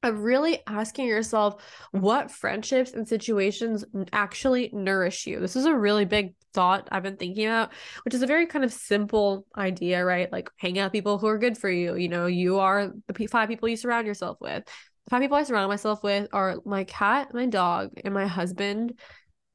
of 0.03 0.21
really 0.21 0.61
asking 0.67 1.07
yourself 1.07 1.61
what 1.91 2.31
friendships 2.31 2.93
and 2.93 3.09
situations 3.09 3.85
actually 4.13 4.71
nourish 4.73 5.27
you. 5.27 5.41
This 5.41 5.57
is 5.57 5.65
a 5.65 5.75
really 5.75 6.05
big 6.05 6.35
thought 6.55 6.89
I've 6.93 7.03
been 7.03 7.17
thinking 7.17 7.47
about, 7.47 7.73
which 8.05 8.15
is 8.15 8.23
a 8.23 8.27
very 8.27 8.47
kind 8.47 8.65
of 8.65 8.73
simple 8.73 9.45
idea, 9.57 10.05
right? 10.05 10.31
Like 10.31 10.51
hang 10.57 10.79
out 10.79 10.93
people 10.93 11.19
who 11.19 11.27
are 11.27 11.39
good 11.39 11.59
for 11.59 11.69
you. 11.69 11.97
You 11.97 12.09
know, 12.09 12.27
you 12.27 12.61
are 12.61 12.93
the 13.09 13.27
five 13.27 13.49
people 13.49 13.69
you 13.69 13.77
surround 13.77 14.07
yourself 14.07 14.39
with. 14.41 14.65
The 14.65 15.11
five 15.11 15.21
people 15.21 15.37
I 15.37 15.43
surround 15.43 15.69
myself 15.69 16.03
with 16.05 16.29
are 16.33 16.59
my 16.65 16.85
cat, 16.85 17.35
my 17.35 17.47
dog, 17.47 17.91
and 18.05 18.15
my 18.15 18.27
husband 18.27 19.01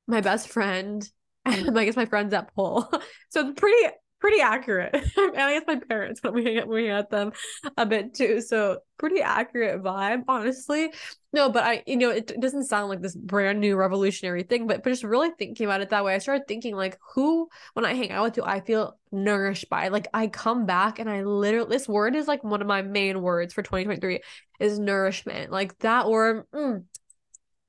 my 0.08 0.22
best 0.22 0.50
friend 0.50 1.08
and 1.46 1.78
I 1.78 1.86
guess 1.86 1.96
my 1.96 2.06
friends 2.06 2.34
at 2.34 2.54
Pole. 2.56 2.88
so 3.30 3.48
it's 3.48 3.60
pretty 3.60 3.94
pretty 4.24 4.40
accurate. 4.40 4.94
and 5.18 5.38
I 5.38 5.54
guess 5.54 5.64
my 5.68 5.76
parents 5.76 6.24
when 6.24 6.34
we 6.34 6.46
hang 6.46 6.58
out, 6.58 6.68
we 6.70 6.86
hang 6.86 7.04
them 7.12 7.34
a 7.76 7.86
bit 7.86 8.14
too. 8.14 8.40
So 8.40 8.80
pretty 8.98 9.22
accurate 9.22 9.84
vibe, 9.84 10.24
honestly. 10.30 10.94
No, 11.34 11.50
but 11.50 11.66
I, 11.66 11.84
you 11.86 11.98
know, 11.98 12.10
it 12.10 12.40
doesn't 12.40 12.68
sound 12.68 12.88
like 12.88 13.02
this 13.02 13.18
brand 13.18 13.60
new 13.60 13.76
revolutionary 13.76 14.44
thing, 14.44 14.66
but, 14.66 14.82
but 14.82 14.92
just 14.92 15.04
really 15.04 15.32
thinking 15.38 15.66
about 15.66 15.82
it 15.82 15.90
that 15.90 16.06
way, 16.06 16.16
I 16.16 16.20
started 16.20 16.48
thinking 16.48 16.74
like, 16.74 16.98
who, 17.14 17.50
when 17.74 17.84
I 17.84 17.96
hang 17.96 18.12
out 18.12 18.24
with, 18.24 18.34
do 18.36 18.46
I 18.46 18.62
feel 18.62 18.98
nourished 19.12 19.70
by? 19.70 19.90
Like, 19.90 20.08
I 20.14 20.28
come 20.28 20.66
back 20.66 21.00
and 21.00 21.10
I 21.10 21.24
literally, 21.24 21.68
this 21.68 21.90
word 21.90 22.16
is 22.16 22.26
like 22.26 22.46
one 22.46 22.62
of 22.62 22.68
my 22.68 22.82
main 22.82 23.22
words 23.22 23.54
for 23.54 23.62
2023 23.62 24.22
is 24.62 24.80
nourishment. 24.80 25.52
Like 25.52 25.78
that 25.80 26.10
word, 26.10 26.46
mm, 26.56 26.82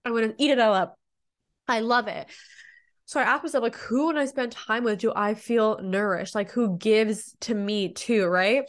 I'm 0.04 0.12
going 0.12 0.28
to 0.28 0.34
eat 0.38 0.52
it 0.52 0.60
all 0.60 0.74
up. 0.74 0.96
I 1.68 1.80
love 1.80 2.08
it. 2.08 2.26
So 3.06 3.20
I 3.20 3.24
asked 3.24 3.44
myself, 3.44 3.62
like, 3.62 3.76
who 3.76 4.06
when 4.06 4.18
I 4.18 4.24
spend 4.24 4.52
time 4.52 4.84
with 4.84 4.98
do 4.98 5.12
I 5.14 5.34
feel 5.34 5.78
nourished? 5.82 6.34
Like, 6.34 6.50
who 6.50 6.76
gives 6.78 7.36
to 7.40 7.54
me 7.54 7.92
too, 7.92 8.26
right? 8.26 8.64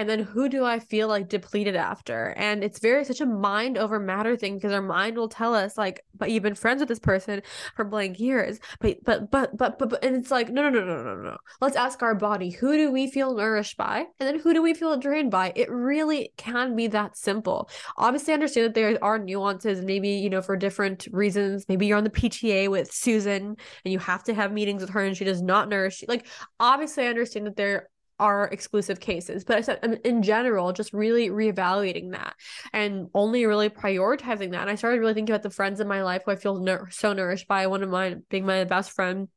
And 0.00 0.08
then 0.08 0.20
who 0.20 0.48
do 0.48 0.64
I 0.64 0.78
feel 0.78 1.08
like 1.08 1.28
depleted 1.28 1.76
after? 1.76 2.32
And 2.38 2.64
it's 2.64 2.78
very 2.78 3.04
such 3.04 3.20
a 3.20 3.26
mind 3.26 3.76
over 3.76 4.00
matter 4.00 4.34
thing 4.34 4.54
because 4.54 4.72
our 4.72 4.80
mind 4.80 5.18
will 5.18 5.28
tell 5.28 5.54
us 5.54 5.76
like, 5.76 6.02
but 6.16 6.30
you've 6.30 6.42
been 6.42 6.54
friends 6.54 6.80
with 6.80 6.88
this 6.88 6.98
person 6.98 7.42
for 7.76 7.84
blank 7.84 8.18
years, 8.18 8.60
but 8.80 9.04
but 9.04 9.30
but 9.30 9.54
but 9.58 9.78
but, 9.78 9.90
but 9.90 10.02
and 10.02 10.16
it's 10.16 10.30
like 10.30 10.48
no 10.48 10.62
no 10.62 10.70
no 10.70 10.84
no 10.86 11.02
no 11.02 11.22
no. 11.22 11.36
Let's 11.60 11.76
ask 11.76 12.02
our 12.02 12.14
body 12.14 12.48
who 12.48 12.78
do 12.78 12.90
we 12.90 13.10
feel 13.10 13.34
nourished 13.34 13.76
by, 13.76 14.06
and 14.18 14.26
then 14.26 14.38
who 14.38 14.54
do 14.54 14.62
we 14.62 14.72
feel 14.72 14.96
drained 14.96 15.30
by? 15.30 15.52
It 15.54 15.70
really 15.70 16.32
can 16.38 16.74
be 16.74 16.86
that 16.86 17.18
simple. 17.18 17.68
Obviously, 17.98 18.32
I 18.32 18.36
understand 18.36 18.68
that 18.68 18.74
there 18.74 18.98
are 19.04 19.18
nuances, 19.18 19.84
maybe 19.84 20.08
you 20.08 20.30
know 20.30 20.40
for 20.40 20.56
different 20.56 21.08
reasons. 21.12 21.66
Maybe 21.68 21.86
you're 21.86 21.98
on 21.98 22.04
the 22.04 22.10
PTA 22.10 22.70
with 22.70 22.90
Susan 22.90 23.54
and 23.84 23.92
you 23.92 23.98
have 23.98 24.24
to 24.24 24.32
have 24.32 24.50
meetings 24.50 24.80
with 24.80 24.90
her, 24.90 25.04
and 25.04 25.14
she 25.14 25.24
does 25.26 25.42
not 25.42 25.68
nourish 25.68 26.00
you. 26.00 26.06
Like 26.08 26.26
obviously, 26.58 27.04
I 27.04 27.08
understand 27.08 27.46
that 27.46 27.56
there 27.56 27.89
are 28.20 28.48
exclusive 28.48 29.00
cases 29.00 29.42
but 29.44 29.56
i 29.56 29.60
said 29.60 29.78
um, 29.82 29.96
in 30.04 30.22
general 30.22 30.72
just 30.72 30.92
really 30.92 31.30
reevaluating 31.30 32.12
that 32.12 32.34
and 32.72 33.08
only 33.14 33.46
really 33.46 33.68
prioritizing 33.68 34.50
that. 34.52 34.60
And 34.60 34.70
i 34.70 34.74
started 34.74 35.00
really 35.00 35.14
thinking 35.14 35.34
about 35.34 35.42
the 35.42 35.50
friends 35.50 35.80
in 35.80 35.88
my 35.88 36.02
life 36.02 36.22
who 36.24 36.32
i 36.32 36.36
feel 36.36 36.54
so 36.90 37.12
nourished 37.12 37.48
by. 37.48 37.66
One 37.66 37.82
of 37.82 37.88
mine 37.88 38.22
being 38.28 38.46
my 38.46 38.64
best 38.64 38.92
friend 38.92 39.28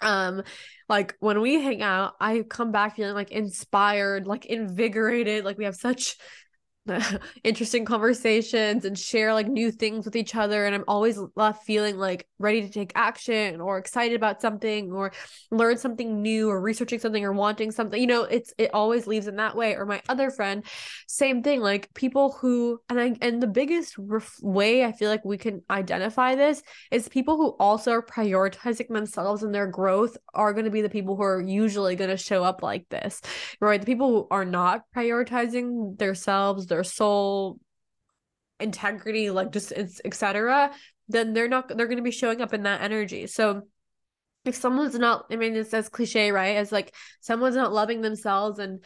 um 0.00 0.42
like 0.88 1.16
when 1.20 1.40
we 1.40 1.60
hang 1.60 1.80
out 1.80 2.14
i 2.20 2.42
come 2.42 2.72
back 2.72 2.96
feeling 2.96 3.14
like 3.14 3.30
inspired 3.30 4.26
like 4.26 4.46
invigorated 4.46 5.44
like 5.44 5.58
we 5.58 5.64
have 5.64 5.76
such 5.76 6.16
interesting 7.44 7.84
conversations 7.84 8.84
and 8.84 8.98
share 8.98 9.32
like 9.32 9.46
new 9.46 9.70
things 9.70 10.04
with 10.04 10.16
each 10.16 10.34
other 10.34 10.66
and 10.66 10.74
i'm 10.74 10.84
always 10.88 11.18
left 11.36 11.64
feeling 11.64 11.96
like 11.96 12.26
ready 12.40 12.60
to 12.60 12.68
take 12.68 12.90
action 12.96 13.60
or 13.60 13.78
excited 13.78 14.16
about 14.16 14.40
something 14.40 14.90
or 14.90 15.12
learn 15.52 15.78
something 15.78 16.20
new 16.20 16.48
or 16.48 16.60
researching 16.60 16.98
something 16.98 17.24
or 17.24 17.32
wanting 17.32 17.70
something 17.70 18.00
you 18.00 18.06
know 18.06 18.24
it's 18.24 18.52
it 18.58 18.74
always 18.74 19.06
leaves 19.06 19.28
in 19.28 19.36
that 19.36 19.54
way. 19.54 19.74
Or 19.74 19.86
my 19.86 20.02
other 20.08 20.30
friend 20.30 20.64
same 21.06 21.42
thing 21.42 21.60
like 21.60 21.92
people 21.94 22.32
who 22.32 22.80
and 22.88 23.00
I, 23.00 23.16
and 23.20 23.40
the 23.40 23.46
biggest 23.46 23.94
ref- 23.96 24.38
way 24.42 24.84
i 24.84 24.92
feel 24.92 25.08
like 25.08 25.24
we 25.24 25.38
can 25.38 25.62
identify 25.70 26.34
this 26.34 26.62
is 26.90 27.08
people 27.08 27.36
who 27.36 27.50
also 27.60 27.92
are 27.92 28.02
prioritizing 28.02 28.88
themselves 28.88 29.42
and 29.42 29.54
their 29.54 29.66
growth 29.66 30.16
are 30.34 30.52
going 30.52 30.64
to 30.64 30.70
be 30.70 30.82
the 30.82 30.88
people 30.88 31.16
who 31.16 31.22
are 31.22 31.40
usually 31.40 31.94
going 31.96 32.10
to 32.10 32.16
show 32.16 32.42
up 32.42 32.62
like 32.62 32.88
this 32.88 33.20
right? 33.60 33.80
The 33.80 33.86
people 33.86 34.08
who 34.08 34.26
are 34.30 34.44
not 34.44 34.82
prioritizing 34.94 35.98
themselves 35.98 36.66
their 36.72 36.84
soul 36.84 37.58
integrity 38.58 39.30
like 39.30 39.52
just 39.52 39.72
etc 40.04 40.72
then 41.08 41.32
they're 41.32 41.48
not 41.48 41.68
they're 41.68 41.86
going 41.86 41.96
to 41.96 42.02
be 42.02 42.10
showing 42.10 42.40
up 42.40 42.54
in 42.54 42.62
that 42.62 42.80
energy. 42.80 43.26
So 43.26 43.62
if 44.44 44.56
someone's 44.56 44.98
not 44.98 45.26
i 45.30 45.36
mean 45.36 45.54
it's 45.54 45.72
as 45.72 45.88
cliche 45.88 46.32
right 46.32 46.56
as 46.56 46.72
like 46.72 46.92
someone's 47.20 47.54
not 47.54 47.72
loving 47.72 48.00
themselves 48.00 48.58
and 48.58 48.82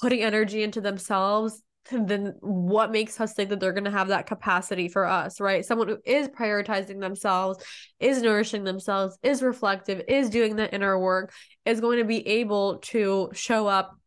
putting 0.00 0.22
energy 0.22 0.62
into 0.62 0.80
themselves 0.80 1.62
then 1.90 2.34
what 2.40 2.90
makes 2.90 3.20
us 3.20 3.34
think 3.34 3.50
that 3.50 3.60
they're 3.60 3.72
going 3.72 3.84
to 3.84 3.90
have 3.90 4.08
that 4.08 4.26
capacity 4.26 4.88
for 4.88 5.06
us 5.06 5.40
right? 5.40 5.64
Someone 5.64 5.88
who 5.88 5.98
is 6.04 6.28
prioritizing 6.28 7.00
themselves 7.00 7.62
is 7.98 8.22
nourishing 8.22 8.64
themselves 8.64 9.18
is 9.22 9.42
reflective 9.42 10.02
is 10.06 10.30
doing 10.30 10.56
the 10.56 10.72
inner 10.72 10.98
work 10.98 11.32
is 11.64 11.80
going 11.80 11.98
to 11.98 12.04
be 12.04 12.26
able 12.26 12.78
to 12.78 13.30
show 13.32 13.66
up 13.66 13.98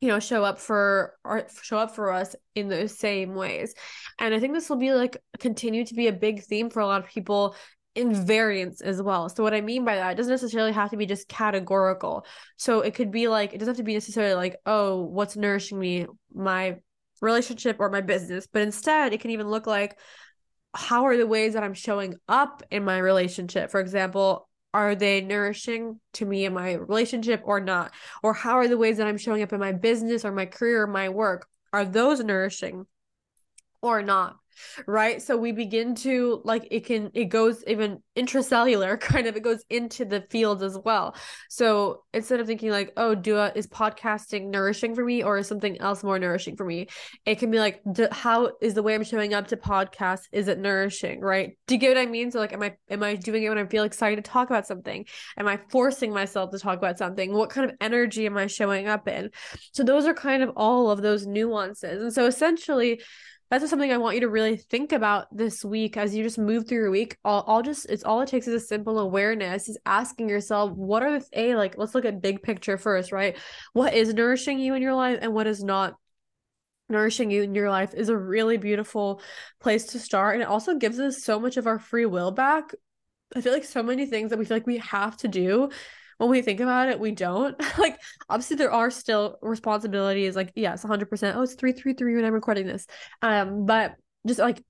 you 0.00 0.08
know 0.08 0.18
show 0.18 0.44
up 0.44 0.58
for 0.58 1.14
or 1.24 1.46
show 1.62 1.78
up 1.78 1.94
for 1.94 2.12
us 2.12 2.34
in 2.54 2.68
those 2.68 2.98
same 2.98 3.34
ways. 3.34 3.74
And 4.18 4.34
i 4.34 4.40
think 4.40 4.54
this 4.54 4.68
will 4.68 4.76
be 4.76 4.92
like 4.92 5.18
continue 5.38 5.84
to 5.84 5.94
be 5.94 6.08
a 6.08 6.12
big 6.12 6.42
theme 6.42 6.70
for 6.70 6.80
a 6.80 6.86
lot 6.86 7.02
of 7.04 7.08
people 7.08 7.54
in 7.94 8.14
variance 8.14 8.80
as 8.80 9.02
well. 9.02 9.28
So 9.28 9.42
what 9.42 9.54
i 9.54 9.60
mean 9.60 9.84
by 9.84 9.96
that 9.96 10.16
doesn't 10.16 10.32
necessarily 10.32 10.72
have 10.72 10.90
to 10.90 10.96
be 10.96 11.06
just 11.06 11.28
categorical. 11.28 12.24
So 12.56 12.80
it 12.80 12.94
could 12.94 13.10
be 13.10 13.28
like 13.28 13.52
it 13.52 13.58
doesn't 13.58 13.72
have 13.72 13.78
to 13.78 13.84
be 13.84 13.94
necessarily 13.94 14.34
like 14.34 14.56
oh 14.66 15.02
what's 15.02 15.36
nourishing 15.36 15.78
me? 15.78 16.06
My 16.34 16.78
relationship 17.20 17.76
or 17.78 17.90
my 17.90 18.00
business. 18.00 18.48
But 18.50 18.62
instead 18.62 19.12
it 19.12 19.20
can 19.20 19.32
even 19.32 19.48
look 19.48 19.66
like 19.66 19.98
how 20.72 21.06
are 21.06 21.16
the 21.16 21.26
ways 21.26 21.54
that 21.54 21.64
i'm 21.64 21.74
showing 21.74 22.14
up 22.28 22.62
in 22.70 22.84
my 22.84 22.98
relationship? 22.98 23.70
For 23.70 23.80
example 23.80 24.48
are 24.72 24.94
they 24.94 25.20
nourishing 25.20 26.00
to 26.14 26.24
me 26.24 26.44
in 26.44 26.54
my 26.54 26.74
relationship 26.74 27.42
or 27.44 27.60
not? 27.60 27.92
Or 28.22 28.32
how 28.32 28.54
are 28.54 28.68
the 28.68 28.78
ways 28.78 28.96
that 28.96 29.06
i'm 29.06 29.18
showing 29.18 29.42
up 29.42 29.52
in 29.52 29.60
my 29.60 29.72
business 29.72 30.24
or 30.24 30.32
my 30.32 30.46
career 30.46 30.82
or 30.82 30.86
my 30.86 31.08
work 31.08 31.46
are 31.72 31.84
those 31.84 32.20
nourishing 32.20 32.86
or 33.82 34.02
not 34.02 34.39
right? 34.86 35.20
So 35.20 35.36
we 35.36 35.52
begin 35.52 35.94
to 35.96 36.40
like 36.44 36.68
it 36.70 36.84
can 36.84 37.10
it 37.14 37.26
goes 37.26 37.62
even 37.66 38.02
intracellular 38.16 38.98
kind 39.00 39.26
of 39.26 39.36
it 39.36 39.42
goes 39.42 39.64
into 39.70 40.04
the 40.04 40.22
fields 40.30 40.62
as 40.62 40.78
well. 40.84 41.14
So 41.48 42.04
instead 42.12 42.40
of 42.40 42.46
thinking 42.46 42.70
like 42.70 42.92
oh 42.96 43.14
do 43.14 43.36
a, 43.36 43.52
is 43.54 43.66
podcasting 43.66 44.50
nourishing 44.50 44.94
for 44.94 45.04
me 45.04 45.22
or 45.22 45.38
is 45.38 45.48
something 45.48 45.80
else 45.80 46.02
more 46.02 46.18
nourishing 46.18 46.56
for 46.56 46.64
me? 46.64 46.88
It 47.26 47.38
can 47.38 47.50
be 47.50 47.58
like 47.58 47.82
how 48.12 48.52
is 48.60 48.74
the 48.74 48.82
way 48.82 48.94
i'm 48.94 49.04
showing 49.04 49.34
up 49.34 49.48
to 49.48 49.56
podcast 49.56 50.22
is 50.32 50.48
it 50.48 50.58
nourishing? 50.58 51.20
Right? 51.20 51.56
Do 51.66 51.74
you 51.74 51.80
get 51.80 51.96
what 51.96 52.02
i 52.02 52.06
mean? 52.06 52.30
So 52.30 52.38
like 52.38 52.52
am 52.52 52.62
i 52.62 52.74
am 52.88 53.02
i 53.02 53.14
doing 53.14 53.42
it 53.42 53.48
when 53.48 53.58
i 53.58 53.66
feel 53.66 53.84
excited 53.84 54.24
to 54.24 54.30
talk 54.30 54.50
about 54.50 54.66
something? 54.66 55.04
Am 55.36 55.46
i 55.46 55.58
forcing 55.70 56.12
myself 56.12 56.50
to 56.50 56.58
talk 56.58 56.78
about 56.78 56.98
something? 56.98 57.32
What 57.32 57.50
kind 57.50 57.68
of 57.68 57.76
energy 57.80 58.26
am 58.26 58.36
i 58.36 58.46
showing 58.46 58.88
up 58.88 59.08
in? 59.08 59.30
So 59.72 59.82
those 59.82 60.06
are 60.06 60.14
kind 60.14 60.42
of 60.42 60.50
all 60.56 60.90
of 60.90 61.02
those 61.02 61.26
nuances. 61.26 62.02
And 62.02 62.12
so 62.12 62.26
essentially 62.26 63.02
that's 63.50 63.62
just 63.62 63.70
something 63.70 63.92
I 63.92 63.98
want 63.98 64.14
you 64.14 64.20
to 64.20 64.28
really 64.28 64.56
think 64.56 64.92
about 64.92 65.26
this 65.36 65.64
week 65.64 65.96
as 65.96 66.14
you 66.14 66.22
just 66.22 66.38
move 66.38 66.68
through 66.68 66.78
your 66.78 66.90
week. 66.90 67.16
All, 67.24 67.42
all 67.42 67.62
just 67.62 67.90
it's 67.90 68.04
all 68.04 68.20
it 68.20 68.28
takes 68.28 68.46
is 68.46 68.54
a 68.54 68.64
simple 68.64 69.00
awareness, 69.00 69.68
is 69.68 69.78
asking 69.84 70.28
yourself, 70.28 70.70
what 70.70 71.02
are 71.02 71.18
the 71.18 71.26
a 71.32 71.56
like? 71.56 71.76
Let's 71.76 71.94
look 71.94 72.04
at 72.04 72.22
big 72.22 72.42
picture 72.42 72.78
first, 72.78 73.10
right? 73.10 73.36
What 73.72 73.92
is 73.92 74.14
nourishing 74.14 74.60
you 74.60 74.74
in 74.74 74.82
your 74.82 74.94
life, 74.94 75.18
and 75.20 75.34
what 75.34 75.48
is 75.48 75.64
not 75.64 75.96
nourishing 76.88 77.30
you 77.30 77.42
in 77.42 77.54
your 77.54 77.70
life 77.70 77.92
is 77.92 78.08
a 78.08 78.16
really 78.16 78.56
beautiful 78.56 79.20
place 79.60 79.86
to 79.86 79.98
start, 79.98 80.34
and 80.34 80.42
it 80.42 80.48
also 80.48 80.76
gives 80.76 81.00
us 81.00 81.24
so 81.24 81.40
much 81.40 81.56
of 81.56 81.66
our 81.66 81.78
free 81.78 82.06
will 82.06 82.30
back. 82.30 82.72
I 83.34 83.40
feel 83.40 83.52
like 83.52 83.64
so 83.64 83.82
many 83.82 84.06
things 84.06 84.30
that 84.30 84.38
we 84.38 84.44
feel 84.44 84.56
like 84.56 84.66
we 84.66 84.78
have 84.78 85.16
to 85.18 85.28
do 85.28 85.70
when 86.20 86.28
we 86.28 86.42
think 86.42 86.60
about 86.60 86.90
it, 86.90 87.00
we 87.00 87.12
don't. 87.12 87.58
like, 87.78 87.98
obviously, 88.28 88.56
there 88.56 88.70
are 88.70 88.90
still 88.90 89.38
responsibilities. 89.40 90.36
Like, 90.36 90.52
yes, 90.54 90.84
100%. 90.84 91.34
Oh, 91.34 91.40
it's 91.40 91.54
333 91.54 92.14
when 92.14 92.26
I'm 92.26 92.34
recording 92.34 92.66
this. 92.66 92.86
Um, 93.22 93.64
but 93.64 93.94
just 94.26 94.38
like, 94.38 94.62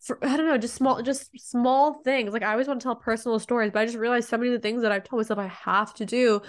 for, 0.00 0.18
I 0.22 0.36
don't 0.36 0.46
know, 0.46 0.58
just 0.58 0.74
small, 0.74 1.00
just 1.00 1.30
small 1.38 2.02
things. 2.02 2.34
Like, 2.34 2.42
I 2.42 2.52
always 2.52 2.68
want 2.68 2.80
to 2.80 2.84
tell 2.84 2.96
personal 2.96 3.38
stories, 3.38 3.70
but 3.72 3.80
I 3.80 3.86
just 3.86 3.96
realized 3.96 4.28
so 4.28 4.36
many 4.36 4.50
of 4.50 4.60
the 4.60 4.60
things 4.60 4.82
that 4.82 4.92
I've 4.92 5.04
told 5.04 5.20
myself 5.20 5.38
I 5.38 5.46
have 5.46 5.94
to 5.94 6.04
do. 6.04 6.42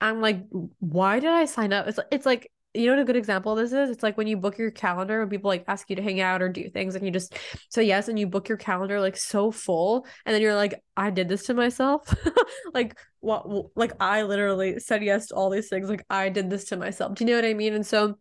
I'm 0.00 0.20
like, 0.20 0.44
why 0.78 1.18
did 1.18 1.30
I 1.30 1.46
sign 1.46 1.72
up? 1.72 1.88
It's 1.88 1.98
it's 2.12 2.24
like 2.24 2.52
you 2.74 2.86
know 2.86 2.92
what 2.92 3.02
a 3.02 3.04
good 3.04 3.16
example 3.16 3.54
this 3.54 3.72
is? 3.72 3.90
It's 3.90 4.02
like 4.02 4.16
when 4.16 4.26
you 4.26 4.36
book 4.36 4.58
your 4.58 4.70
calendar 4.70 5.18
when 5.20 5.28
people 5.28 5.48
like 5.48 5.64
ask 5.66 5.88
you 5.90 5.96
to 5.96 6.02
hang 6.02 6.20
out 6.20 6.42
or 6.42 6.48
do 6.48 6.68
things 6.68 6.94
and 6.94 7.04
you 7.04 7.10
just 7.10 7.34
say 7.70 7.82
yes 7.82 8.08
and 8.08 8.18
you 8.18 8.26
book 8.26 8.48
your 8.48 8.58
calendar 8.58 9.00
like 9.00 9.16
so 9.16 9.50
full 9.50 10.06
and 10.24 10.34
then 10.34 10.42
you're 10.42 10.54
like, 10.54 10.80
I 10.96 11.10
did 11.10 11.28
this 11.28 11.46
to 11.46 11.54
myself. 11.54 12.14
like 12.74 12.96
what 13.20 13.76
like 13.76 13.92
I 14.00 14.22
literally 14.22 14.78
said 14.78 15.02
yes 15.02 15.28
to 15.28 15.34
all 15.34 15.50
these 15.50 15.68
things. 15.68 15.88
Like 15.88 16.04
I 16.08 16.28
did 16.28 16.50
this 16.50 16.66
to 16.66 16.76
myself. 16.76 17.14
Do 17.14 17.24
you 17.24 17.30
know 17.30 17.36
what 17.36 17.44
I 17.44 17.54
mean? 17.54 17.74
And 17.74 17.86
so 17.86 18.16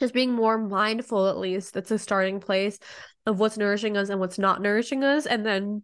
just 0.00 0.14
being 0.14 0.32
more 0.32 0.58
mindful 0.58 1.28
at 1.28 1.38
least 1.38 1.74
that's 1.74 1.90
a 1.90 1.98
starting 1.98 2.40
place 2.40 2.78
of 3.26 3.40
what's 3.40 3.58
nourishing 3.58 3.96
us 3.96 4.08
and 4.08 4.20
what's 4.20 4.38
not 4.38 4.62
nourishing 4.62 5.02
us 5.02 5.26
and 5.26 5.44
then 5.44 5.82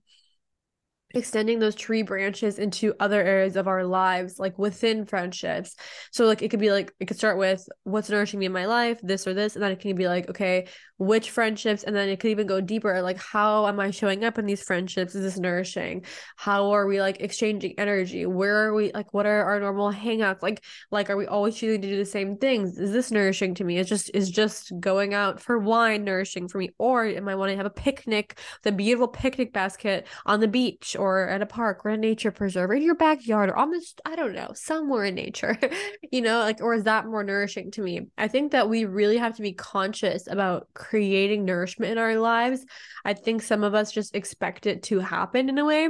extending 1.16 1.58
those 1.58 1.74
tree 1.74 2.02
branches 2.02 2.58
into 2.58 2.94
other 3.00 3.22
areas 3.22 3.56
of 3.56 3.68
our 3.68 3.84
lives 3.84 4.38
like 4.38 4.58
within 4.58 5.06
friendships. 5.06 5.76
So 6.10 6.26
like 6.26 6.42
it 6.42 6.48
could 6.48 6.60
be 6.60 6.70
like 6.70 6.92
it 7.00 7.06
could 7.06 7.16
start 7.16 7.38
with 7.38 7.66
what's 7.84 8.10
nourishing 8.10 8.40
me 8.40 8.46
in 8.46 8.52
my 8.52 8.66
life? 8.66 9.00
This 9.02 9.26
or 9.26 9.34
this 9.34 9.54
and 9.54 9.62
then 9.62 9.72
it 9.72 9.80
can 9.80 9.94
be 9.96 10.08
like 10.08 10.28
okay 10.30 10.68
which 10.96 11.30
friendships? 11.30 11.82
And 11.82 11.94
then 11.94 12.08
it 12.08 12.20
could 12.20 12.30
even 12.30 12.46
go 12.46 12.60
deeper 12.60 13.02
like 13.02 13.18
how 13.18 13.66
am 13.66 13.80
i 13.80 13.90
showing 13.90 14.24
up 14.24 14.38
in 14.38 14.46
these 14.46 14.62
friendships? 14.62 15.14
Is 15.14 15.22
this 15.22 15.38
nourishing? 15.38 16.04
How 16.36 16.70
are 16.70 16.86
we 16.86 17.00
like 17.00 17.20
exchanging 17.20 17.74
energy? 17.78 18.26
Where 18.26 18.66
are 18.66 18.74
we 18.74 18.92
like 18.92 19.12
what 19.12 19.26
are 19.26 19.44
our 19.44 19.60
normal 19.60 19.92
hangouts 19.92 20.42
like 20.42 20.64
like 20.90 21.10
are 21.10 21.16
we 21.16 21.26
always 21.26 21.56
choosing 21.56 21.82
to 21.82 21.88
do 21.88 21.96
the 21.96 22.04
same 22.04 22.36
things? 22.36 22.78
Is 22.78 22.92
this 22.92 23.10
nourishing 23.10 23.54
to 23.56 23.64
me? 23.64 23.78
It's 23.78 23.88
just 23.88 24.10
is 24.14 24.30
just 24.30 24.72
going 24.80 25.14
out 25.14 25.40
for 25.40 25.58
wine 25.58 26.04
nourishing 26.04 26.48
for 26.48 26.58
me? 26.58 26.70
Or 26.78 27.04
am 27.04 27.28
i 27.28 27.34
wanting 27.34 27.54
to 27.54 27.62
have 27.62 27.66
a 27.66 27.70
picnic 27.70 28.38
the 28.62 28.72
beautiful 28.72 29.08
picnic 29.08 29.52
basket 29.52 30.06
on 30.26 30.40
the 30.40 30.48
beach 30.48 30.96
or 31.04 31.28
at 31.28 31.42
a 31.42 31.46
park 31.46 31.84
or 31.84 31.90
a 31.90 31.96
nature 31.96 32.30
preserve 32.30 32.70
or 32.70 32.74
in 32.74 32.82
your 32.82 32.94
backyard 32.94 33.50
or 33.50 33.56
almost 33.56 34.00
I 34.04 34.16
don't 34.16 34.34
know, 34.34 34.52
somewhere 34.54 35.04
in 35.04 35.14
nature. 35.14 35.58
you 36.12 36.22
know, 36.22 36.38
like 36.40 36.60
or 36.60 36.74
is 36.74 36.84
that 36.84 37.06
more 37.06 37.22
nourishing 37.22 37.70
to 37.72 37.82
me? 37.82 38.08
I 38.16 38.28
think 38.28 38.52
that 38.52 38.68
we 38.68 38.84
really 38.84 39.18
have 39.18 39.36
to 39.36 39.42
be 39.42 39.52
conscious 39.52 40.26
about 40.26 40.68
creating 40.74 41.44
nourishment 41.44 41.92
in 41.92 41.98
our 41.98 42.16
lives. 42.16 42.64
I 43.04 43.14
think 43.14 43.42
some 43.42 43.64
of 43.64 43.74
us 43.74 43.92
just 43.92 44.14
expect 44.14 44.66
it 44.66 44.84
to 44.84 45.00
happen 45.00 45.48
in 45.48 45.58
a 45.58 45.64
way 45.64 45.88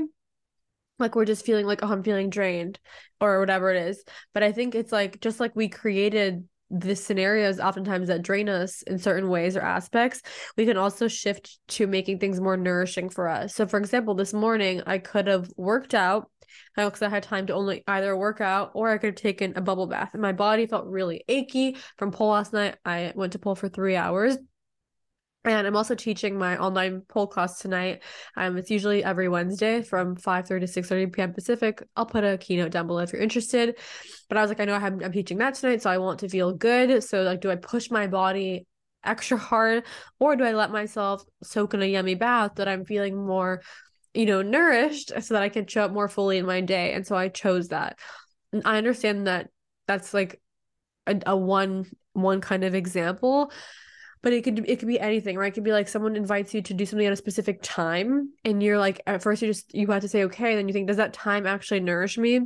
like 1.01 1.17
we're 1.17 1.25
just 1.25 1.45
feeling 1.45 1.67
like 1.67 1.81
oh 1.83 1.89
i'm 1.89 2.05
feeling 2.05 2.31
drained 2.31 2.79
or 3.21 3.41
whatever 3.41 3.73
it 3.73 3.89
is 3.89 4.05
but 4.33 4.45
i 4.45 4.53
think 4.53 4.77
it's 4.77 4.93
like 4.93 5.21
just 5.21 5.41
like 5.41 5.55
we 5.57 5.69
created 5.69 6.49
the 6.81 6.97
scenarios 6.97 7.61
oftentimes 7.61 8.09
that 8.09 8.23
drain 8.23 8.49
us 8.49 8.83
in 8.83 8.99
certain 8.99 9.29
ways 9.29 9.57
or 9.57 9.61
aspects 9.61 10.23
we 10.57 10.67
can 10.67 10.77
also 10.77 11.07
shift 11.07 11.59
to 11.69 11.87
making 11.87 12.19
things 12.19 12.41
more 12.41 12.57
nourishing 12.57 13.09
for 13.09 13.29
us 13.29 13.55
so 13.55 13.67
for 13.67 13.79
example 13.79 14.15
this 14.15 14.33
morning 14.33 14.83
i 14.87 14.99
could 14.99 15.27
have 15.27 15.49
worked 15.57 15.95
out 15.95 16.29
uh, 16.77 16.85
because 16.85 17.03
I 17.03 17.09
had 17.09 17.23
time 17.23 17.47
to 17.47 17.55
only 17.55 17.83
either 17.87 18.17
work 18.17 18.41
out 18.41 18.71
or 18.75 18.91
I 18.91 18.99
could 18.99 19.09
have 19.09 19.15
taken 19.17 19.55
a 19.57 19.61
bubble 19.61 19.87
bath. 19.87 20.11
And 20.13 20.23
my 20.23 20.33
body 20.33 20.67
felt 20.67 20.87
really 20.87 21.25
achy 21.29 21.77
from 21.97 22.13
pole 22.13 22.31
last 22.31 22.53
night. 22.53 22.77
I 22.85 23.13
went 23.17 23.33
to 23.33 23.39
pole 23.39 23.55
for 23.55 23.69
three 23.69 23.97
hours 23.97 24.37
and 25.45 25.67
I'm 25.67 25.77
also 25.77 25.95
teaching 25.95 26.39
my 26.39 26.57
online 26.57 27.03
pole 27.03 27.27
class 27.27 27.59
tonight. 27.59 28.03
Um, 28.37 28.57
it's 28.57 28.71
usually 28.71 29.05
every 29.05 29.29
Wednesday 29.29 29.83
from 29.83 30.17
5:30 30.17 30.61
to 30.61 30.67
6:30 30.67 31.13
p.m. 31.13 31.33
Pacific. 31.35 31.83
I'll 31.97 32.07
put 32.07 32.25
a 32.25 32.39
keynote 32.39 32.71
down 32.71 32.87
below 32.87 33.01
if 33.01 33.13
you're 33.13 33.23
interested. 33.23 33.79
But 34.29 34.39
I 34.39 34.41
was 34.41 34.49
like, 34.49 34.61
I 34.61 34.65
know 34.65 34.75
I 34.75 34.79
have, 34.79 35.03
I'm 35.03 35.13
teaching 35.13 35.39
that 35.39 35.55
tonight, 35.55 35.83
so 35.83 35.91
I 35.91 35.99
want 35.99 36.21
to 36.21 36.29
feel 36.29 36.53
good. 36.53 37.05
So 37.05 37.23
like, 37.23 37.41
do 37.41 37.51
I 37.51 37.57
push 37.57 37.91
my 37.91 38.07
body 38.07 38.67
extra 39.05 39.37
hard, 39.37 39.85
or 40.19 40.35
do 40.35 40.45
I 40.45 40.53
let 40.53 40.71
myself 40.71 41.23
soak 41.43 41.75
in 41.75 41.83
a 41.83 41.87
yummy 41.87 42.15
bath 42.15 42.53
that 42.57 42.69
I'm 42.69 42.87
feeling 42.87 43.15
more, 43.15 43.61
you 44.15 44.25
know, 44.25 44.41
nourished, 44.41 45.13
so 45.21 45.35
that 45.35 45.43
I 45.43 45.51
can 45.51 45.67
show 45.67 45.85
up 45.85 45.93
more 45.93 46.09
fully 46.09 46.39
in 46.39 46.47
my 46.47 46.63
day? 46.63 46.95
And 46.95 47.07
so 47.07 47.17
I 47.17 47.29
chose 47.29 47.69
that. 47.69 47.99
And 48.53 48.63
I 48.65 48.79
understand 48.79 49.27
that 49.27 49.51
that's 49.87 50.15
like 50.15 50.41
a, 51.07 51.21
a 51.27 51.37
one 51.37 51.85
one 52.15 52.41
kind 52.41 52.65
of 52.65 52.75
example 52.75 53.51
but 54.25 54.33
it 54.33 54.43
could 54.43 54.59
it 54.69 54.79
could 54.79 54.89
be 54.89 54.99
anything 54.99 55.37
right? 55.37 55.53
It 55.53 55.55
could 55.55 55.65
be 55.65 55.73
like 55.73 55.87
someone 55.87 56.17
invites 56.17 56.55
you 56.55 56.63
to 56.63 56.75
do 56.75 56.87
something 56.87 57.07
at 57.07 57.13
a 57.13 57.17
specific 57.17 57.61
time 57.63 58.31
and 58.45 58.63
you're 58.63 58.79
like 58.79 59.01
at 59.07 59.23
first 59.23 59.43
you 59.43 59.49
just 59.49 59.73
you 59.75 59.87
have 59.89 60.03
to 60.03 60.09
say 60.09 60.25
okay. 60.25 60.57
Then 60.57 60.67
you 60.67 60.73
think 60.73 60.89
does 60.89 60.97
that 60.97 61.13
time 61.13 61.47
actually 61.47 61.81
nourish 61.81 62.19
me? 62.19 62.41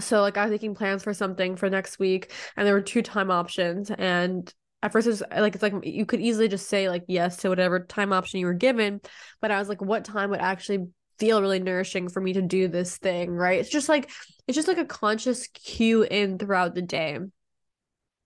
So 0.00 0.22
like 0.22 0.38
i 0.38 0.44
was 0.44 0.50
making 0.50 0.74
plans 0.74 1.02
for 1.02 1.12
something 1.12 1.56
for 1.56 1.68
next 1.68 1.98
week 1.98 2.32
and 2.56 2.66
there 2.66 2.74
were 2.74 2.80
two 2.80 3.02
time 3.02 3.30
options 3.30 3.90
and 3.90 4.52
at 4.82 4.90
first 4.90 5.06
it's 5.06 5.22
like 5.36 5.54
it's 5.54 5.62
like 5.62 5.74
you 5.84 6.06
could 6.06 6.20
easily 6.20 6.48
just 6.48 6.68
say 6.68 6.88
like 6.88 7.04
yes 7.08 7.36
to 7.38 7.50
whatever 7.50 7.84
time 7.84 8.12
option 8.12 8.40
you 8.40 8.46
were 8.46 8.54
given 8.54 9.02
but 9.42 9.50
i 9.50 9.58
was 9.58 9.68
like 9.68 9.82
what 9.82 10.04
time 10.04 10.30
would 10.30 10.40
actually 10.40 10.86
feel 11.18 11.40
really 11.40 11.60
nourishing 11.60 12.08
for 12.08 12.20
me 12.20 12.32
to 12.32 12.42
do 12.42 12.68
this 12.68 12.96
thing 12.96 13.30
right? 13.30 13.60
It's 13.60 13.68
just 13.68 13.88
like 13.88 14.10
it's 14.48 14.56
just 14.56 14.66
like 14.66 14.78
a 14.78 14.84
conscious 14.84 15.46
cue 15.48 16.02
in 16.02 16.38
throughout 16.38 16.74
the 16.74 16.82
day 16.82 17.18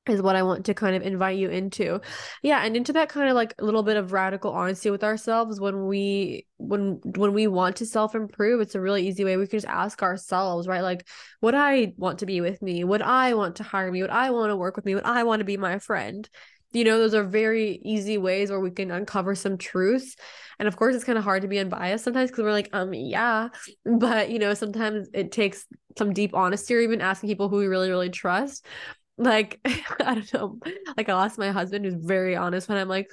is 0.08 0.22
what 0.22 0.36
I 0.36 0.42
want 0.42 0.66
to 0.66 0.74
kind 0.74 0.96
of 0.96 1.02
invite 1.02 1.38
you 1.38 1.48
into. 1.50 2.00
Yeah, 2.42 2.64
and 2.64 2.76
into 2.76 2.92
that 2.94 3.08
kind 3.08 3.28
of 3.28 3.34
like 3.34 3.54
a 3.58 3.64
little 3.64 3.82
bit 3.82 3.96
of 3.96 4.12
radical 4.12 4.52
honesty 4.52 4.90
with 4.90 5.04
ourselves 5.04 5.60
when 5.60 5.86
we 5.86 6.46
when 6.58 7.00
when 7.16 7.32
we 7.32 7.46
want 7.46 7.76
to 7.76 7.86
self-improve, 7.86 8.60
it's 8.60 8.74
a 8.74 8.80
really 8.80 9.06
easy 9.06 9.24
way 9.24 9.36
we 9.36 9.46
can 9.46 9.58
just 9.58 9.66
ask 9.66 10.02
ourselves, 10.02 10.68
right? 10.68 10.82
Like, 10.82 11.06
would 11.42 11.54
I 11.54 11.92
want 11.96 12.20
to 12.20 12.26
be 12.26 12.40
with 12.40 12.62
me? 12.62 12.84
Would 12.84 13.02
I 13.02 13.34
want 13.34 13.56
to 13.56 13.62
hire 13.62 13.90
me? 13.90 14.02
Would 14.02 14.10
I 14.10 14.30
want 14.30 14.50
to 14.50 14.56
work 14.56 14.76
with 14.76 14.84
me? 14.84 14.94
Would 14.94 15.04
I 15.04 15.24
want 15.24 15.40
to 15.40 15.44
be 15.44 15.56
my 15.56 15.78
friend? 15.78 16.28
You 16.72 16.84
know, 16.84 16.98
those 16.98 17.14
are 17.14 17.24
very 17.24 17.80
easy 17.84 18.18
ways 18.18 18.50
where 18.50 18.60
we 18.60 18.70
can 18.70 18.90
uncover 18.90 19.34
some 19.34 19.56
truths. 19.56 20.16
And 20.58 20.68
of 20.68 20.76
course, 20.76 20.94
it's 20.94 21.04
kind 21.04 21.16
of 21.16 21.24
hard 21.24 21.42
to 21.42 21.48
be 21.48 21.58
unbiased 21.58 22.04
sometimes 22.04 22.30
because 22.30 22.44
we're 22.44 22.52
like, 22.52 22.68
um, 22.72 22.92
yeah. 22.92 23.48
But, 23.84 24.30
you 24.30 24.38
know, 24.38 24.52
sometimes 24.52 25.08
it 25.14 25.32
takes 25.32 25.64
some 25.96 26.12
deep 26.12 26.34
honesty 26.34 26.74
or 26.74 26.80
even 26.80 27.00
asking 27.00 27.30
people 27.30 27.48
who 27.48 27.58
we 27.58 27.66
really, 27.66 27.88
really 27.88 28.10
trust 28.10 28.66
like 29.18 29.60
I 29.64 30.14
don't 30.14 30.34
know. 30.34 30.58
Like 30.96 31.08
I'll 31.08 31.20
ask 31.20 31.38
my 31.38 31.50
husband 31.50 31.84
who's 31.84 31.94
very 31.94 32.36
honest 32.36 32.68
when 32.68 32.78
I'm 32.78 32.88
like, 32.88 33.10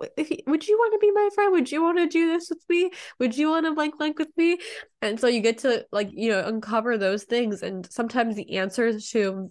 would 0.00 0.66
you 0.66 0.78
want 0.78 0.92
to 0.94 0.98
be 1.00 1.10
my 1.12 1.28
friend? 1.34 1.52
Would 1.52 1.70
you 1.70 1.82
want 1.82 1.98
to 1.98 2.06
do 2.06 2.28
this 2.28 2.48
with 2.48 2.64
me? 2.68 2.90
Would 3.18 3.36
you 3.36 3.50
want 3.50 3.66
to 3.66 3.74
blank 3.74 3.98
blank 3.98 4.18
with 4.18 4.34
me? 4.36 4.58
And 5.02 5.20
so 5.20 5.26
you 5.26 5.40
get 5.40 5.58
to 5.58 5.86
like, 5.92 6.10
you 6.12 6.30
know, 6.30 6.44
uncover 6.46 6.96
those 6.96 7.24
things. 7.24 7.62
And 7.62 7.90
sometimes 7.90 8.36
the 8.36 8.56
answers 8.56 9.10
to 9.10 9.50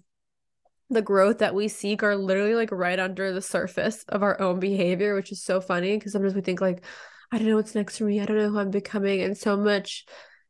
the 0.90 1.02
growth 1.02 1.38
that 1.40 1.54
we 1.54 1.68
seek 1.68 2.02
are 2.02 2.16
literally 2.16 2.56
like 2.56 2.72
right 2.72 3.00
under 3.00 3.32
the 3.32 3.42
surface 3.42 4.04
of 4.10 4.24
our 4.24 4.42
own 4.42 4.60
behavior, 4.60 5.14
which 5.14 5.32
is 5.32 5.44
so 5.44 5.62
funny 5.62 5.96
because 5.96 6.14
sometimes 6.14 6.34
we 6.34 6.42
think 6.42 6.62
like, 6.62 6.84
I 7.32 7.38
don't 7.38 7.48
know 7.48 7.58
what's 7.58 7.76
next 7.76 8.00
for 8.00 8.06
me. 8.06 8.20
I 8.20 8.26
don't 8.26 8.38
know 8.38 8.50
who 8.50 8.58
I'm 8.58 8.72
becoming. 8.72 9.22
And 9.22 9.38
so 9.38 9.56
much 9.56 10.06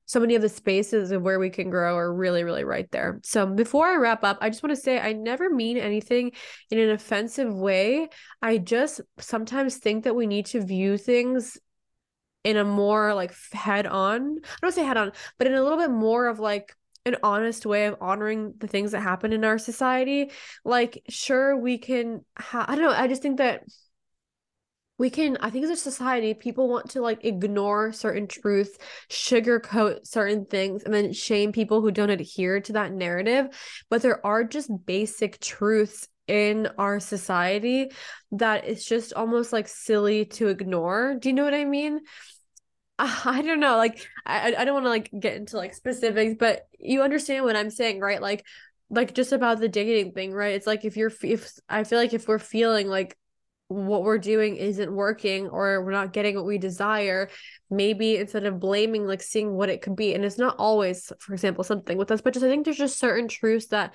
so 0.09 0.19
many 0.19 0.33
of 0.33 0.41
the 0.41 0.49
spaces 0.49 1.11
of 1.11 1.21
where 1.21 1.37
we 1.37 1.51
can 1.51 1.69
grow 1.69 1.95
are 1.95 2.11
really, 2.11 2.43
really 2.43 2.63
right 2.63 2.89
there. 2.89 3.19
So 3.21 3.45
before 3.45 3.85
I 3.85 3.95
wrap 3.97 4.23
up, 4.23 4.39
I 4.41 4.49
just 4.49 4.63
want 4.63 4.75
to 4.75 4.81
say 4.81 4.99
I 4.99 5.13
never 5.13 5.51
mean 5.51 5.77
anything 5.77 6.31
in 6.71 6.79
an 6.79 6.89
offensive 6.89 7.53
way. 7.53 8.09
I 8.41 8.57
just 8.57 9.01
sometimes 9.19 9.77
think 9.77 10.05
that 10.05 10.15
we 10.15 10.25
need 10.25 10.47
to 10.47 10.65
view 10.65 10.97
things 10.97 11.59
in 12.43 12.57
a 12.57 12.63
more 12.65 13.13
like 13.13 13.35
head 13.51 13.85
on. 13.85 14.39
I 14.43 14.57
don't 14.63 14.71
say 14.71 14.83
head 14.83 14.97
on, 14.97 15.11
but 15.37 15.45
in 15.45 15.53
a 15.53 15.61
little 15.61 15.77
bit 15.77 15.91
more 15.91 16.25
of 16.25 16.39
like 16.39 16.75
an 17.05 17.17
honest 17.21 17.67
way 17.67 17.85
of 17.85 17.95
honoring 18.01 18.55
the 18.57 18.67
things 18.67 18.93
that 18.93 19.01
happen 19.01 19.31
in 19.31 19.45
our 19.45 19.59
society. 19.59 20.31
Like, 20.65 21.03
sure, 21.07 21.55
we 21.55 21.77
can. 21.77 22.25
Ha- 22.35 22.65
I 22.67 22.73
don't 22.73 22.85
know. 22.85 22.97
I 22.97 23.07
just 23.07 23.21
think 23.21 23.37
that 23.37 23.61
we 24.99 25.09
can 25.09 25.37
i 25.41 25.49
think 25.49 25.63
as 25.63 25.71
a 25.71 25.75
society 25.75 26.35
people 26.35 26.69
want 26.69 26.91
to 26.91 27.01
like 27.01 27.25
ignore 27.25 27.91
certain 27.91 28.27
truths 28.27 28.77
sugarcoat 29.09 30.05
certain 30.05 30.45
things 30.45 30.83
and 30.83 30.93
then 30.93 31.11
shame 31.11 31.51
people 31.51 31.81
who 31.81 31.89
don't 31.89 32.11
adhere 32.11 32.61
to 32.61 32.73
that 32.73 32.91
narrative 32.91 33.47
but 33.89 34.03
there 34.03 34.23
are 34.23 34.43
just 34.43 34.69
basic 34.85 35.39
truths 35.39 36.07
in 36.27 36.67
our 36.77 36.99
society 36.99 37.91
that 38.31 38.65
it's 38.65 38.85
just 38.85 39.13
almost 39.13 39.51
like 39.51 39.67
silly 39.67 40.25
to 40.25 40.49
ignore 40.49 41.15
do 41.19 41.29
you 41.29 41.33
know 41.33 41.43
what 41.43 41.55
i 41.55 41.65
mean 41.65 41.99
I 42.99 43.41
don't 43.41 43.61
know, 43.61 43.77
like 43.77 44.05
I 44.25 44.53
I 44.53 44.65
don't 44.65 44.73
want 44.73 44.85
to 44.85 44.89
like 44.89 45.09
get 45.17 45.37
into 45.37 45.55
like 45.55 45.73
specifics, 45.73 46.35
but 46.37 46.67
you 46.77 47.01
understand 47.01 47.45
what 47.45 47.55
I'm 47.55 47.69
saying, 47.69 48.01
right? 48.01 48.21
Like 48.21 48.45
like 48.89 49.13
just 49.13 49.31
about 49.31 49.61
the 49.61 49.69
dating 49.69 50.11
thing, 50.11 50.33
right? 50.33 50.55
It's 50.55 50.67
like 50.67 50.83
if 50.83 50.97
you're 50.97 51.11
if 51.23 51.49
I 51.69 51.85
feel 51.85 51.97
like 51.97 52.13
if 52.13 52.27
we're 52.27 52.39
feeling 52.39 52.89
like 52.89 53.17
what 53.69 54.03
we're 54.03 54.17
doing 54.17 54.55
isn't 54.55 54.91
working 54.91 55.47
or 55.47 55.83
we're 55.83 55.91
not 55.91 56.11
getting 56.11 56.35
what 56.35 56.45
we 56.45 56.57
desire 56.57 57.29
maybe 57.69 58.17
instead 58.17 58.43
of 58.45 58.59
blaming 58.59 59.05
like 59.05 59.21
seeing 59.21 59.53
what 59.53 59.69
it 59.69 59.83
could 59.83 59.95
be. 59.95 60.15
And 60.15 60.25
it's 60.25 60.39
not 60.39 60.55
always 60.57 61.13
for 61.19 61.33
example 61.33 61.63
something 61.63 61.97
with 61.97 62.11
us 62.11 62.19
but 62.19 62.33
just 62.33 62.43
i 62.43 62.49
think 62.49 62.65
there's 62.65 62.77
just 62.77 62.99
certain 62.99 63.27
truths 63.27 63.67
that 63.67 63.93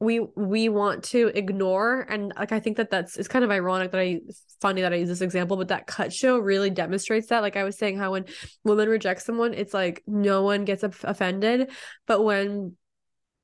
we 0.00 0.20
we 0.36 0.70
want 0.70 1.04
to 1.04 1.30
ignore. 1.34 2.06
And 2.08 2.32
like 2.38 2.52
i 2.52 2.60
think 2.60 2.78
that 2.78 2.88
that's 2.90 3.18
it's 3.18 3.28
kind 3.28 3.44
of 3.44 3.50
ironic 3.50 3.90
that 3.90 4.00
i 4.00 4.20
funny 4.62 4.80
that 4.82 4.92
i 4.92 4.96
use 4.96 5.08
this 5.08 5.20
example 5.20 5.56
but 5.56 5.68
that 5.68 5.86
cut 5.86 6.10
show 6.10 6.38
really 6.38 6.70
demonstrates 6.70 7.28
that. 7.28 7.42
Like 7.42 7.56
i 7.56 7.64
was 7.64 7.76
saying 7.76 7.98
how 7.98 8.12
when 8.12 8.24
women 8.64 8.88
reject 8.88 9.20
someone 9.20 9.52
it's 9.52 9.74
like 9.74 10.02
no 10.06 10.44
one 10.44 10.64
gets 10.64 10.82
offended. 10.82 11.70
But 12.06 12.24
when 12.24 12.74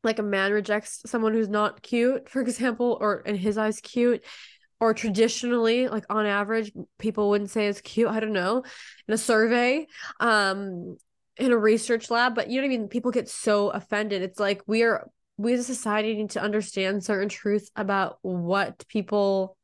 like 0.04 0.18
a 0.18 0.22
man 0.22 0.52
rejects 0.52 1.02
someone 1.06 1.32
who's 1.34 1.48
not 1.48 1.82
cute 1.82 2.30
for 2.30 2.40
example 2.42 2.96
or 2.98 3.20
in 3.20 3.36
his 3.36 3.58
eyes 3.58 3.80
cute 3.80 4.24
or 4.84 4.92
traditionally 4.92 5.88
like 5.88 6.04
on 6.10 6.26
average 6.26 6.70
people 6.98 7.30
wouldn't 7.30 7.50
say 7.50 7.66
it's 7.66 7.80
cute 7.80 8.08
i 8.08 8.20
don't 8.20 8.34
know 8.34 8.62
in 9.08 9.14
a 9.14 9.18
survey 9.18 9.86
um 10.20 10.96
in 11.36 11.52
a 11.52 11.56
research 11.56 12.10
lab 12.10 12.34
but 12.34 12.48
you 12.50 12.60
know 12.60 12.68
what 12.68 12.74
i 12.74 12.78
mean? 12.78 12.88
People 12.88 13.10
get 13.10 13.28
so 13.28 13.70
offended. 13.70 14.22
It's 14.22 14.38
like 14.38 14.62
we 14.66 14.82
are 14.82 15.08
we 15.36 15.52
as 15.54 15.60
a 15.60 15.64
society 15.64 16.14
need 16.14 16.30
to 16.30 16.42
understand 16.42 17.02
certain 17.02 17.28
truths 17.28 17.70
about 17.74 18.18
what 18.22 18.86
people 18.88 19.56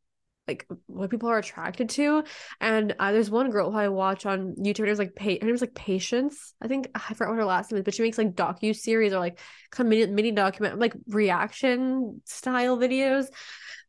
like 0.49 0.66
what 0.87 1.11
people 1.11 1.29
are 1.29 1.39
attracted 1.39 1.91
to. 1.91 2.25
And 2.61 2.97
uh, 2.99 3.12
there's 3.12 3.31
one 3.31 3.51
girl 3.51 3.71
who 3.71 3.79
i 3.79 3.89
watch 3.89 4.27
on 4.27 4.57
youtube 4.57 4.89
her 4.89 4.95
like 4.97 5.14
pa- 5.14 5.39
her 5.41 5.47
name's 5.47 5.61
like 5.61 5.75
patience 5.75 6.55
i 6.61 6.66
think. 6.66 6.89
I 6.95 7.14
forgot 7.14 7.31
what 7.31 7.39
her 7.39 7.45
last 7.45 7.71
name 7.71 7.79
is 7.79 7.85
but 7.85 7.95
she 7.95 8.03
makes 8.03 8.18
like 8.18 8.35
docu 8.35 8.75
series 8.75 9.12
or 9.12 9.21
like 9.21 9.39
kind 9.71 9.87
of 9.87 9.91
mini, 9.91 10.12
mini 10.12 10.33
document 10.33 10.81
like 10.81 10.95
reaction 11.09 12.21
style 12.25 12.77
videos 12.79 13.27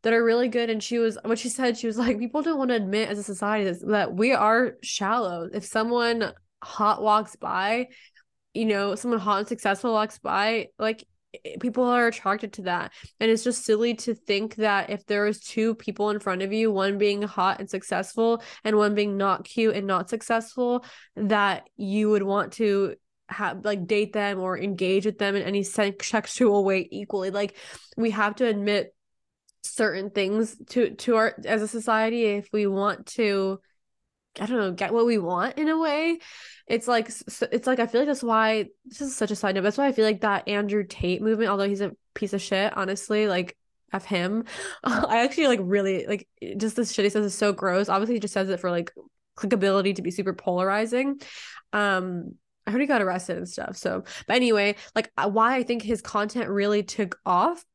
that 0.03 0.13
are 0.13 0.23
really 0.23 0.47
good. 0.47 0.69
And 0.69 0.81
she 0.81 0.97
was, 0.97 1.17
what 1.23 1.39
she 1.39 1.49
said, 1.49 1.77
she 1.77 1.87
was 1.87 1.97
like, 1.97 2.19
people 2.19 2.41
don't 2.41 2.57
want 2.57 2.69
to 2.69 2.75
admit 2.75 3.09
as 3.09 3.19
a 3.19 3.23
society 3.23 3.71
that 3.87 4.13
we 4.13 4.33
are 4.33 4.77
shallow. 4.81 5.47
If 5.53 5.65
someone 5.65 6.33
hot 6.63 7.01
walks 7.01 7.35
by, 7.35 7.87
you 8.53 8.65
know, 8.65 8.95
someone 8.95 9.19
hot 9.19 9.39
and 9.39 9.47
successful 9.47 9.93
walks 9.93 10.19
by, 10.19 10.67
like 10.77 11.05
people 11.59 11.85
are 11.85 12.07
attracted 12.07 12.53
to 12.53 12.63
that. 12.63 12.91
And 13.19 13.31
it's 13.31 13.43
just 13.43 13.63
silly 13.63 13.93
to 13.95 14.13
think 14.13 14.55
that 14.55 14.89
if 14.89 15.05
there 15.05 15.27
is 15.27 15.39
two 15.39 15.75
people 15.75 16.09
in 16.09 16.19
front 16.19 16.41
of 16.41 16.51
you, 16.51 16.71
one 16.71 16.97
being 16.97 17.21
hot 17.21 17.59
and 17.59 17.69
successful 17.69 18.43
and 18.63 18.75
one 18.75 18.95
being 18.95 19.17
not 19.17 19.45
cute 19.45 19.75
and 19.75 19.87
not 19.87 20.09
successful, 20.09 20.83
that 21.15 21.69
you 21.77 22.09
would 22.09 22.23
want 22.23 22.53
to 22.53 22.95
have 23.29 23.63
like 23.63 23.87
date 23.87 24.11
them 24.11 24.41
or 24.41 24.59
engage 24.59 25.05
with 25.05 25.17
them 25.17 25.35
in 25.37 25.43
any 25.43 25.63
sexual 25.63 26.65
way 26.65 26.85
equally. 26.91 27.29
Like 27.29 27.55
we 27.95 28.11
have 28.11 28.35
to 28.35 28.45
admit 28.45 28.93
certain 29.63 30.09
things 30.09 30.55
to 30.69 30.91
to 30.95 31.15
our 31.15 31.35
as 31.45 31.61
a 31.61 31.67
society 31.67 32.25
if 32.25 32.49
we 32.51 32.67
want 32.67 33.05
to 33.05 33.59
I 34.39 34.45
don't 34.45 34.57
know, 34.57 34.71
get 34.71 34.93
what 34.93 35.05
we 35.05 35.17
want 35.17 35.57
in 35.57 35.67
a 35.67 35.77
way. 35.77 36.19
It's 36.67 36.87
like 36.87 37.07
it's 37.07 37.67
like 37.67 37.79
I 37.79 37.87
feel 37.87 38.01
like 38.01 38.07
that's 38.07 38.23
why 38.23 38.67
this 38.85 39.01
is 39.01 39.15
such 39.15 39.31
a 39.31 39.35
side 39.35 39.55
note. 39.55 39.63
That's 39.63 39.77
why 39.77 39.87
I 39.87 39.91
feel 39.91 40.05
like 40.05 40.21
that 40.21 40.47
Andrew 40.47 40.85
Tate 40.87 41.21
movement, 41.21 41.49
although 41.49 41.67
he's 41.67 41.81
a 41.81 41.91
piece 42.13 42.33
of 42.33 42.41
shit, 42.41 42.75
honestly, 42.77 43.27
like 43.27 43.57
of 43.91 44.05
him. 44.05 44.45
I 44.83 45.23
actually 45.23 45.47
like 45.47 45.59
really 45.61 46.05
like 46.05 46.27
just 46.57 46.75
this 46.75 46.93
shit 46.93 47.05
he 47.05 47.09
says 47.09 47.25
is 47.25 47.35
so 47.35 47.51
gross. 47.51 47.89
Obviously, 47.89 48.15
he 48.15 48.19
just 48.21 48.33
says 48.33 48.49
it 48.49 48.59
for 48.59 48.71
like 48.71 48.91
clickability 49.37 49.95
to 49.95 50.01
be 50.01 50.11
super 50.11 50.33
polarizing. 50.33 51.19
Um, 51.73 52.35
I 52.65 52.71
heard 52.71 52.81
he 52.81 52.87
got 52.87 53.01
arrested 53.01 53.37
and 53.37 53.49
stuff. 53.49 53.75
So, 53.75 54.03
but 54.27 54.35
anyway, 54.35 54.75
like 54.95 55.11
uh, 55.17 55.29
why 55.29 55.55
I 55.55 55.63
think 55.63 55.81
his 55.81 56.01
content 56.01 56.49
really 56.49 56.83
took 56.83 57.19
off 57.25 57.65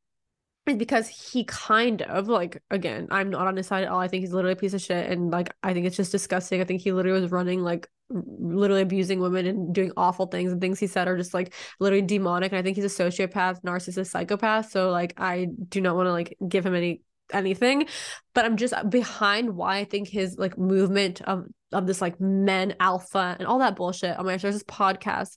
is 0.67 0.77
because 0.77 1.09
he 1.09 1.45
kind 1.45 2.03
of 2.03 2.29
like 2.29 2.63
again, 2.71 3.09
I'm 3.11 3.31
not 3.31 3.47
on 3.47 3.57
his 3.57 3.67
side 3.67 3.85
at 3.85 3.91
all. 3.91 4.01
I 4.01 4.09
think 4.09 4.23
he's 4.23 4.33
literally 4.33 4.55
a 4.55 4.57
piece 4.57 4.75
of 4.75 4.81
shit, 4.81 5.11
and 5.11 5.31
like 5.31 5.53
I 5.63 5.73
think 5.73 5.87
it's 5.87 5.97
just 5.97 6.13
disgusting. 6.13 6.61
I 6.61 6.65
think 6.65 6.83
he 6.83 6.93
literally 6.93 7.21
was 7.21 7.31
running 7.31 7.63
like 7.63 7.89
literally 8.09 8.83
abusing 8.83 9.21
women 9.21 9.47
and 9.47 9.75
doing 9.75 9.93
awful 9.97 10.27
things, 10.27 10.53
and 10.53 10.61
things 10.61 10.81
he 10.81 10.87
said 10.87 11.09
are 11.09 11.17
just 11.17 11.35
like 11.35 11.55
literally 11.81 12.03
demonic. 12.03 12.53
And 12.53 12.59
I 12.59 12.63
think 12.63 12.77
he's 12.77 12.85
a 12.85 13.03
sociopath, 13.03 13.63
narcissist, 13.63 14.09
psychopath. 14.09 14.71
So 14.71 14.91
like 14.91 15.15
I 15.17 15.49
do 15.69 15.81
not 15.81 15.97
want 15.97 16.07
to 16.07 16.13
like 16.13 16.37
give 16.49 16.67
him 16.67 16.75
any 16.75 17.03
anything 17.33 17.89
but 18.35 18.45
i'm 18.45 18.57
just 18.57 18.73
behind 18.89 19.51
why 19.51 19.79
i 19.79 19.85
think 19.85 20.07
his 20.07 20.37
like 20.39 20.57
movement 20.57 21.21
of 21.23 21.45
of 21.73 21.85
this 21.85 22.01
like 22.01 22.21
men 22.21 22.75
alpha 22.79 23.35
and 23.39 23.49
all 23.49 23.59
that 23.59 23.75
bullshit 23.75 24.15
oh 24.17 24.23
my 24.23 24.33
gosh 24.33 24.43
there's 24.43 24.55
this 24.55 24.63
podcast 24.63 25.37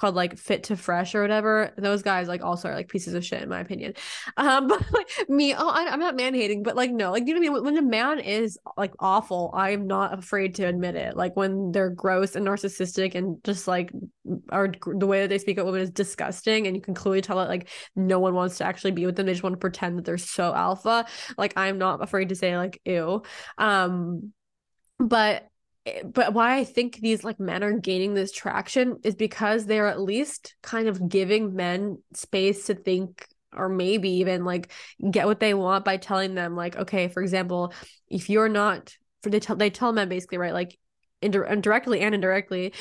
called 0.00 0.14
like 0.14 0.38
Fit 0.38 0.64
to 0.64 0.76
Fresh 0.76 1.14
or 1.14 1.20
whatever. 1.20 1.72
Those 1.76 2.02
guys 2.02 2.26
like 2.26 2.42
also 2.42 2.68
are 2.68 2.74
like 2.74 2.88
pieces 2.88 3.12
of 3.12 3.24
shit 3.24 3.42
in 3.42 3.48
my 3.48 3.60
opinion. 3.60 3.94
Um, 4.36 4.68
but 4.68 4.82
like 4.92 5.10
me, 5.28 5.54
oh, 5.54 5.68
I, 5.68 5.92
am 5.92 6.00
not 6.00 6.16
man 6.16 6.34
hating, 6.34 6.62
but 6.62 6.74
like 6.74 6.90
no, 6.90 7.10
like 7.10 7.26
you 7.26 7.34
know 7.34 7.40
what 7.40 7.60
I 7.60 7.62
mean. 7.62 7.74
When 7.74 7.76
a 7.76 7.86
man 7.86 8.20
is 8.20 8.58
like 8.76 8.94
awful, 8.98 9.50
I'm 9.54 9.86
not 9.86 10.18
afraid 10.18 10.54
to 10.54 10.64
admit 10.64 10.94
it. 10.94 11.16
Like 11.16 11.36
when 11.36 11.72
they're 11.72 11.90
gross 11.90 12.36
and 12.36 12.46
narcissistic 12.46 13.14
and 13.14 13.42
just 13.44 13.68
like 13.68 13.90
are 14.48 14.72
the 14.86 15.06
way 15.06 15.22
that 15.22 15.28
they 15.28 15.38
speak 15.38 15.58
of 15.58 15.66
women 15.66 15.82
is 15.82 15.90
disgusting, 15.90 16.66
and 16.66 16.74
you 16.74 16.80
can 16.80 16.94
clearly 16.94 17.20
tell 17.20 17.36
that 17.36 17.48
like 17.48 17.68
no 17.94 18.18
one 18.18 18.34
wants 18.34 18.58
to 18.58 18.64
actually 18.64 18.92
be 18.92 19.04
with 19.04 19.16
them. 19.16 19.26
They 19.26 19.32
just 19.32 19.42
want 19.42 19.54
to 19.54 19.58
pretend 19.58 19.98
that 19.98 20.04
they're 20.04 20.16
so 20.16 20.54
alpha. 20.54 21.06
Like 21.36 21.52
I'm 21.56 21.76
not 21.78 22.02
afraid 22.02 22.30
to 22.30 22.34
say 22.34 22.56
like 22.56 22.80
ew. 22.84 23.22
Um, 23.58 24.32
but 24.98 25.49
Eh, 25.86 26.02
but 26.04 26.34
why 26.34 26.56
I 26.58 26.64
think 26.64 26.96
these 26.96 27.24
like 27.24 27.40
men 27.40 27.64
are 27.64 27.78
gaining 27.78 28.14
this 28.14 28.32
traction 28.32 28.98
is 29.02 29.14
because 29.14 29.66
they're 29.66 29.88
at 29.88 30.00
least 30.00 30.54
kind 30.62 30.88
of 30.88 31.08
giving 31.08 31.54
men 31.54 31.98
space 32.14 32.66
to 32.66 32.74
think 32.74 33.26
or 33.52 33.68
maybe 33.68 34.10
even 34.10 34.44
like 34.44 34.70
get 35.10 35.26
what 35.26 35.40
they 35.40 35.54
want 35.54 35.84
by 35.84 35.96
telling 35.96 36.34
them 36.34 36.54
like 36.54 36.76
okay 36.76 37.08
for 37.08 37.22
example 37.22 37.72
if 38.08 38.30
you're 38.30 38.48
not 38.48 38.94
for 39.22 39.30
they 39.30 39.40
tell 39.40 39.56
they 39.56 39.70
tell 39.70 39.92
men 39.92 40.08
basically 40.08 40.38
right 40.38 40.54
like 40.54 40.78
indirectly 41.22 42.00
uh, 42.00 42.06
and 42.06 42.14
indirectly 42.14 42.72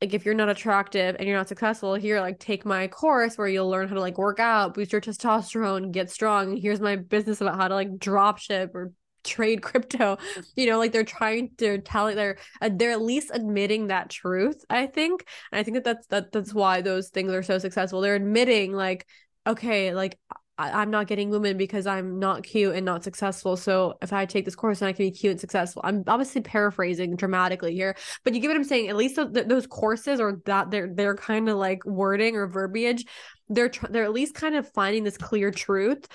like 0.00 0.14
if 0.14 0.24
you're 0.24 0.34
not 0.34 0.48
attractive 0.48 1.16
and 1.18 1.26
you're 1.28 1.36
not 1.36 1.48
successful 1.48 1.94
here 1.94 2.20
like 2.20 2.38
take 2.38 2.64
my 2.64 2.86
course 2.88 3.36
where 3.36 3.48
you'll 3.48 3.68
learn 3.68 3.88
how 3.88 3.94
to 3.94 4.00
like 4.00 4.18
work 4.18 4.40
out 4.40 4.74
boost 4.74 4.92
your 4.92 5.00
testosterone 5.00 5.90
get 5.90 6.10
strong 6.10 6.56
here's 6.56 6.80
my 6.80 6.96
business 6.96 7.40
about 7.40 7.56
how 7.56 7.68
to 7.68 7.74
like 7.74 7.98
drop 7.98 8.38
ship 8.38 8.74
or 8.74 8.92
trade 9.24 9.62
crypto 9.62 10.16
you 10.56 10.66
know 10.66 10.78
like 10.78 10.92
they're 10.92 11.04
trying 11.04 11.50
to 11.58 11.78
tell 11.78 12.14
they're 12.14 12.38
uh, 12.60 12.70
they're 12.72 12.92
at 12.92 13.02
least 13.02 13.30
admitting 13.32 13.88
that 13.88 14.10
truth 14.10 14.64
i 14.70 14.86
think 14.86 15.24
and 15.52 15.58
i 15.58 15.62
think 15.62 15.74
that 15.74 15.84
that's 15.84 16.06
that 16.08 16.32
that's 16.32 16.54
why 16.54 16.80
those 16.80 17.08
things 17.08 17.32
are 17.32 17.42
so 17.42 17.58
successful 17.58 18.00
they're 18.00 18.14
admitting 18.14 18.72
like 18.72 19.06
okay 19.46 19.94
like 19.94 20.18
I, 20.60 20.82
am 20.82 20.90
not 20.90 21.06
getting 21.06 21.30
women 21.30 21.56
because 21.56 21.86
I'm 21.86 22.18
not 22.18 22.42
cute 22.42 22.74
and 22.74 22.84
not 22.84 23.02
successful. 23.02 23.56
So 23.56 23.94
if 24.02 24.12
I 24.12 24.26
take 24.26 24.44
this 24.44 24.54
course, 24.54 24.82
and 24.82 24.88
I 24.88 24.92
can 24.92 25.06
be 25.06 25.10
cute 25.10 25.30
and 25.30 25.40
successful. 25.40 25.80
I'm 25.82 26.04
obviously 26.06 26.42
paraphrasing 26.42 27.16
dramatically 27.16 27.74
here, 27.74 27.96
but 28.24 28.34
you 28.34 28.40
get 28.40 28.48
what 28.48 28.58
I'm 28.58 28.64
saying. 28.64 28.88
At 28.88 28.96
least 28.96 29.16
th- 29.16 29.46
those 29.46 29.66
courses 29.66 30.20
or 30.20 30.40
that 30.44 30.70
they're 30.70 30.90
they're 30.94 31.16
kind 31.16 31.48
of 31.48 31.56
like 31.56 31.84
wording 31.86 32.36
or 32.36 32.46
verbiage. 32.46 33.06
They're 33.48 33.70
tr- 33.70 33.86
they're 33.88 34.04
at 34.04 34.12
least 34.12 34.34
kind 34.34 34.54
of 34.54 34.70
finding 34.72 35.02
this 35.02 35.16
clear 35.16 35.50
truth, 35.50 36.06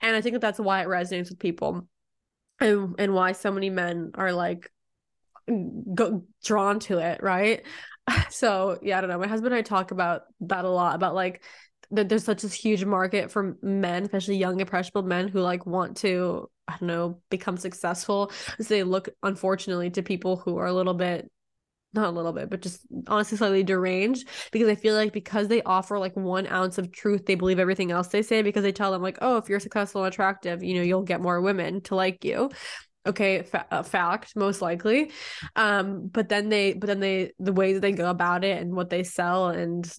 and 0.00 0.16
I 0.16 0.20
think 0.20 0.32
that 0.32 0.40
that's 0.40 0.58
why 0.58 0.82
it 0.82 0.88
resonates 0.88 1.30
with 1.30 1.38
people 1.38 1.86
and 2.60 2.94
and 2.98 3.14
why 3.14 3.32
so 3.32 3.50
many 3.50 3.70
men 3.70 4.12
are 4.14 4.32
like 4.32 4.70
go 5.94 6.24
drawn 6.44 6.78
to 6.80 6.98
it 6.98 7.22
right? 7.22 7.62
So 8.30 8.78
yeah 8.82 8.98
i 8.98 9.00
don't 9.00 9.10
know. 9.10 9.18
My 9.18 9.28
husband 9.28 9.54
and 9.54 9.60
i 9.60 9.62
talk 9.62 9.92
about 9.92 10.22
that 10.40 10.64
a 10.64 10.68
lot 10.68 10.96
about 10.96 11.14
like 11.14 11.44
that 11.92 12.08
there's 12.08 12.24
such 12.24 12.42
a 12.42 12.48
huge 12.48 12.84
market 12.84 13.30
for 13.30 13.56
men 13.62 14.02
especially 14.02 14.36
young 14.38 14.58
impressionable 14.58 15.02
men 15.02 15.28
who 15.28 15.40
like 15.40 15.66
want 15.66 15.98
to 15.98 16.50
i 16.66 16.72
don't 16.72 16.88
know 16.88 17.20
become 17.30 17.56
successful. 17.56 18.32
So 18.58 18.64
they 18.64 18.82
look 18.82 19.08
unfortunately 19.22 19.90
to 19.90 20.02
people 20.02 20.36
who 20.36 20.58
are 20.58 20.66
a 20.66 20.72
little 20.72 20.94
bit 20.94 21.30
not 21.94 22.08
a 22.08 22.10
little 22.10 22.32
bit, 22.32 22.50
but 22.50 22.62
just 22.62 22.80
honestly 23.06 23.36
slightly 23.36 23.62
deranged 23.62 24.28
because 24.50 24.68
I 24.68 24.74
feel 24.74 24.94
like 24.94 25.12
because 25.12 25.48
they 25.48 25.62
offer 25.62 25.98
like 25.98 26.16
one 26.16 26.46
ounce 26.46 26.78
of 26.78 26.92
truth, 26.92 27.26
they 27.26 27.34
believe 27.34 27.58
everything 27.58 27.90
else 27.90 28.08
they 28.08 28.22
say 28.22 28.42
because 28.42 28.62
they 28.62 28.72
tell 28.72 28.92
them 28.92 29.02
like, 29.02 29.18
oh, 29.20 29.36
if 29.36 29.48
you're 29.48 29.60
successful 29.60 30.04
and 30.04 30.12
attractive, 30.12 30.62
you 30.62 30.74
know, 30.74 30.82
you'll 30.82 31.02
get 31.02 31.20
more 31.20 31.40
women 31.40 31.80
to 31.82 31.94
like 31.94 32.24
you. 32.24 32.50
Okay, 33.04 33.42
fa- 33.42 33.66
uh, 33.70 33.82
fact, 33.82 34.36
most 34.36 34.62
likely. 34.62 35.10
Um, 35.56 36.08
but 36.08 36.28
then 36.28 36.48
they, 36.48 36.72
but 36.74 36.86
then 36.86 37.00
they, 37.00 37.32
the 37.38 37.52
way 37.52 37.72
that 37.72 37.80
they 37.80 37.92
go 37.92 38.08
about 38.08 38.44
it 38.44 38.62
and 38.62 38.74
what 38.74 38.90
they 38.90 39.02
sell 39.02 39.48
and 39.48 39.92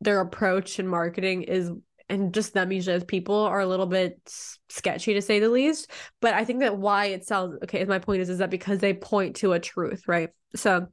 their 0.00 0.20
approach 0.20 0.78
and 0.78 0.88
marketing 0.88 1.42
is 1.42 1.70
and 2.08 2.34
just 2.34 2.52
them 2.52 2.70
usually 2.70 2.96
as 2.96 3.04
people 3.04 3.36
are 3.36 3.60
a 3.60 3.66
little 3.66 3.86
bit 3.86 4.18
sketchy 4.68 5.14
to 5.14 5.22
say 5.22 5.38
the 5.38 5.48
least 5.48 5.90
but 6.20 6.34
i 6.34 6.44
think 6.44 6.60
that 6.60 6.76
why 6.76 7.06
it 7.06 7.24
sells 7.24 7.54
okay 7.62 7.84
my 7.84 8.00
point 8.00 8.20
is 8.20 8.28
is 8.28 8.38
that 8.38 8.50
because 8.50 8.80
they 8.80 8.92
point 8.92 9.36
to 9.36 9.52
a 9.52 9.60
truth 9.60 10.02
right 10.08 10.30
so 10.54 10.86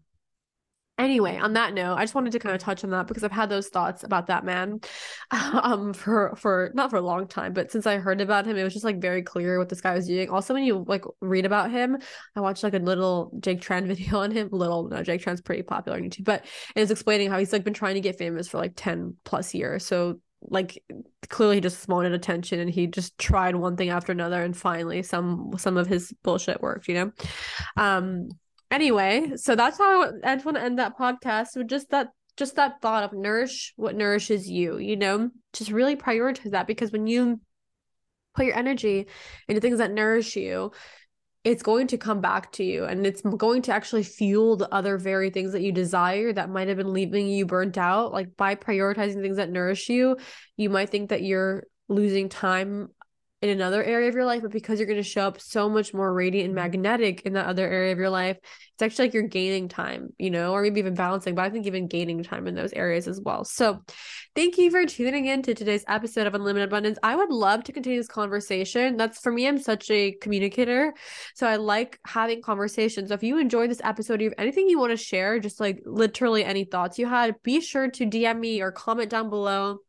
anyway 1.00 1.38
on 1.38 1.54
that 1.54 1.74
note 1.74 1.96
i 1.96 2.04
just 2.04 2.14
wanted 2.14 2.32
to 2.32 2.40
kind 2.40 2.54
of 2.54 2.62
touch 2.62 2.84
on 2.84 2.92
that 2.92 3.08
because 3.08 3.24
i've 3.24 3.32
had 3.32 3.50
those 3.50 3.70
thoughts 3.70 4.04
about 4.04 4.28
that 4.28 4.44
man 4.46 4.80
um 5.32 5.94
for 5.94 6.36
for 6.36 6.72
not 6.76 6.90
for 6.90 6.98
a 6.98 7.02
long 7.02 7.28
time 7.28 7.54
but 7.54 7.72
since 7.72 7.88
i 7.88 7.98
heard 7.98 8.22
about 8.22 8.46
him 8.46 8.58
it 8.58 8.64
was 8.64 8.74
just 8.74 8.86
like 8.86 9.02
very 9.02 9.24
clear 9.24 9.58
what 9.58 9.70
this 9.70 9.82
guy 9.82 9.96
was 9.96 10.08
doing. 10.08 10.30
Also 10.30 10.54
when 10.54 10.64
you 10.64 10.84
like 10.88 11.04
read 11.22 11.46
about 11.46 11.72
him 11.72 11.98
i 12.36 12.40
watched 12.40 12.64
like 12.64 12.74
a 12.74 12.80
little 12.80 13.32
jake 13.40 13.62
tran 13.62 13.88
video 13.88 14.20
on 14.20 14.32
him. 14.32 14.50
Little 14.52 14.88
no 14.90 15.02
jake 15.02 15.22
tran's 15.22 15.42
pretty 15.42 15.64
popular 15.64 15.98
on 15.98 16.04
youtube 16.04 16.26
but 16.26 16.46
it 16.76 16.80
was 16.80 16.92
explaining 16.92 17.30
how 17.30 17.40
he's 17.40 17.54
like 17.54 17.64
been 17.64 17.74
trying 17.74 17.96
to 17.96 18.02
get 18.02 18.18
famous 18.18 18.48
for 18.48 18.58
like 18.58 18.74
10 18.76 19.16
plus 19.24 19.54
years. 19.54 19.86
So 19.86 20.20
like 20.42 20.82
clearly 21.28 21.56
he 21.56 21.62
just 21.62 21.88
wanted 21.88 22.14
attention 22.14 22.60
and 22.60 22.70
he 22.70 22.88
just 22.88 23.18
tried 23.18 23.56
one 23.56 23.76
thing 23.76 23.90
after 23.90 24.12
another 24.12 24.42
and 24.42 24.56
finally 24.56 25.04
some 25.04 25.54
some 25.58 25.76
of 25.76 25.88
his 25.88 26.14
bullshit 26.24 26.62
worked 26.62 26.88
you 26.88 26.94
know? 26.94 27.12
Um 27.76 28.30
anyway, 28.72 29.34
so 29.36 29.56
that's 29.56 29.78
how 29.78 30.12
I 30.24 30.36
want 30.36 30.58
to 30.58 30.62
end 30.62 30.80
that 30.80 30.98
podcast 30.98 31.56
with 31.56 31.68
just 31.68 31.90
that 31.92 32.10
just 32.38 32.56
that 32.56 32.82
thought 32.82 33.04
of 33.04 33.12
nourish 33.14 33.74
what 33.76 33.96
nourishes 33.96 34.50
you, 34.50 34.78
you 34.78 34.96
know, 34.96 35.30
just 35.52 35.72
really 35.72 35.98
prioritize 35.98 36.52
that 36.52 36.68
because 36.68 36.92
when 36.92 37.06
you 37.06 37.42
put 38.34 38.46
your 38.46 38.56
energy 38.56 39.08
into 39.48 39.60
things 39.60 39.80
that 39.80 39.92
nourish 39.92 40.38
you, 40.38 40.72
it's 41.44 41.64
going 41.64 41.88
to 41.88 41.98
come 41.98 42.22
back 42.22 42.52
to 42.54 42.64
you 42.64 42.86
and 42.86 43.06
it's 43.06 43.22
going 43.22 43.62
to 43.64 43.74
actually 43.74 44.04
fuel 44.04 44.56
the 44.56 44.74
other 44.74 44.98
very 44.98 45.30
things 45.30 45.52
that 45.52 45.62
you 45.62 45.72
desire 45.72 46.32
that 46.32 46.50
might 46.50 46.68
have 46.68 46.78
been 46.78 46.94
leaving 46.94 47.28
you 47.28 47.46
burnt 47.46 47.78
out. 47.78 48.14
Like 48.14 48.36
by 48.38 48.56
prioritizing 48.56 49.22
things 49.22 49.38
that 49.38 49.52
nourish 49.52 49.90
you, 49.90 50.18
you 50.58 50.70
might 50.70 50.90
think 50.90 51.10
that 51.10 51.24
you're 51.24 51.64
losing 51.88 52.30
time 52.30 52.90
in 53.42 53.50
another 53.50 53.82
area 53.82 54.10
of 54.10 54.16
your 54.16 54.26
life, 54.26 54.42
but 54.42 54.52
because 54.52 54.80
you're 54.80 54.88
going 54.88 54.98
to 54.98 55.04
show 55.04 55.22
up 55.22 55.40
so 55.40 55.70
much 55.70 55.94
more 55.94 56.14
radiant 56.14 56.50
and 56.50 56.58
mm-hmm. 56.58 56.64
magnetic 56.64 57.22
in 57.22 57.34
that 57.34 57.46
other 57.46 57.66
area 57.66 57.94
of 57.94 57.98
your 57.98 58.10
life, 58.10 58.38
it's 58.44 58.82
actually 58.82 59.06
like 59.06 59.14
you're 59.14 59.24
gaining 59.24 59.70
time, 59.70 60.10
you 60.18 60.30
know, 60.30 60.52
or 60.52 60.62
maybe 60.62 60.80
even 60.80 60.94
balancing, 60.94 61.36
but 61.36 61.44
I 61.44 61.50
think 61.50 61.66
even 61.66 61.88
gaining 61.88 62.22
time 62.24 62.48
in 62.48 62.56
those 62.56 62.74
areas 62.74 63.08
as 63.08 63.22
well. 63.22 63.46
So, 63.46 63.82
thank 64.36 64.58
you 64.58 64.70
for 64.72 64.86
tuning 64.86 65.28
in 65.28 65.42
to 65.44 65.54
today's 65.54 65.86
episode 65.88 66.28
of 66.28 66.36
Unlimited 66.36 66.68
Abundance. 66.68 67.00
I 67.02 67.16
would 67.16 67.30
love 67.30 67.64
to 67.66 67.72
continue 67.72 68.00
this 68.00 68.08
conversation. 68.08 68.98
That's 68.98 69.20
for 69.20 69.32
me, 69.32 69.48
I'm 69.48 69.58
such 69.58 69.90
a 69.90 70.12
communicator. 70.22 70.94
So, 71.36 71.48
I 71.48 71.56
like 71.56 71.98
having 72.06 72.42
conversations. 72.42 73.08
So, 73.10 73.16
if 73.16 73.24
you 73.24 73.38
enjoyed 73.40 73.70
this 73.70 73.82
episode, 73.86 74.20
you 74.22 74.30
have 74.30 74.36
anything 74.38 74.68
you 74.68 74.80
want 74.80 74.92
to 74.92 74.98
share, 74.98 75.40
just 75.40 75.62
like 75.62 75.82
literally 75.86 76.44
any 76.44 76.66
thoughts 76.66 77.00
you 77.00 77.08
had, 77.08 77.36
be 77.44 77.62
sure 77.62 77.90
to 77.90 78.06
DM 78.06 78.40
me 78.40 78.62
or 78.62 78.72
comment 78.74 79.10
down 79.10 79.30
below 79.30 79.80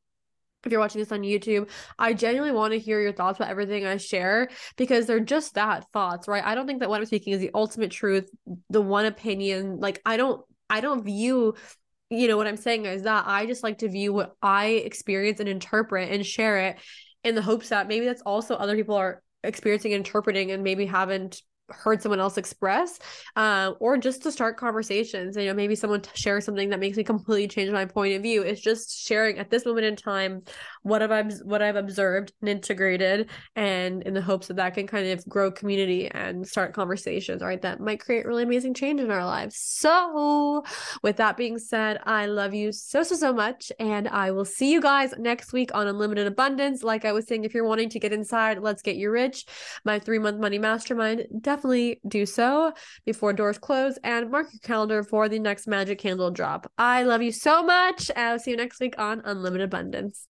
if 0.64 0.72
you're 0.72 0.80
watching 0.80 1.00
this 1.00 1.12
on 1.12 1.22
YouTube, 1.22 1.68
I 1.98 2.12
genuinely 2.12 2.54
want 2.54 2.72
to 2.72 2.78
hear 2.78 3.00
your 3.00 3.12
thoughts 3.12 3.38
about 3.38 3.50
everything 3.50 3.86
I 3.86 3.96
share 3.96 4.48
because 4.76 5.06
they're 5.06 5.20
just 5.20 5.54
that 5.54 5.86
thoughts, 5.92 6.28
right? 6.28 6.44
I 6.44 6.54
don't 6.54 6.66
think 6.66 6.80
that 6.80 6.88
what 6.90 7.00
I'm 7.00 7.06
speaking 7.06 7.32
is 7.32 7.40
the 7.40 7.50
ultimate 7.54 7.90
truth, 7.90 8.30
the 8.68 8.82
one 8.82 9.06
opinion. 9.06 9.78
Like 9.78 10.02
I 10.04 10.16
don't 10.16 10.42
I 10.68 10.80
don't 10.80 11.04
view 11.04 11.54
you 12.11 12.26
know 12.26 12.36
what 12.36 12.48
I'm 12.48 12.56
saying 12.56 12.86
is 12.86 13.04
that 13.04 13.24
I 13.26 13.46
just 13.46 13.62
like 13.62 13.78
to 13.78 13.88
view 13.88 14.12
what 14.12 14.34
I 14.42 14.66
experience 14.66 15.38
and 15.38 15.48
interpret 15.48 16.11
and 16.11 16.26
share 16.26 16.58
it 16.58 16.78
in 17.22 17.36
the 17.36 17.42
hopes 17.42 17.68
that 17.68 17.86
maybe 17.86 18.06
that's 18.06 18.22
also 18.22 18.56
other 18.56 18.74
people 18.74 18.96
are 18.96 19.22
experiencing 19.44 19.92
interpreting 19.92 20.50
and 20.50 20.64
maybe 20.64 20.86
haven't 20.86 21.40
heard 21.70 22.02
someone 22.02 22.20
else 22.20 22.36
express 22.36 22.98
uh, 23.36 23.72
or 23.80 23.96
just 23.96 24.22
to 24.22 24.32
start 24.32 24.56
conversations. 24.56 25.36
You 25.36 25.46
know 25.46 25.54
maybe 25.54 25.74
someone 25.74 26.02
shares 26.14 26.44
something 26.44 26.70
that 26.70 26.80
makes 26.80 26.96
me 26.96 27.04
completely 27.04 27.48
change 27.48 27.70
my 27.70 27.84
point 27.84 28.14
of 28.14 28.22
view. 28.22 28.42
It's 28.42 28.60
just 28.60 29.06
sharing 29.06 29.38
at 29.38 29.50
this 29.50 29.64
moment 29.64 29.86
in 29.86 29.96
time 29.96 30.42
what 30.83 31.01
have 31.01 31.12
i 31.12 31.22
what 31.45 31.62
i've 31.62 31.76
observed 31.76 32.33
and 32.41 32.49
integrated 32.49 33.31
and 33.57 34.03
in 34.03 34.14
the 34.14 34.20
hopes 34.20 34.49
that 34.49 34.57
that 34.57 34.74
can 34.74 34.87
kind 34.87 35.09
of 35.09 35.24
grow 35.28 35.51
community 35.51 36.09
and 36.09 36.47
start 36.47 36.74
conversations 36.74 37.43
right 37.43 37.62
that 37.62 37.81
might 37.81 38.01
create 38.01 38.26
really 38.26 38.43
amazing 38.43 38.74
change 38.74 39.01
in 39.01 39.11
our 39.11 39.24
lives 39.24 39.57
so 39.57 40.62
with 41.03 41.16
that 41.16 41.37
being 41.37 41.59
said 41.59 41.99
i 42.05 42.26
love 42.26 42.53
you 42.53 42.72
so 42.72 43.03
so 43.03 43.14
so 43.14 43.33
much 43.33 43.72
and 43.78 44.09
i 44.09 44.31
will 44.31 44.45
see 44.45 44.70
you 44.72 44.81
guys 44.81 45.14
next 45.18 45.53
week 45.53 45.70
on 45.74 45.87
unlimited 45.87 46.26
abundance 46.26 46.83
like 46.83 47.05
i 47.05 47.12
was 47.12 47.26
saying 47.26 47.45
if 47.45 47.55
you're 47.55 47.64
wanting 47.64 47.89
to 47.89 47.99
get 47.99 48.12
inside 48.12 48.59
let's 48.59 48.83
get 48.83 48.97
you 48.97 49.11
rich 49.11 49.47
my 49.85 49.99
three 49.99 50.18
month 50.18 50.39
money 50.39 50.59
mastermind 50.59 51.24
definitely 51.41 51.61
definitely 51.61 52.01
do 52.09 52.26
so 52.26 52.72
before 53.05 53.33
doors 53.33 53.59
close 53.59 53.99
and 54.05 54.31
mark 54.31 54.49
your 54.53 54.61
calendar 54.61 55.03
for 55.03 55.28
the 55.28 55.39
next 55.39 55.66
magic 55.66 55.99
candle 55.99 56.31
drop. 56.31 56.70
I 56.78 57.03
love 57.03 57.22
you 57.22 57.33
so 57.33 57.62
much. 57.62 58.11
And 58.11 58.26
I'll 58.26 58.39
see 58.39 58.53
you 58.53 58.57
next 58.57 58.81
week 58.81 58.95
on 58.99 59.22
Unlimited 59.24 59.64
Abundance. 59.64 60.30